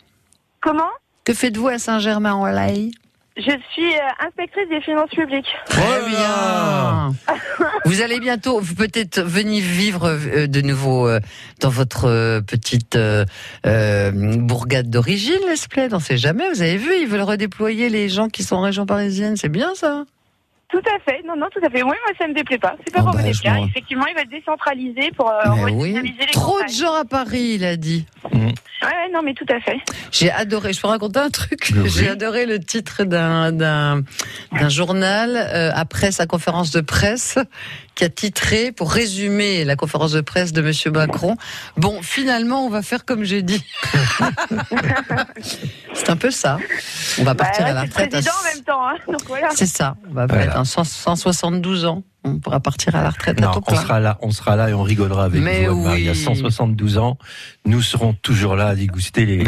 Comment? 0.60 0.90
Que 1.24 1.34
faites-vous 1.34 1.68
à 1.68 1.78
Saint-Germain-en-Laye? 1.78 2.92
Je 3.38 3.52
suis 3.70 3.94
euh, 3.94 4.26
inspectrice 4.26 4.68
des 4.68 4.80
finances 4.80 5.10
publiques. 5.10 5.46
Très 5.66 6.08
bien. 6.08 7.14
Vous 7.84 8.02
allez 8.02 8.18
bientôt 8.18 8.60
peut-être 8.76 9.20
venir 9.20 9.62
vivre 9.62 10.08
euh, 10.08 10.48
de 10.48 10.60
nouveau 10.60 11.06
euh, 11.06 11.20
dans 11.60 11.68
votre 11.68 12.06
euh, 12.06 12.40
petite 12.40 12.96
euh, 12.96 13.24
euh, 13.64 14.10
bourgade 14.12 14.90
d'origine, 14.90 15.38
l'Esplède. 15.48 15.94
On 15.94 16.00
sait 16.00 16.16
jamais. 16.16 16.50
Vous 16.52 16.62
avez 16.62 16.78
vu, 16.78 16.90
ils 17.00 17.06
veulent 17.06 17.22
redéployer 17.22 17.88
les 17.88 18.08
gens 18.08 18.28
qui 18.28 18.42
sont 18.42 18.56
en 18.56 18.62
région 18.62 18.86
parisienne. 18.86 19.36
C'est 19.36 19.48
bien 19.48 19.72
ça? 19.76 20.04
Tout 20.70 20.82
à 20.94 20.98
fait, 21.10 21.22
non, 21.26 21.34
non, 21.34 21.46
tout 21.50 21.60
à 21.64 21.70
fait. 21.70 21.82
Oui, 21.82 21.88
moi, 21.88 21.96
ça 22.18 22.26
me 22.28 22.34
déplaît 22.34 22.58
pas. 22.58 22.76
C'est 22.84 22.92
pas 22.92 23.00
Ah 23.00 23.04
pour 23.04 23.12
bah, 23.14 23.22
me 23.22 23.32
déplaire. 23.32 23.54
m'en- 23.54 23.66
Effectivement, 23.66 24.04
il 24.06 24.14
va 24.14 24.20
être 24.20 24.30
décentralisé 24.30 25.10
pour 25.16 25.30
euh, 25.30 25.70
oui. 25.72 25.94
les 26.02 26.26
Trop 26.32 26.62
de 26.62 26.68
gens 26.68 26.92
à 26.94 27.04
Paris, 27.06 27.52
il 27.54 27.64
a 27.64 27.76
dit. 27.76 28.04
Mm. 28.32 28.48
Ouais, 28.48 28.52
ouais, 28.82 29.10
non, 29.12 29.22
mais 29.22 29.32
tout 29.32 29.46
à 29.48 29.58
fait. 29.60 29.78
J'ai 30.12 30.30
adoré. 30.30 30.72
Je 30.74 30.80
peux 30.80 30.88
raconter 30.88 31.18
un 31.20 31.30
truc. 31.30 31.72
Oui. 31.74 31.88
J'ai 31.88 32.10
adoré 32.10 32.44
le 32.44 32.60
titre 32.60 33.04
d'un 33.04 33.50
d'un 33.50 34.02
d'un 34.52 34.68
journal 34.68 35.36
euh, 35.36 35.70
après 35.74 36.12
sa 36.12 36.26
conférence 36.26 36.70
de 36.70 36.80
presse 36.82 37.38
qui 37.98 38.04
a 38.04 38.08
titré 38.08 38.70
pour 38.70 38.92
résumer 38.92 39.64
la 39.64 39.74
conférence 39.74 40.12
de 40.12 40.20
presse 40.20 40.52
de 40.52 40.62
Monsieur 40.62 40.92
Macron. 40.92 41.36
Bon, 41.76 42.00
finalement, 42.00 42.64
on 42.64 42.70
va 42.70 42.80
faire 42.82 43.04
comme 43.04 43.24
j'ai 43.24 43.42
dit. 43.42 43.60
C'est 45.94 46.10
un 46.10 46.16
peu 46.16 46.30
ça. 46.30 46.58
On 47.18 47.24
va 47.24 47.34
Bah, 47.34 47.44
partir 47.44 47.66
à 47.66 47.72
la 47.72 47.80
c'est 47.80 47.86
le 47.86 47.90
retraite. 47.90 48.06
à- 48.06 48.10
président 48.18 48.32
en 48.40 48.54
même 48.54 48.64
temps, 48.64 48.88
hein. 48.88 48.94
Donc 49.08 49.22
voilà. 49.26 49.48
C'est 49.54 49.66
ça. 49.66 49.96
On 50.08 50.14
va 50.14 50.26
Voilà. 50.26 50.44
être 50.44 50.56
à 50.58 50.64
100 50.64 50.84
172 50.84 51.84
ans. 51.86 52.04
On 52.34 52.38
pourra 52.38 52.60
partir 52.60 52.94
à 52.96 53.02
la 53.02 53.10
retraite 53.10 53.40
à 53.42 53.56
on 53.56 53.60
plein. 53.60 53.80
sera 53.80 54.00
là, 54.00 54.18
on 54.22 54.30
sera 54.30 54.56
là 54.56 54.70
et 54.70 54.74
on 54.74 54.82
rigolera 54.82 55.24
avec 55.24 55.42
Mais 55.42 55.66
vous. 55.66 55.78
Anne-Marie. 55.80 56.00
Il 56.02 56.06
y 56.06 56.08
a 56.08 56.12
oui. 56.12 56.18
172 56.18 56.98
ans, 56.98 57.18
nous 57.66 57.82
serons 57.82 58.12
toujours 58.12 58.54
là 58.56 58.68
à 58.68 58.74
déguster 58.74 59.26
les, 59.26 59.44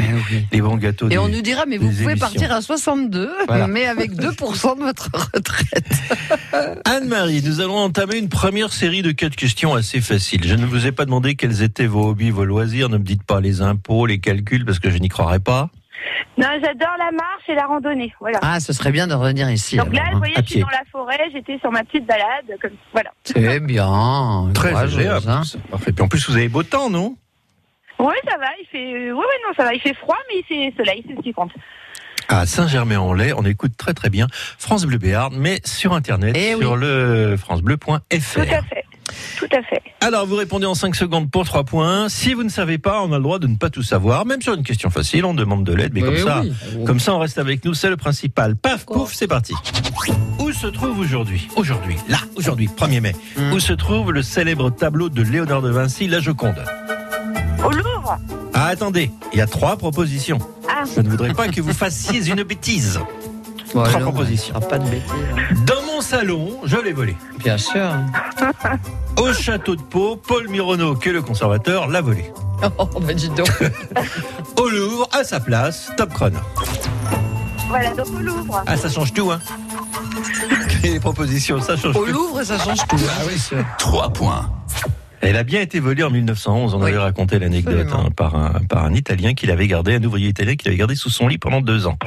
les 0.52 0.60
bons 0.60 0.76
gâteaux. 0.76 1.06
Et 1.06 1.10
des- 1.10 1.18
on 1.18 1.28
nous 1.28 1.42
dira, 1.42 1.66
mais 1.66 1.76
vous 1.78 1.88
pouvez 1.88 2.02
émissions. 2.04 2.18
partir 2.18 2.52
à 2.52 2.62
62, 2.62 3.30
Voilà. 3.46 3.66
mais 3.66 3.86
avec 3.86 4.12
2% 4.14 4.76
de 4.78 4.80
votre 4.82 5.10
retraite. 5.34 5.86
Anne-Marie, 6.84 7.42
nous 7.44 7.60
allons 7.60 7.76
entamer 7.78 8.16
une 8.16 8.28
première 8.28 8.72
série 8.72 9.02
de 9.02 9.12
quatre 9.12 9.36
questions 9.36 9.74
assez 9.74 10.00
faciles. 10.00 10.42
Je 10.46 10.54
ne 10.54 10.64
vous 10.66 10.86
ai 10.86 10.92
pas 10.92 11.04
demandé 11.04 11.34
quels 11.34 11.62
étaient 11.62 11.86
vos 11.86 12.08
hobbies, 12.10 12.30
vos 12.30 12.44
loisirs. 12.44 12.88
Ne 12.88 12.98
me 12.98 13.04
dites 13.04 13.22
pas 13.22 13.40
les 13.40 13.62
impôts, 13.62 14.06
les 14.06 14.18
calculs, 14.18 14.64
parce 14.64 14.78
que 14.78 14.90
je 14.90 14.98
n'y 14.98 15.08
croirais 15.08 15.40
pas. 15.40 15.70
Non, 16.38 16.46
j'adore 16.62 16.96
la 16.98 17.10
marche 17.12 17.48
et 17.48 17.54
la 17.54 17.66
randonnée. 17.66 18.12
Voilà. 18.20 18.38
Ah, 18.42 18.60
ce 18.60 18.72
serait 18.72 18.92
bien 18.92 19.06
de 19.06 19.14
revenir 19.14 19.50
ici. 19.50 19.76
Donc 19.76 19.94
là, 19.94 20.02
alors, 20.02 20.12
vous 20.12 20.16
hein, 20.16 20.18
voyez, 20.20 20.38
à 20.38 20.42
je 20.42 20.46
suis 20.50 20.60
dans 20.60 20.68
la 20.68 20.82
forêt, 20.90 21.18
j'étais 21.32 21.58
sur 21.58 21.70
ma 21.70 21.84
petite 21.84 22.06
balade, 22.06 22.56
comme 22.60 22.72
voilà. 22.92 23.10
C'est 23.24 23.60
bien. 23.66 24.50
Très 24.54 24.74
agréable. 24.74 25.28
hein. 25.28 25.42
c'est 25.44 25.60
Parfait. 25.64 25.92
Puis 25.92 26.02
en 26.02 26.08
plus, 26.08 26.28
vous 26.28 26.36
avez 26.36 26.48
beau 26.48 26.62
temps, 26.62 26.88
non? 26.90 27.16
Oui, 27.98 28.14
ça 28.26 28.38
va, 28.38 28.46
il 28.60 28.66
fait, 28.66 29.12
oui, 29.12 29.18
oui, 29.18 29.36
non, 29.46 29.54
ça 29.54 29.64
va, 29.64 29.74
il 29.74 29.80
fait 29.80 29.92
froid, 29.94 30.16
mais 30.28 30.40
il 30.40 30.44
fait 30.44 30.74
soleil, 30.76 31.04
c'est 31.06 31.14
ce 31.14 31.20
qui 31.20 31.32
compte. 31.34 31.52
À 32.28 32.46
Saint-Germain-en-Laye, 32.46 33.34
on 33.36 33.44
écoute 33.44 33.72
très 33.76 33.92
très 33.92 34.08
bien 34.08 34.26
France 34.58 34.84
Bleu 34.86 34.98
Béarn, 34.98 35.34
mais 35.36 35.60
sur 35.64 35.92
Internet, 35.92 36.34
Eh 36.38 36.56
sur 36.56 36.76
le 36.76 37.36
francebleu.fr. 37.36 37.98
Tout 38.08 38.40
à 38.40 38.62
fait, 38.62 38.84
tout 39.38 39.48
à 39.52 39.62
fait. 39.62 39.82
Alors, 40.00 40.26
vous 40.26 40.36
répondez 40.36 40.66
en 40.66 40.74
5 40.74 40.94
secondes 40.94 41.30
pour 41.30 41.44
3 41.44 41.64
points. 41.64 42.08
Si 42.08 42.34
vous 42.34 42.42
ne 42.42 42.48
savez 42.48 42.78
pas, 42.78 43.02
on 43.02 43.12
a 43.12 43.16
le 43.16 43.22
droit 43.22 43.38
de 43.38 43.46
ne 43.46 43.56
pas 43.56 43.70
tout 43.70 43.82
savoir. 43.82 44.24
Même 44.26 44.42
sur 44.42 44.54
une 44.54 44.62
question 44.62 44.90
facile, 44.90 45.24
on 45.24 45.34
demande 45.34 45.64
de 45.64 45.72
l'aide. 45.74 45.92
Mais 45.94 46.00
comme 46.00 46.14
Oui, 46.14 46.20
ça, 46.22 46.42
oui. 46.42 46.84
comme 46.84 47.00
ça, 47.00 47.14
on 47.14 47.18
reste 47.18 47.38
avec 47.38 47.64
nous. 47.64 47.74
C'est 47.74 47.88
le 47.90 47.96
principal. 47.96 48.56
Paf, 48.56 48.86
pouf, 48.86 49.12
c'est 49.14 49.26
parti. 49.28 49.54
Où 50.38 50.52
se 50.52 50.66
trouve 50.68 50.98
aujourd'hui, 50.98 51.48
aujourd'hui, 51.56 51.96
là, 52.08 52.18
aujourd'hui, 52.36 52.68
1er 52.74 53.00
mai, 53.00 53.14
Hmm. 53.36 53.52
où 53.52 53.60
se 53.60 53.72
trouve 53.72 54.12
le 54.12 54.22
célèbre 54.22 54.70
tableau 54.70 55.08
de 55.08 55.22
Léonard 55.22 55.62
de 55.62 55.70
Vinci, 55.70 56.08
La 56.08 56.20
Joconde? 56.20 56.64
Au 57.64 57.70
Louvre 57.70 58.18
Ah, 58.54 58.66
attendez, 58.66 59.10
il 59.32 59.38
y 59.38 59.42
a 59.42 59.46
trois 59.46 59.76
propositions. 59.76 60.38
Ah. 60.68 60.84
Je 60.96 61.00
ne 61.02 61.08
voudrais 61.08 61.34
pas 61.34 61.48
que 61.48 61.60
vous 61.60 61.74
fassiez 61.74 62.26
une 62.28 62.42
bêtise. 62.42 62.98
Bon, 63.74 63.82
trois 63.84 63.88
alors, 63.96 64.12
propositions. 64.12 64.54
Pas 64.60 64.78
de 64.78 64.88
bêtises. 64.88 65.10
hein. 65.12 65.54
Dans 65.66 65.79
mon 66.00 66.06
salon, 66.06 66.58
je 66.64 66.78
l'ai 66.78 66.92
volé. 66.94 67.14
Bien 67.40 67.58
sûr. 67.58 67.92
Au 69.18 69.34
château 69.34 69.76
de 69.76 69.82
Pau, 69.82 70.16
Paul 70.16 70.48
Mironneau, 70.48 70.94
qui 70.94 71.10
est 71.10 71.12
le 71.12 71.20
conservateur, 71.20 71.88
l'a 71.88 72.00
volé. 72.00 72.24
Oh, 72.78 72.86
bah 73.00 73.12
dis 73.14 73.28
donc. 73.30 73.50
Au 74.58 74.68
Louvre, 74.68 75.08
à 75.12 75.24
sa 75.24 75.40
place, 75.40 75.90
top 75.98 76.12
chrono. 76.12 76.38
Voilà, 77.68 77.94
donc 77.94 78.06
au 78.14 78.18
Louvre. 78.18 78.62
Ah, 78.66 78.76
ça 78.76 78.90
change 78.90 79.12
tout, 79.14 79.30
hein 79.30 79.40
Les 80.82 81.00
propositions, 81.00 81.60
ça 81.62 81.76
change 81.76 81.96
Au 81.96 82.04
tout. 82.04 82.12
Louvre, 82.12 82.42
ça 82.42 82.58
change 82.58 82.86
tout. 82.86 82.96
Ah 83.18 83.22
oui, 83.26 83.38
sûr. 83.38 83.64
3 83.78 84.12
points. 84.12 84.50
Elle 85.22 85.36
a 85.36 85.42
bien 85.42 85.60
été 85.62 85.80
volée 85.80 86.02
en 86.02 86.10
1911. 86.10 86.74
On 86.74 86.82
Oui. 86.82 86.90
avait 86.90 86.98
raconté 86.98 87.38
l'anecdote 87.38 87.88
hein, 87.92 88.08
par, 88.14 88.34
un, 88.34 88.52
par 88.68 88.84
un 88.84 88.92
Italien 88.94 89.32
qui 89.34 89.46
l'avait 89.46 89.66
gardé, 89.66 89.94
un 89.96 90.04
ouvrier 90.04 90.28
italien 90.28 90.56
qui 90.56 90.64
l'avait 90.66 90.78
gardé 90.78 90.94
sous 90.94 91.10
son 91.10 91.28
lit 91.28 91.38
pendant 91.38 91.60
deux 91.62 91.86
ans. 91.86 91.98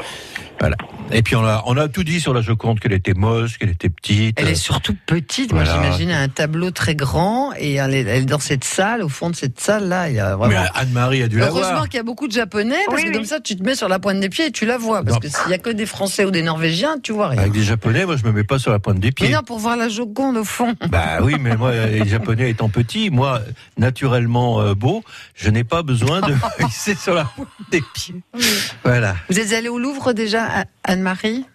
Voilà. 0.59 0.77
Et 1.11 1.21
puis 1.21 1.35
on 1.35 1.45
a, 1.45 1.61
on 1.67 1.77
a 1.77 1.87
tout 1.89 2.03
dit 2.03 2.19
sur 2.19 2.33
la 2.33 2.41
Joconde, 2.41 2.79
qu'elle 2.79 2.93
était 2.93 3.13
moche, 3.13 3.57
qu'elle 3.59 3.69
était 3.69 3.89
petite. 3.89 4.39
Elle 4.39 4.47
est 4.49 4.55
surtout 4.55 4.95
petite. 5.05 5.53
Moi, 5.53 5.63
j'imagine 5.63 6.09
un 6.11 6.27
tableau 6.27 6.71
très 6.71 6.95
grand 6.95 7.51
et 7.57 7.73
elle 7.75 7.93
est, 7.93 7.99
elle 8.01 8.23
est 8.23 8.25
dans 8.25 8.39
cette 8.39 8.63
salle, 8.63 9.03
au 9.03 9.09
fond 9.09 9.29
de 9.29 9.35
cette 9.35 9.59
salle 9.59 9.87
là. 9.89 10.09
Il 10.09 10.15
y 10.15 10.19
a 10.19 10.37
Mais. 10.47 10.55
Anne-Marie 10.73 11.21
a 11.23 11.27
dû 11.27 11.37
la 11.39 11.47
Heureusement 11.47 11.69
voir. 11.71 11.89
qu'il 11.89 11.97
y 11.97 11.99
a 11.99 12.03
beaucoup 12.03 12.27
de 12.27 12.31
Japonais 12.33 12.77
parce 12.87 12.97
Oui, 12.97 13.03
que 13.03 13.09
oui. 13.09 13.13
comme 13.15 13.25
ça, 13.25 13.39
tu 13.39 13.55
te 13.55 13.63
mets 13.63 13.75
sur 13.75 13.87
la 13.89 13.99
pointe 13.99 14.19
des 14.19 14.29
pieds 14.29 14.47
et 14.47 14.51
tu 14.51 14.65
la 14.65 14.77
vois. 14.77 15.03
Parce 15.03 15.15
Non. 15.15 15.19
que 15.19 15.27
s'il 15.27 15.51
y 15.51 15.53
a 15.53 15.57
que 15.59 15.69
des 15.69 15.85
Français 15.85 16.25
ou 16.25 16.31
des 16.31 16.41
Norvégiens, 16.41 16.95
tu 17.03 17.11
vois 17.11 17.27
rien. 17.29 17.41
Avec 17.41 17.53
des 17.53 17.63
Japonais, 17.63 18.05
moi 18.05 18.15
je 18.17 18.23
me 18.25 18.31
mets 18.31 18.43
pas 18.43 18.57
sur 18.57 18.71
la 18.71 18.79
pointe 18.79 18.99
des 18.99 19.07
Mais 19.09 19.11
pieds. 19.11 19.29
non, 19.29 19.43
pour 19.43 19.59
voir 19.59 19.77
la 19.77 19.89
Joconde 19.89 20.37
au 20.37 20.43
fond. 20.45 20.73
Bah 20.89 21.19
oui, 21.21 21.35
mais 21.39 21.55
moi, 21.57 21.73
les 21.85 22.07
Japonais 22.07 22.49
étant 22.49 22.69
petits, 22.69 23.09
moi, 23.11 23.41
naturellement 23.77 24.61
euh, 24.61 24.73
beau, 24.73 25.03
je 25.35 25.49
n'ai 25.49 25.63
pas 25.63 25.83
besoin 25.83 26.21
de 26.21 26.31
me 26.59 26.67
hisser 26.67 26.95
sur 26.95 27.13
la 27.13 27.25
pointe 27.25 27.47
des 27.71 27.83
pieds. 27.93 28.15
Voilà. 28.83 29.15
Vous 29.29 29.39
êtes 29.39 29.53
allé 29.53 29.67
au 29.69 29.77
Louvre 29.79 30.13
déjà, 30.13 30.65
Anne-Marie 30.93 31.45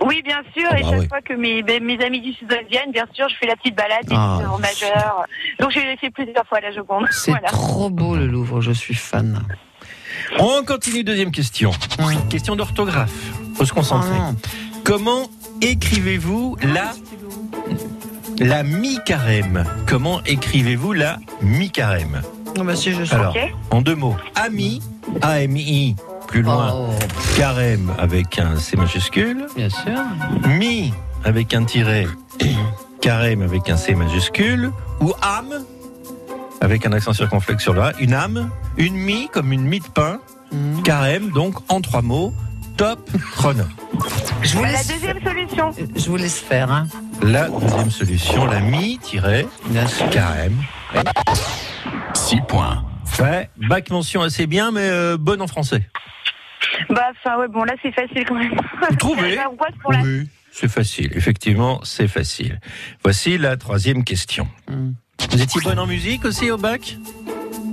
Oui, 0.00 0.22
bien 0.24 0.40
sûr, 0.56 0.66
Ah 0.70 0.78
et 0.78 0.82
bah 0.82 0.88
chaque 0.90 1.00
oui. 1.00 1.08
fois 1.08 1.20
que 1.20 1.34
mes, 1.34 1.62
ben, 1.62 1.82
mes 1.84 2.02
amis 2.02 2.20
du 2.20 2.32
Sud-Ouest 2.32 2.68
viennent, 2.70 2.90
bien 2.92 3.04
sûr, 3.12 3.28
je 3.28 3.34
fais 3.36 3.46
la 3.46 3.56
petite 3.56 3.76
balade 3.76 4.04
des 4.06 4.14
Ah. 4.16 4.38
œuvres 4.42 4.58
majeures. 4.58 5.24
Donc 5.60 5.70
j'ai 5.70 5.96
fait 5.98 6.10
plusieurs 6.10 6.46
fois 6.46 6.60
la 6.60 6.72
Joconde. 6.72 7.06
C'est 7.10 7.30
Voilà. 7.30 7.48
trop 7.48 7.90
beau 7.90 8.16
le 8.16 8.26
Louvre, 8.26 8.60
je 8.62 8.72
suis 8.72 8.94
fan. 8.94 9.42
On 10.38 10.64
continue, 10.64 11.04
deuxième 11.04 11.30
question. 11.30 11.70
Oui. 12.00 12.14
Question 12.30 12.56
d'orthographe. 12.56 13.12
Faut 13.56 13.64
se 13.66 13.72
concentrer. 13.72 14.16
Ah. 14.18 14.32
Comment 14.84 15.28
écrivez-vous 15.60 16.56
la 16.62 16.92
la 18.38 18.62
mi-carême? 18.62 19.64
Comment 19.86 20.22
écrivez-vous 20.24 20.92
la 20.92 21.18
mi-carême? 21.42 22.22
Non, 22.56 22.64
bah 22.64 22.76
si, 22.76 22.92
je 22.92 23.02
suis. 23.04 23.14
Alors, 23.14 23.36
en 23.70 23.80
deux 23.82 23.94
mots. 23.96 24.16
Ami, 24.36 24.80
A-M-I, 25.22 25.96
plus 26.34 26.42
loin. 26.42 26.72
Oh, 26.74 26.88
Carême 27.36 27.92
avec 27.96 28.40
un 28.40 28.56
C 28.56 28.76
majuscule. 28.76 29.46
bien 29.54 29.68
sûr. 29.68 30.00
Mi 30.48 30.92
avec 31.22 31.54
un 31.54 31.64
tiret. 31.64 32.08
Carême 33.00 33.42
avec 33.42 33.70
un 33.70 33.76
C 33.76 33.94
majuscule. 33.94 34.72
Ou 35.00 35.12
âme 35.22 35.62
avec 36.60 36.86
un 36.86 36.92
accent 36.92 37.12
circonflexe 37.12 37.62
sur 37.62 37.72
le 37.72 37.82
A. 37.82 37.92
Une 38.00 38.14
âme. 38.14 38.50
Une 38.76 38.96
mie 38.96 39.28
comme 39.32 39.52
une 39.52 39.62
mie 39.62 39.78
de 39.78 39.86
pain. 39.86 40.18
Mhm. 40.50 40.82
Carême, 40.82 41.30
donc 41.30 41.54
en 41.68 41.80
trois 41.80 42.02
mots. 42.02 42.34
Top 42.76 43.08
chrono. 43.36 43.62
Je 44.42 44.56
vous 44.56 44.64
La 44.64 44.82
deuxième 44.82 45.22
solution. 45.22 45.70
je 45.94 46.10
vous 46.10 46.16
laisse 46.16 46.40
faire. 46.40 46.72
Hein. 46.72 46.88
La 47.22 47.48
deuxième 47.48 47.92
solution, 47.92 48.44
la 48.46 48.58
mi 48.58 48.98
tiret 48.98 49.46
carême. 50.10 50.60
6 52.14 52.40
points. 52.48 52.84
Ouais, 53.20 53.48
bac 53.68 53.90
mention 53.90 54.22
assez 54.22 54.48
bien, 54.48 54.72
mais 54.72 54.88
euh, 54.90 55.16
bonne 55.16 55.40
en 55.40 55.46
français. 55.46 55.88
Bah, 56.90 57.10
enfin, 57.10 57.38
ouais, 57.38 57.48
bon, 57.48 57.64
là, 57.64 57.74
c'est 57.82 57.92
facile 57.92 58.24
quand 58.26 58.34
même. 58.34 58.54
Vous 58.90 58.96
trouvez 58.96 59.34
J'angoisse 59.42 59.74
pour 59.80 59.92
la 59.92 60.02
Oui, 60.02 60.28
c'est 60.50 60.70
facile. 60.70 61.10
Effectivement, 61.14 61.80
c'est 61.84 62.08
facile. 62.08 62.60
Voici 63.02 63.38
la 63.38 63.56
troisième 63.56 64.04
question. 64.04 64.48
Hmm. 64.68 64.92
Vous 65.30 65.42
étiez 65.42 65.60
bonne 65.62 65.78
en 65.78 65.86
musique 65.86 66.24
aussi 66.24 66.50
au 66.50 66.58
bac? 66.58 66.96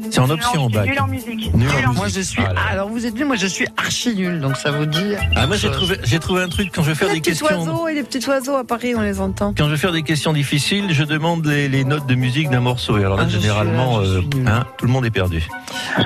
C'est 0.10 0.20
en 0.20 0.30
option 0.30 0.66
suis 0.68 0.74
bac. 0.74 0.88
nulle 0.88 1.00
en 1.00 1.08
musique. 1.08 1.54
Nul 1.54 1.70
en 1.86 1.90
en 1.92 1.94
Moi, 1.94 2.08
je 2.08 2.22
suis. 2.22 2.42
Alors, 2.72 2.90
vous 2.90 3.06
êtes 3.06 3.14
nul, 3.16 3.26
moi, 3.26 3.36
je 3.36 3.48
suis 3.48 3.68
archi 3.78 4.16
nul, 4.16 4.40
donc 4.40 4.58
ça 4.58 4.72
vous 4.72 4.86
dit. 4.86 5.14
Ah, 5.36 5.48
moi 5.48 5.56
j'ai 5.58 5.70
trouvé, 5.72 5.98
j'ai 6.04 6.20
trouvé 6.20 6.42
un 6.44 6.50
truc 6.50 6.70
quand 6.74 6.84
je 6.84 6.90
vais 6.90 6.96
faire 6.96 7.08
les 7.10 7.16
des 7.16 7.22
petits 7.22 7.40
questions. 7.40 7.58
oiseaux 7.60 7.88
et 7.88 7.94
les 7.94 8.04
petits 8.04 8.28
oiseaux 8.28 8.56
à 8.56 8.64
Paris, 8.64 8.94
on 8.96 9.02
les 9.02 9.20
entend. 9.20 9.54
Quand 9.58 9.66
je 9.66 9.72
vais 9.72 9.78
faire 9.78 9.92
des 9.92 10.04
questions 10.04 10.34
difficiles, 10.34 10.88
je 10.94 11.04
demande 11.04 11.46
les, 11.46 11.68
les 11.70 11.84
notes 11.84 12.08
de 12.08 12.16
musique 12.16 12.50
d'un 12.50 12.60
morceau. 12.62 12.98
Et 12.98 13.04
alors 13.04 13.18
là, 13.18 13.24
Ah, 13.26 13.30
suis 13.30 13.40
généralement, 13.42 14.00
là, 14.00 14.08
euh, 14.08 14.22
nul. 14.36 14.48
hein, 14.48 14.66
tout 14.78 14.86
le 14.86 14.92
monde 14.92 15.06
est 15.06 15.12
perdu. 15.12 15.48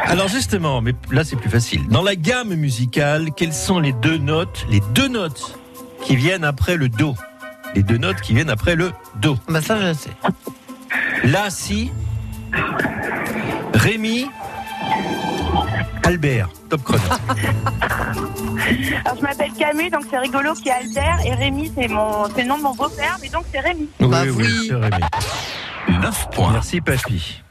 Alors 0.06 0.28
justement, 0.28 0.82
mais 0.82 0.94
là 1.12 1.24
c'est 1.24 1.36
plus 1.36 1.50
facile. 1.50 1.88
Dans 1.90 2.02
la 2.04 2.16
gamme 2.16 2.54
musicale, 2.56 3.30
quelles 3.36 3.54
sont 3.54 3.80
les 3.80 3.94
deux 3.94 4.18
notes, 4.18 4.66
les 4.70 4.82
deux 4.94 5.08
notes 5.08 5.58
qui 6.04 6.16
viennent 6.16 6.44
après 6.44 6.76
le 6.76 6.90
do? 6.90 7.16
Les 7.76 7.84
deux 7.84 7.98
notes 7.98 8.22
qui 8.22 8.34
viennent 8.34 8.50
après 8.50 8.76
le 8.76 8.92
do. 9.22 9.38
Bah, 9.50 9.62
ça, 9.62 9.78
je 9.80 9.94
sais. 9.94 10.10
La, 11.24 11.50
si, 11.50 11.92
Rémi, 13.74 14.26
Albert. 16.04 16.50
Top 16.70 16.84
chrono. 16.84 17.02
Alors, 19.06 19.18
je 19.18 19.22
m'appelle 19.22 19.52
Camus, 19.58 19.90
donc 19.90 20.04
c'est 20.10 20.18
rigolo 20.18 20.54
qui 20.54 20.70
est 20.70 20.72
Albert, 20.72 21.20
et 21.26 21.34
Rémi, 21.36 21.72
c'est 21.78 21.88
mon, 21.88 22.26
c'est 22.36 22.42
le 22.44 22.48
nom 22.48 22.58
de 22.58 22.64
mon 22.64 22.74
beau-père, 22.76 23.18
mais 23.22 23.30
donc 23.30 23.44
c'est 23.52 23.60
Rémi. 23.60 23.88
Bah 24.00 24.24
oui. 24.36 24.46
c'est 24.68 24.76
Rémi. 24.76 26.02
9 26.02 26.30
points. 26.32 26.52
Merci 26.54 26.82
papy. 26.82 27.42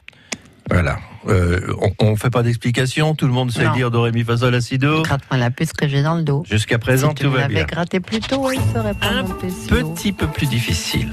Voilà. 0.71 0.97
Euh, 1.29 1.61
on, 1.81 1.93
on 2.13 2.17
fait 2.17 2.31
pas 2.31 2.43
d'explication. 2.43 3.15
Tout 3.15 3.27
le 3.27 3.33
monde 3.33 3.51
sait 3.51 3.65
Non. 3.65 3.73
dire 3.75 3.91
do 3.91 4.01
ré 4.03 4.13
mi 4.13 4.25
fa 4.25 4.37
sol 4.37 4.53
la 4.53 4.61
si 4.61 4.79
do. 4.79 5.03
Gratte-moi 5.03 5.39
la 5.39 5.51
puce 5.51 5.73
que 5.73 5.87
j'ai 5.87 6.03
dans 6.03 6.15
le 6.15 6.23
dos. 6.23 6.43
Jusqu'à 6.51 6.79
présent, 6.79 7.11
si 7.11 7.15
tu 7.17 7.25
tout 7.25 7.31
me 7.31 7.35
va 7.35 7.43
l'avais 7.43 7.55
bien. 7.55 7.65
gratté 7.65 8.01
plus 8.01 8.21
tôt, 8.21 8.51
il 8.51 8.61
serait 8.75 8.95
pas 8.95 9.07
Un 9.09 9.23
monté 9.23 9.51
si 9.51 9.73
haut. 9.73 9.91
Petit 9.93 10.13
peu 10.13 10.27
plus 10.27 10.47
difficile. 10.47 11.13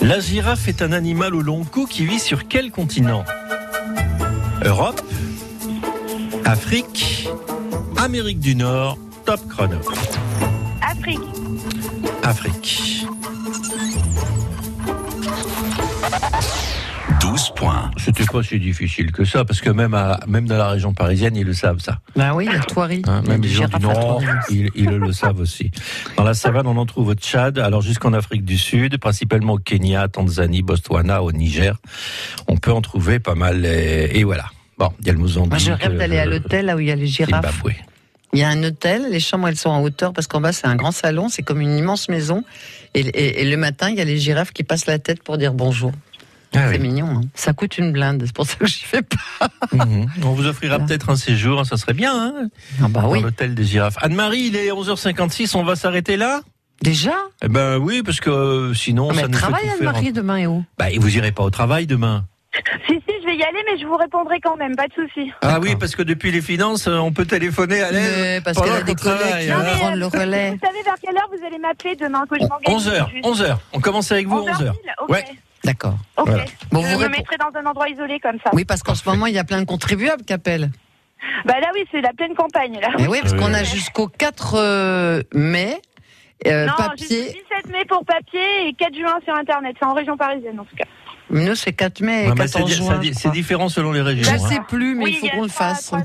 La 0.00 0.20
girafe 0.20 0.68
est 0.68 0.82
un 0.82 0.92
animal 0.92 1.34
au 1.34 1.42
long 1.42 1.64
cou 1.64 1.86
qui 1.86 2.06
vit 2.06 2.20
sur 2.20 2.46
quel 2.48 2.70
continent? 2.70 3.24
Europe, 4.64 5.00
Afrique, 6.44 7.28
Amérique 7.96 8.40
du 8.40 8.54
Nord. 8.54 8.98
Top 9.24 9.40
chrono. 9.48 9.78
Afrique. 10.80 11.20
Afrique. 12.22 12.97
12 17.38 17.50
points. 17.54 17.90
C'était 17.98 18.24
pas 18.24 18.42
si 18.42 18.58
difficile 18.58 19.12
que 19.12 19.24
ça, 19.24 19.44
parce 19.44 19.60
que 19.60 19.70
même, 19.70 19.94
à, 19.94 20.18
même 20.26 20.46
dans 20.46 20.58
la 20.58 20.68
région 20.70 20.92
parisienne, 20.92 21.36
ils 21.36 21.46
le 21.46 21.52
savent 21.54 21.78
ça. 21.78 22.00
Bah 22.16 22.34
oui, 22.34 22.46
il 22.48 22.52
y 22.52 22.56
a 22.56 22.60
Thoiry. 22.60 23.02
Hein, 23.06 23.22
même 23.28 23.40
les 23.42 23.48
gens 23.48 23.68
du 23.68 23.78
Nord, 23.80 24.22
ils, 24.50 24.70
ils 24.74 24.86
le 24.90 25.12
savent 25.12 25.38
aussi. 25.38 25.70
Dans 26.16 26.24
la 26.24 26.34
savane, 26.34 26.66
on 26.66 26.76
en 26.76 26.86
trouve 26.86 27.08
au 27.08 27.14
Tchad, 27.14 27.58
alors 27.60 27.80
jusqu'en 27.82 28.12
Afrique 28.12 28.44
du 28.44 28.58
Sud, 28.58 28.98
principalement 28.98 29.52
au 29.54 29.58
Kenya, 29.58 30.08
Tanzanie, 30.08 30.62
Botswana, 30.62 31.22
au 31.22 31.30
Niger. 31.32 31.76
On 32.48 32.56
peut 32.56 32.72
en 32.72 32.80
trouver 32.80 33.20
pas 33.20 33.34
mal. 33.36 33.64
Et, 33.64 34.18
et 34.18 34.24
voilà. 34.24 34.46
Bon, 34.76 34.90
il 35.00 35.06
y 35.06 35.10
a 35.10 35.12
le 35.12 35.18
Mozambique. 35.20 35.50
Moi, 35.50 35.58
je 35.58 35.70
rêve 35.72 35.96
d'aller 35.96 36.18
à 36.18 36.24
le 36.24 36.32
l'hôtel 36.32 36.66
là 36.66 36.76
où 36.76 36.80
il 36.80 36.86
y 36.86 36.90
a 36.92 36.96
les 36.96 37.06
girafes. 37.06 37.62
Il 38.34 38.38
y 38.40 38.42
a 38.42 38.48
un 38.50 38.62
hôtel, 38.62 39.06
les 39.10 39.20
chambres 39.20 39.48
elles 39.48 39.56
sont 39.56 39.70
en 39.70 39.80
hauteur 39.82 40.12
parce 40.12 40.26
qu'en 40.26 40.42
bas 40.42 40.52
c'est 40.52 40.66
un 40.66 40.76
grand 40.76 40.92
salon, 40.92 41.30
c'est 41.30 41.42
comme 41.42 41.62
une 41.62 41.78
immense 41.78 42.10
maison. 42.10 42.44
Et, 42.92 43.00
et- 43.00 43.40
et 43.40 43.44
le 43.50 43.56
matin, 43.56 43.88
il 43.88 43.96
y 43.96 44.02
a 44.02 44.04
les 44.04 44.18
girafes 44.18 44.52
qui 44.52 44.64
passent 44.64 44.84
la 44.84 44.98
tête 44.98 45.22
pour 45.22 45.38
dire 45.38 45.54
bonjour. 45.54 45.92
Ah 46.54 46.70
c'est 46.72 46.78
oui. 46.78 46.78
mignon. 46.78 47.08
hein. 47.08 47.20
Ça 47.34 47.52
coûte 47.52 47.76
une 47.78 47.92
blinde, 47.92 48.22
c'est 48.24 48.34
pour 48.34 48.46
ça 48.46 48.54
que 48.56 48.66
j'y 48.66 48.84
fais 48.84 49.02
pas. 49.02 49.48
Mhm. 49.72 50.06
On 50.24 50.32
vous 50.32 50.46
offrira 50.46 50.78
peut-être 50.78 51.10
un 51.10 51.16
séjour, 51.16 51.64
ça 51.66 51.76
serait 51.76 51.92
bien, 51.94 52.12
hein, 52.14 52.48
Ah 52.82 52.86
bah 52.88 53.02
oui. 53.06 53.20
dans 53.20 53.26
l'hôtel 53.26 53.54
des 53.54 53.64
girafes. 53.64 53.96
Anne-Marie, 54.00 54.44
il 54.48 54.56
est 54.56 54.70
11h56, 54.70 55.56
on 55.56 55.64
va 55.64 55.76
s'arrêter 55.76 56.16
là? 56.16 56.40
Déjà? 56.80 57.14
Eh 57.42 57.48
ben 57.48 57.76
oui, 57.78 58.02
parce 58.04 58.20
que 58.20 58.30
euh, 58.30 58.74
sinon, 58.74 59.08
Ah, 59.10 59.14
Mais 59.14 59.22
ça 59.22 59.26
fait 59.26 59.32
travaille 59.32 59.64
faire. 59.64 59.74
Anne-Marie 59.80 60.12
demain 60.12 60.36
et 60.36 60.46
où? 60.46 60.64
Bah, 60.78 60.90
et 60.90 60.98
vous 60.98 61.16
irez 61.16 61.32
pas 61.32 61.42
au 61.42 61.50
travail 61.50 61.86
demain 61.86 62.24
Si, 62.86 62.94
si, 62.94 63.02
je 63.20 63.26
vais 63.26 63.36
y 63.36 63.42
aller, 63.42 63.58
mais 63.70 63.78
je 63.80 63.86
vous 63.86 63.96
répondrai 63.96 64.40
quand 64.40 64.56
même, 64.56 64.74
pas 64.76 64.86
de 64.86 64.92
souci. 64.94 65.30
Ah 65.42 65.58
oui, 65.60 65.76
parce 65.78 65.94
que 65.96 66.02
depuis 66.02 66.30
les 66.30 66.40
finances, 66.40 66.86
euh, 66.88 66.96
on 66.98 67.12
peut 67.12 67.26
téléphoner 67.26 67.82
à 67.82 67.90
l'aide. 67.90 68.12
Mais 68.16 68.40
parce 68.42 68.58
qu'elle 68.60 68.72
a 68.72 68.82
des 68.82 68.94
collègues 68.94 69.44
qui 69.44 69.50
hein. 69.50 69.58
vont 69.58 69.76
prendre 69.78 69.96
le 69.96 70.04
euh, 70.04 70.08
relais. 70.08 70.50
Vous 70.52 70.66
savez 70.66 70.82
vers 70.84 70.94
quelle 71.02 71.16
heure 71.16 71.28
vous 71.36 71.44
allez 71.46 71.58
m'appeler 71.58 71.94
demain 71.96 72.24
que 72.30 72.36
je 72.36 72.42
m'engage 72.46 72.74
11 72.74 72.88
heures, 72.88 73.10
juste 73.10 73.26
11 73.26 73.42
heures. 73.42 73.60
On 73.72 73.80
commence 73.80 74.10
avec 74.12 74.26
vous 74.28 74.36
11 74.38 74.48
11 74.54 74.62
heures. 74.62 74.72
pile 74.80 74.92
Ok. 75.02 75.08
Ouais. 75.10 75.24
D'accord. 75.68 75.98
Ok. 76.16 76.28
Voilà. 76.28 76.44
Bon, 76.72 76.82
je 76.82 76.94
vous 76.94 77.00
me 77.00 77.08
mettrai 77.08 77.36
dans 77.36 77.50
un 77.54 77.66
endroit 77.66 77.90
isolé 77.90 78.18
comme 78.20 78.38
ça. 78.42 78.48
Oui, 78.54 78.64
parce 78.64 78.82
qu'en 78.82 78.94
ce 78.94 79.06
moment, 79.06 79.26
il 79.26 79.34
y 79.34 79.38
a 79.38 79.44
plein 79.44 79.60
de 79.60 79.66
contribuables 79.66 80.24
qui 80.24 80.32
appellent. 80.32 80.70
Bah 81.44 81.60
là, 81.60 81.68
oui, 81.74 81.84
c'est 81.90 82.00
la 82.00 82.14
pleine 82.14 82.34
campagne, 82.34 82.80
là. 82.80 82.88
Oui, 83.06 83.18
parce 83.20 83.34
qu'on 83.34 83.52
a 83.52 83.64
jusqu'au 83.64 84.08
4 84.08 84.54
euh, 84.54 85.22
mai, 85.34 85.78
euh, 86.46 86.64
non, 86.64 86.72
papier. 86.74 87.24
jusqu'au 87.24 87.38
17 87.66 87.66
mai 87.70 87.84
pour 87.86 88.02
papier 88.06 88.68
et 88.68 88.72
4 88.72 88.94
juin 88.94 89.18
sur 89.24 89.34
Internet. 89.34 89.76
C'est 89.78 89.84
en 89.84 89.92
région 89.92 90.16
parisienne, 90.16 90.58
en 90.58 90.64
tout 90.64 90.76
cas. 90.76 90.86
Nous, 91.30 91.54
c'est 91.54 91.72
4 91.72 92.00
mai 92.00 92.24
et 92.24 92.28
Ouais, 92.28 92.34
mais 92.38 92.46
c'est 92.48 92.54
14 92.60 92.70
di- 92.70 92.76
juin. 92.76 93.00
c'est 93.12 93.30
différent 93.32 93.68
selon 93.68 93.92
les 93.92 94.00
régions. 94.00 94.24
Je 94.24 94.30
hein. 94.42 94.48
sais 94.48 94.60
plus, 94.68 94.94
mais 94.94 95.04
Oui, 95.04 95.18
il 95.22 95.28
faut 95.28 95.36
qu'on 95.36 95.42
le 95.42 95.48
fasse. 95.48 95.92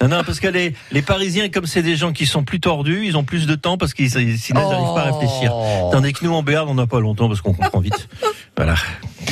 Non, 0.00 0.08
non, 0.08 0.22
parce 0.24 0.40
que 0.40 0.46
les, 0.48 0.74
les 0.92 1.02
Parisiens, 1.02 1.48
comme 1.48 1.66
c'est 1.66 1.82
des 1.82 1.96
gens 1.96 2.12
qui 2.12 2.24
sont 2.24 2.44
plus 2.44 2.60
tordus, 2.60 3.02
ils 3.04 3.16
ont 3.16 3.24
plus 3.24 3.46
de 3.46 3.54
temps 3.56 3.76
parce 3.76 3.92
qu'ils 3.94 4.12
n'arrivent 4.14 4.94
pas 4.94 5.02
à 5.02 5.10
réfléchir. 5.12 5.52
Oh. 5.54 5.90
Tandis 5.92 6.12
que 6.12 6.24
nous, 6.24 6.32
en 6.32 6.42
Béarn, 6.42 6.68
on 6.68 6.74
n'a 6.74 6.86
pas 6.86 7.00
longtemps 7.00 7.28
parce 7.28 7.40
qu'on 7.42 7.52
comprend 7.54 7.80
vite. 7.80 8.08
Voilà. 8.56 8.74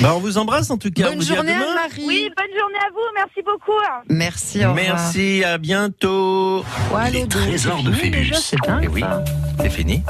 Bah, 0.01 0.13
on 0.15 0.21
vous 0.21 0.39
embrasse 0.39 0.71
en 0.71 0.77
tout 0.79 0.89
cas. 0.93 1.07
on 1.07 1.09
Bonne 1.09 1.19
vous 1.19 1.25
dit 1.25 1.33
à 1.33 1.35
journée 1.37 1.53
demain. 1.55 1.65
Anne-Marie. 1.67 2.05
Oui, 2.07 2.31
bonne 2.37 2.61
journée 2.61 2.79
à 2.79 2.91
vous. 2.93 3.01
Merci 3.17 3.43
beaucoup. 3.45 3.73
Merci, 4.09 4.59
au 4.65 4.69
revoir. 4.73 4.75
Merci, 4.95 5.43
à 5.43 5.59
bientôt. 5.59 6.65
Ouais, 6.95 7.11
Les 7.11 7.27
trésors 7.27 7.81
c'est 7.83 7.91
de 7.91 7.93
fini 7.93 8.11
déjà, 8.13 8.37
Phébus. 8.37 8.41
C'est 8.41 8.57
Eh 8.85 8.87
oui. 8.89 9.01
ça. 9.01 9.25
C'est 9.61 9.71
fini. 9.71 10.03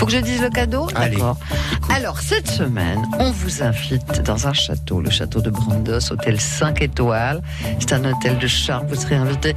Faut 0.00 0.06
que 0.06 0.12
je 0.12 0.18
dise 0.18 0.40
le 0.40 0.48
cadeau 0.48 0.86
D'accord. 0.94 1.36
Alors, 1.94 2.20
cette 2.20 2.48
semaine, 2.48 3.02
on 3.18 3.32
vous 3.32 3.62
invite 3.62 4.22
dans 4.22 4.46
un 4.46 4.54
château, 4.54 5.02
le 5.02 5.10
château 5.10 5.42
de 5.42 5.50
Brandos, 5.50 6.10
hôtel 6.10 6.40
5 6.40 6.80
étoiles. 6.80 7.42
C'est 7.78 7.92
un 7.92 8.06
hôtel 8.06 8.38
de 8.38 8.46
charme. 8.46 8.86
Vous 8.86 8.94
serez 8.94 9.16
invité 9.16 9.54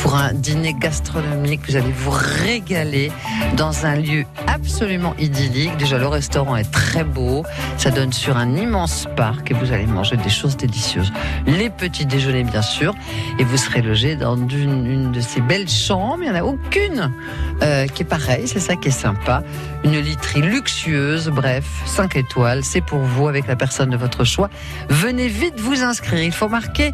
pour 0.00 0.14
un 0.14 0.34
dîner 0.34 0.74
gastronomique. 0.74 1.62
Vous 1.66 1.76
allez 1.76 1.92
vous 1.92 2.10
régaler 2.10 3.10
dans 3.56 3.86
un 3.86 3.96
lieu 3.96 4.26
absolument 4.46 5.14
idyllique. 5.18 5.74
Déjà, 5.78 5.96
le 5.96 6.08
restaurant 6.08 6.56
est 6.56 6.70
très 6.70 7.02
beau. 7.02 7.42
Ça 7.78 7.90
donne 7.90 8.12
sur 8.12 8.36
un 8.36 8.54
immense 8.54 9.06
parc 9.16 9.50
et 9.50 9.54
vous 9.54 9.72
allez 9.72 9.86
manger 9.86 10.18
des 10.18 10.28
choses 10.28 10.58
délicieuses. 10.58 11.10
Les 11.46 11.70
petits 11.70 12.04
déjeuners, 12.04 12.44
bien 12.44 12.60
sûr. 12.60 12.94
Et 13.38 13.44
vous 13.44 13.56
serez 13.56 13.80
logé 13.80 14.16
dans 14.16 14.36
une, 14.36 14.86
une 14.86 15.12
de 15.12 15.20
ces 15.22 15.40
belles 15.40 15.70
chambres. 15.70 16.18
Il 16.22 16.30
n'y 16.30 16.36
en 16.36 16.40
a 16.40 16.44
aucune 16.44 17.10
euh, 17.62 17.86
qui 17.86 18.02
est 18.02 18.06
pareille. 18.06 18.46
C'est 18.46 18.60
ça 18.60 18.76
qui 18.76 18.88
est 18.88 18.90
sympa. 18.90 19.42
Une 19.86 20.00
literie 20.00 20.42
luxueuse. 20.42 21.28
Bref, 21.28 21.64
5 21.86 22.16
étoiles. 22.16 22.64
C'est 22.64 22.80
pour 22.80 22.98
vous 22.98 23.28
avec 23.28 23.46
la 23.46 23.54
personne 23.54 23.90
de 23.90 23.96
votre 23.96 24.24
choix. 24.24 24.50
Venez 24.88 25.28
vite 25.28 25.58
vous 25.60 25.82
inscrire. 25.82 26.20
Il 26.22 26.32
faut 26.32 26.48
marquer 26.48 26.92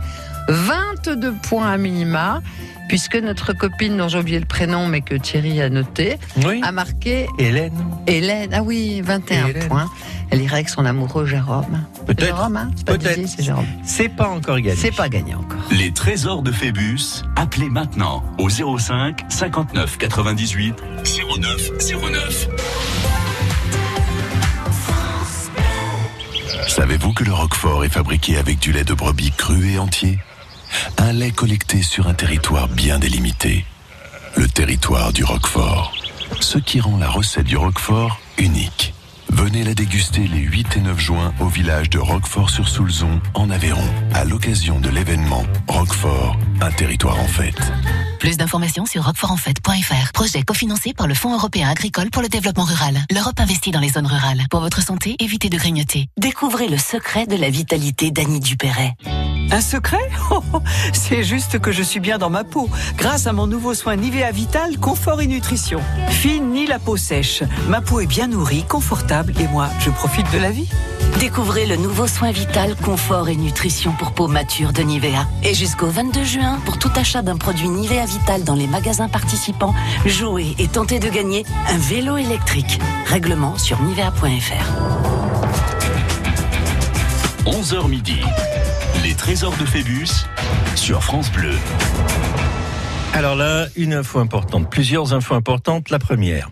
22 0.48 1.32
points 1.48 1.70
à 1.70 1.78
minima. 1.78 2.42
Puisque 2.88 3.14
notre 3.16 3.54
copine, 3.54 3.96
dont 3.96 4.08
j'ai 4.08 4.18
oublié 4.18 4.38
le 4.38 4.44
prénom, 4.44 4.86
mais 4.86 5.00
que 5.00 5.14
Thierry 5.14 5.62
a 5.62 5.70
noté, 5.70 6.18
Oui. 6.44 6.60
a 6.62 6.72
marqué 6.72 7.26
Hélène. 7.38 7.72
Hélène. 8.06 8.50
Ah 8.52 8.62
oui, 8.62 9.00
21 9.00 9.46
Hélène. 9.46 9.68
points. 9.68 9.88
Elle 10.30 10.42
irait 10.42 10.56
avec 10.56 10.68
son 10.68 10.84
amoureux 10.84 11.24
Jérôme. 11.24 11.84
Peut-être. 12.06 12.36
Jérôme, 12.36 12.56
hein 12.56 12.70
C'est 12.76 12.84
pas 12.84 12.98
Peut-être. 12.98 13.28
C'est 13.28 13.42
Jérôme. 13.44 13.64
C'est 13.82 14.08
pas 14.10 14.28
encore 14.28 14.56
gagné. 14.60 14.76
C'est 14.76 14.94
pas 14.94 15.08
gagné 15.08 15.34
encore. 15.34 15.60
Les 15.70 15.92
trésors 15.92 16.42
de 16.42 16.52
Phébus, 16.52 17.22
appelez 17.36 17.70
maintenant 17.70 18.22
au 18.38 18.50
05 18.50 19.20
59 19.28 19.96
98 19.96 20.74
09 21.38 21.70
09. 22.12 22.48
Savez-vous 26.72 27.12
que 27.12 27.22
le 27.22 27.34
Roquefort 27.34 27.84
est 27.84 27.90
fabriqué 27.90 28.38
avec 28.38 28.58
du 28.58 28.72
lait 28.72 28.82
de 28.82 28.94
brebis 28.94 29.30
cru 29.30 29.72
et 29.72 29.78
entier? 29.78 30.18
Un 30.96 31.12
lait 31.12 31.30
collecté 31.30 31.82
sur 31.82 32.06
un 32.06 32.14
territoire 32.14 32.66
bien 32.66 32.98
délimité. 32.98 33.66
Le 34.38 34.48
territoire 34.48 35.12
du 35.12 35.22
Roquefort. 35.22 35.92
Ce 36.40 36.56
qui 36.56 36.80
rend 36.80 36.96
la 36.96 37.10
recette 37.10 37.44
du 37.44 37.58
Roquefort 37.58 38.18
unique. 38.38 38.94
Venez 39.28 39.64
la 39.64 39.74
déguster 39.74 40.26
les 40.26 40.38
8 40.38 40.78
et 40.78 40.80
9 40.80 40.98
juin 40.98 41.34
au 41.40 41.46
village 41.46 41.90
de 41.90 41.98
Roquefort-sur-Soulzon, 41.98 43.20
en 43.34 43.50
Aveyron, 43.50 43.84
à 44.14 44.24
l'occasion 44.24 44.80
de 44.80 44.88
l'événement 44.88 45.44
Roquefort, 45.68 46.38
un 46.62 46.70
territoire 46.70 47.20
en 47.20 47.28
fête. 47.28 47.70
Plus 48.22 48.36
d'informations 48.36 48.86
sur 48.86 49.04
roquefortenfête.fr. 49.04 50.12
Projet 50.14 50.42
cofinancé 50.44 50.94
par 50.94 51.08
le 51.08 51.14
Fonds 51.14 51.34
européen 51.34 51.68
agricole 51.68 52.08
pour 52.08 52.22
le 52.22 52.28
développement 52.28 52.62
rural. 52.62 53.00
L'Europe 53.10 53.40
investit 53.40 53.72
dans 53.72 53.80
les 53.80 53.88
zones 53.88 54.06
rurales. 54.06 54.44
Pour 54.48 54.60
votre 54.60 54.80
santé, 54.80 55.16
évitez 55.18 55.48
de 55.48 55.56
grignoter. 55.56 56.06
Découvrez 56.18 56.68
le 56.68 56.78
secret 56.78 57.26
de 57.26 57.34
la 57.34 57.50
vitalité 57.50 58.12
d'Annie 58.12 58.38
Dupéret. 58.38 58.94
Un 59.50 59.60
secret? 59.60 59.98
Oh, 60.30 60.42
oh, 60.54 60.62
C'est 60.94 61.24
juste 61.24 61.58
que 61.58 61.72
je 61.72 61.82
suis 61.82 62.00
bien 62.00 62.16
dans 62.16 62.30
ma 62.30 62.42
peau, 62.42 62.70
grâce 62.96 63.26
à 63.26 63.34
mon 63.34 63.46
nouveau 63.46 63.74
soin 63.74 63.96
Nivea 63.96 64.30
Vital 64.30 64.78
Confort 64.78 65.20
et 65.20 65.26
Nutrition. 65.26 65.80
Fini 66.08 66.64
la 66.64 66.78
peau 66.78 66.96
sèche. 66.96 67.42
Ma 67.68 67.82
peau 67.82 68.00
est 68.00 68.06
bien 68.06 68.28
nourrie, 68.28 68.64
confortable 68.66 69.34
et 69.38 69.48
moi, 69.48 69.68
je 69.80 69.90
profite 69.90 70.30
de 70.32 70.38
la 70.38 70.52
vie. 70.52 70.68
Découvrez 71.18 71.66
le 71.66 71.76
nouveau 71.76 72.06
soin 72.06 72.30
vital, 72.30 72.74
confort 72.76 73.28
et 73.28 73.36
nutrition 73.36 73.92
pour 73.92 74.12
peau 74.12 74.26
mature 74.26 74.72
de 74.72 74.82
Nivea. 74.82 75.26
Et 75.42 75.52
jusqu'au 75.54 75.88
22 75.88 76.24
juin, 76.24 76.58
pour 76.64 76.78
tout 76.78 76.90
achat 76.96 77.20
d'un 77.20 77.36
produit 77.36 77.68
Nivea 77.68 78.06
Vital 78.12 78.44
dans 78.44 78.54
les 78.54 78.66
magasins 78.66 79.08
participants, 79.08 79.74
jouez 80.04 80.54
et 80.58 80.68
tentez 80.68 80.98
de 80.98 81.08
gagner 81.08 81.46
un 81.68 81.78
vélo 81.78 82.18
électrique. 82.18 82.78
Règlement 83.06 83.56
sur 83.56 83.80
nivea.fr. 83.80 85.22
11h 87.46 87.88
midi. 87.88 88.20
Les 89.02 89.14
trésors 89.14 89.56
de 89.56 89.64
Phébus 89.64 90.26
sur 90.76 91.02
France 91.02 91.32
Bleu. 91.32 91.54
Alors 93.14 93.34
là, 93.34 93.66
une 93.76 93.94
info 93.94 94.18
importante, 94.18 94.70
plusieurs 94.70 95.14
infos 95.14 95.34
importantes. 95.34 95.90
La 95.90 95.98
première, 95.98 96.50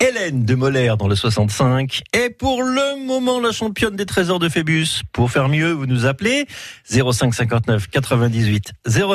Hélène 0.00 0.44
de 0.44 0.54
Moller 0.54 0.94
dans 0.96 1.08
le 1.08 1.16
65 1.16 2.02
est 2.12 2.30
pour 2.30 2.62
le 2.62 3.04
moment 3.04 3.40
la 3.40 3.50
championne 3.50 3.96
des 3.96 4.06
trésors 4.06 4.38
de 4.38 4.48
Phébus. 4.48 5.02
Pour 5.12 5.30
faire 5.32 5.48
mieux, 5.48 5.72
vous 5.72 5.86
nous 5.86 6.06
appelez 6.06 6.46
05 6.88 7.34
59 7.34 7.88
98 7.88 8.72
09. 8.86 9.08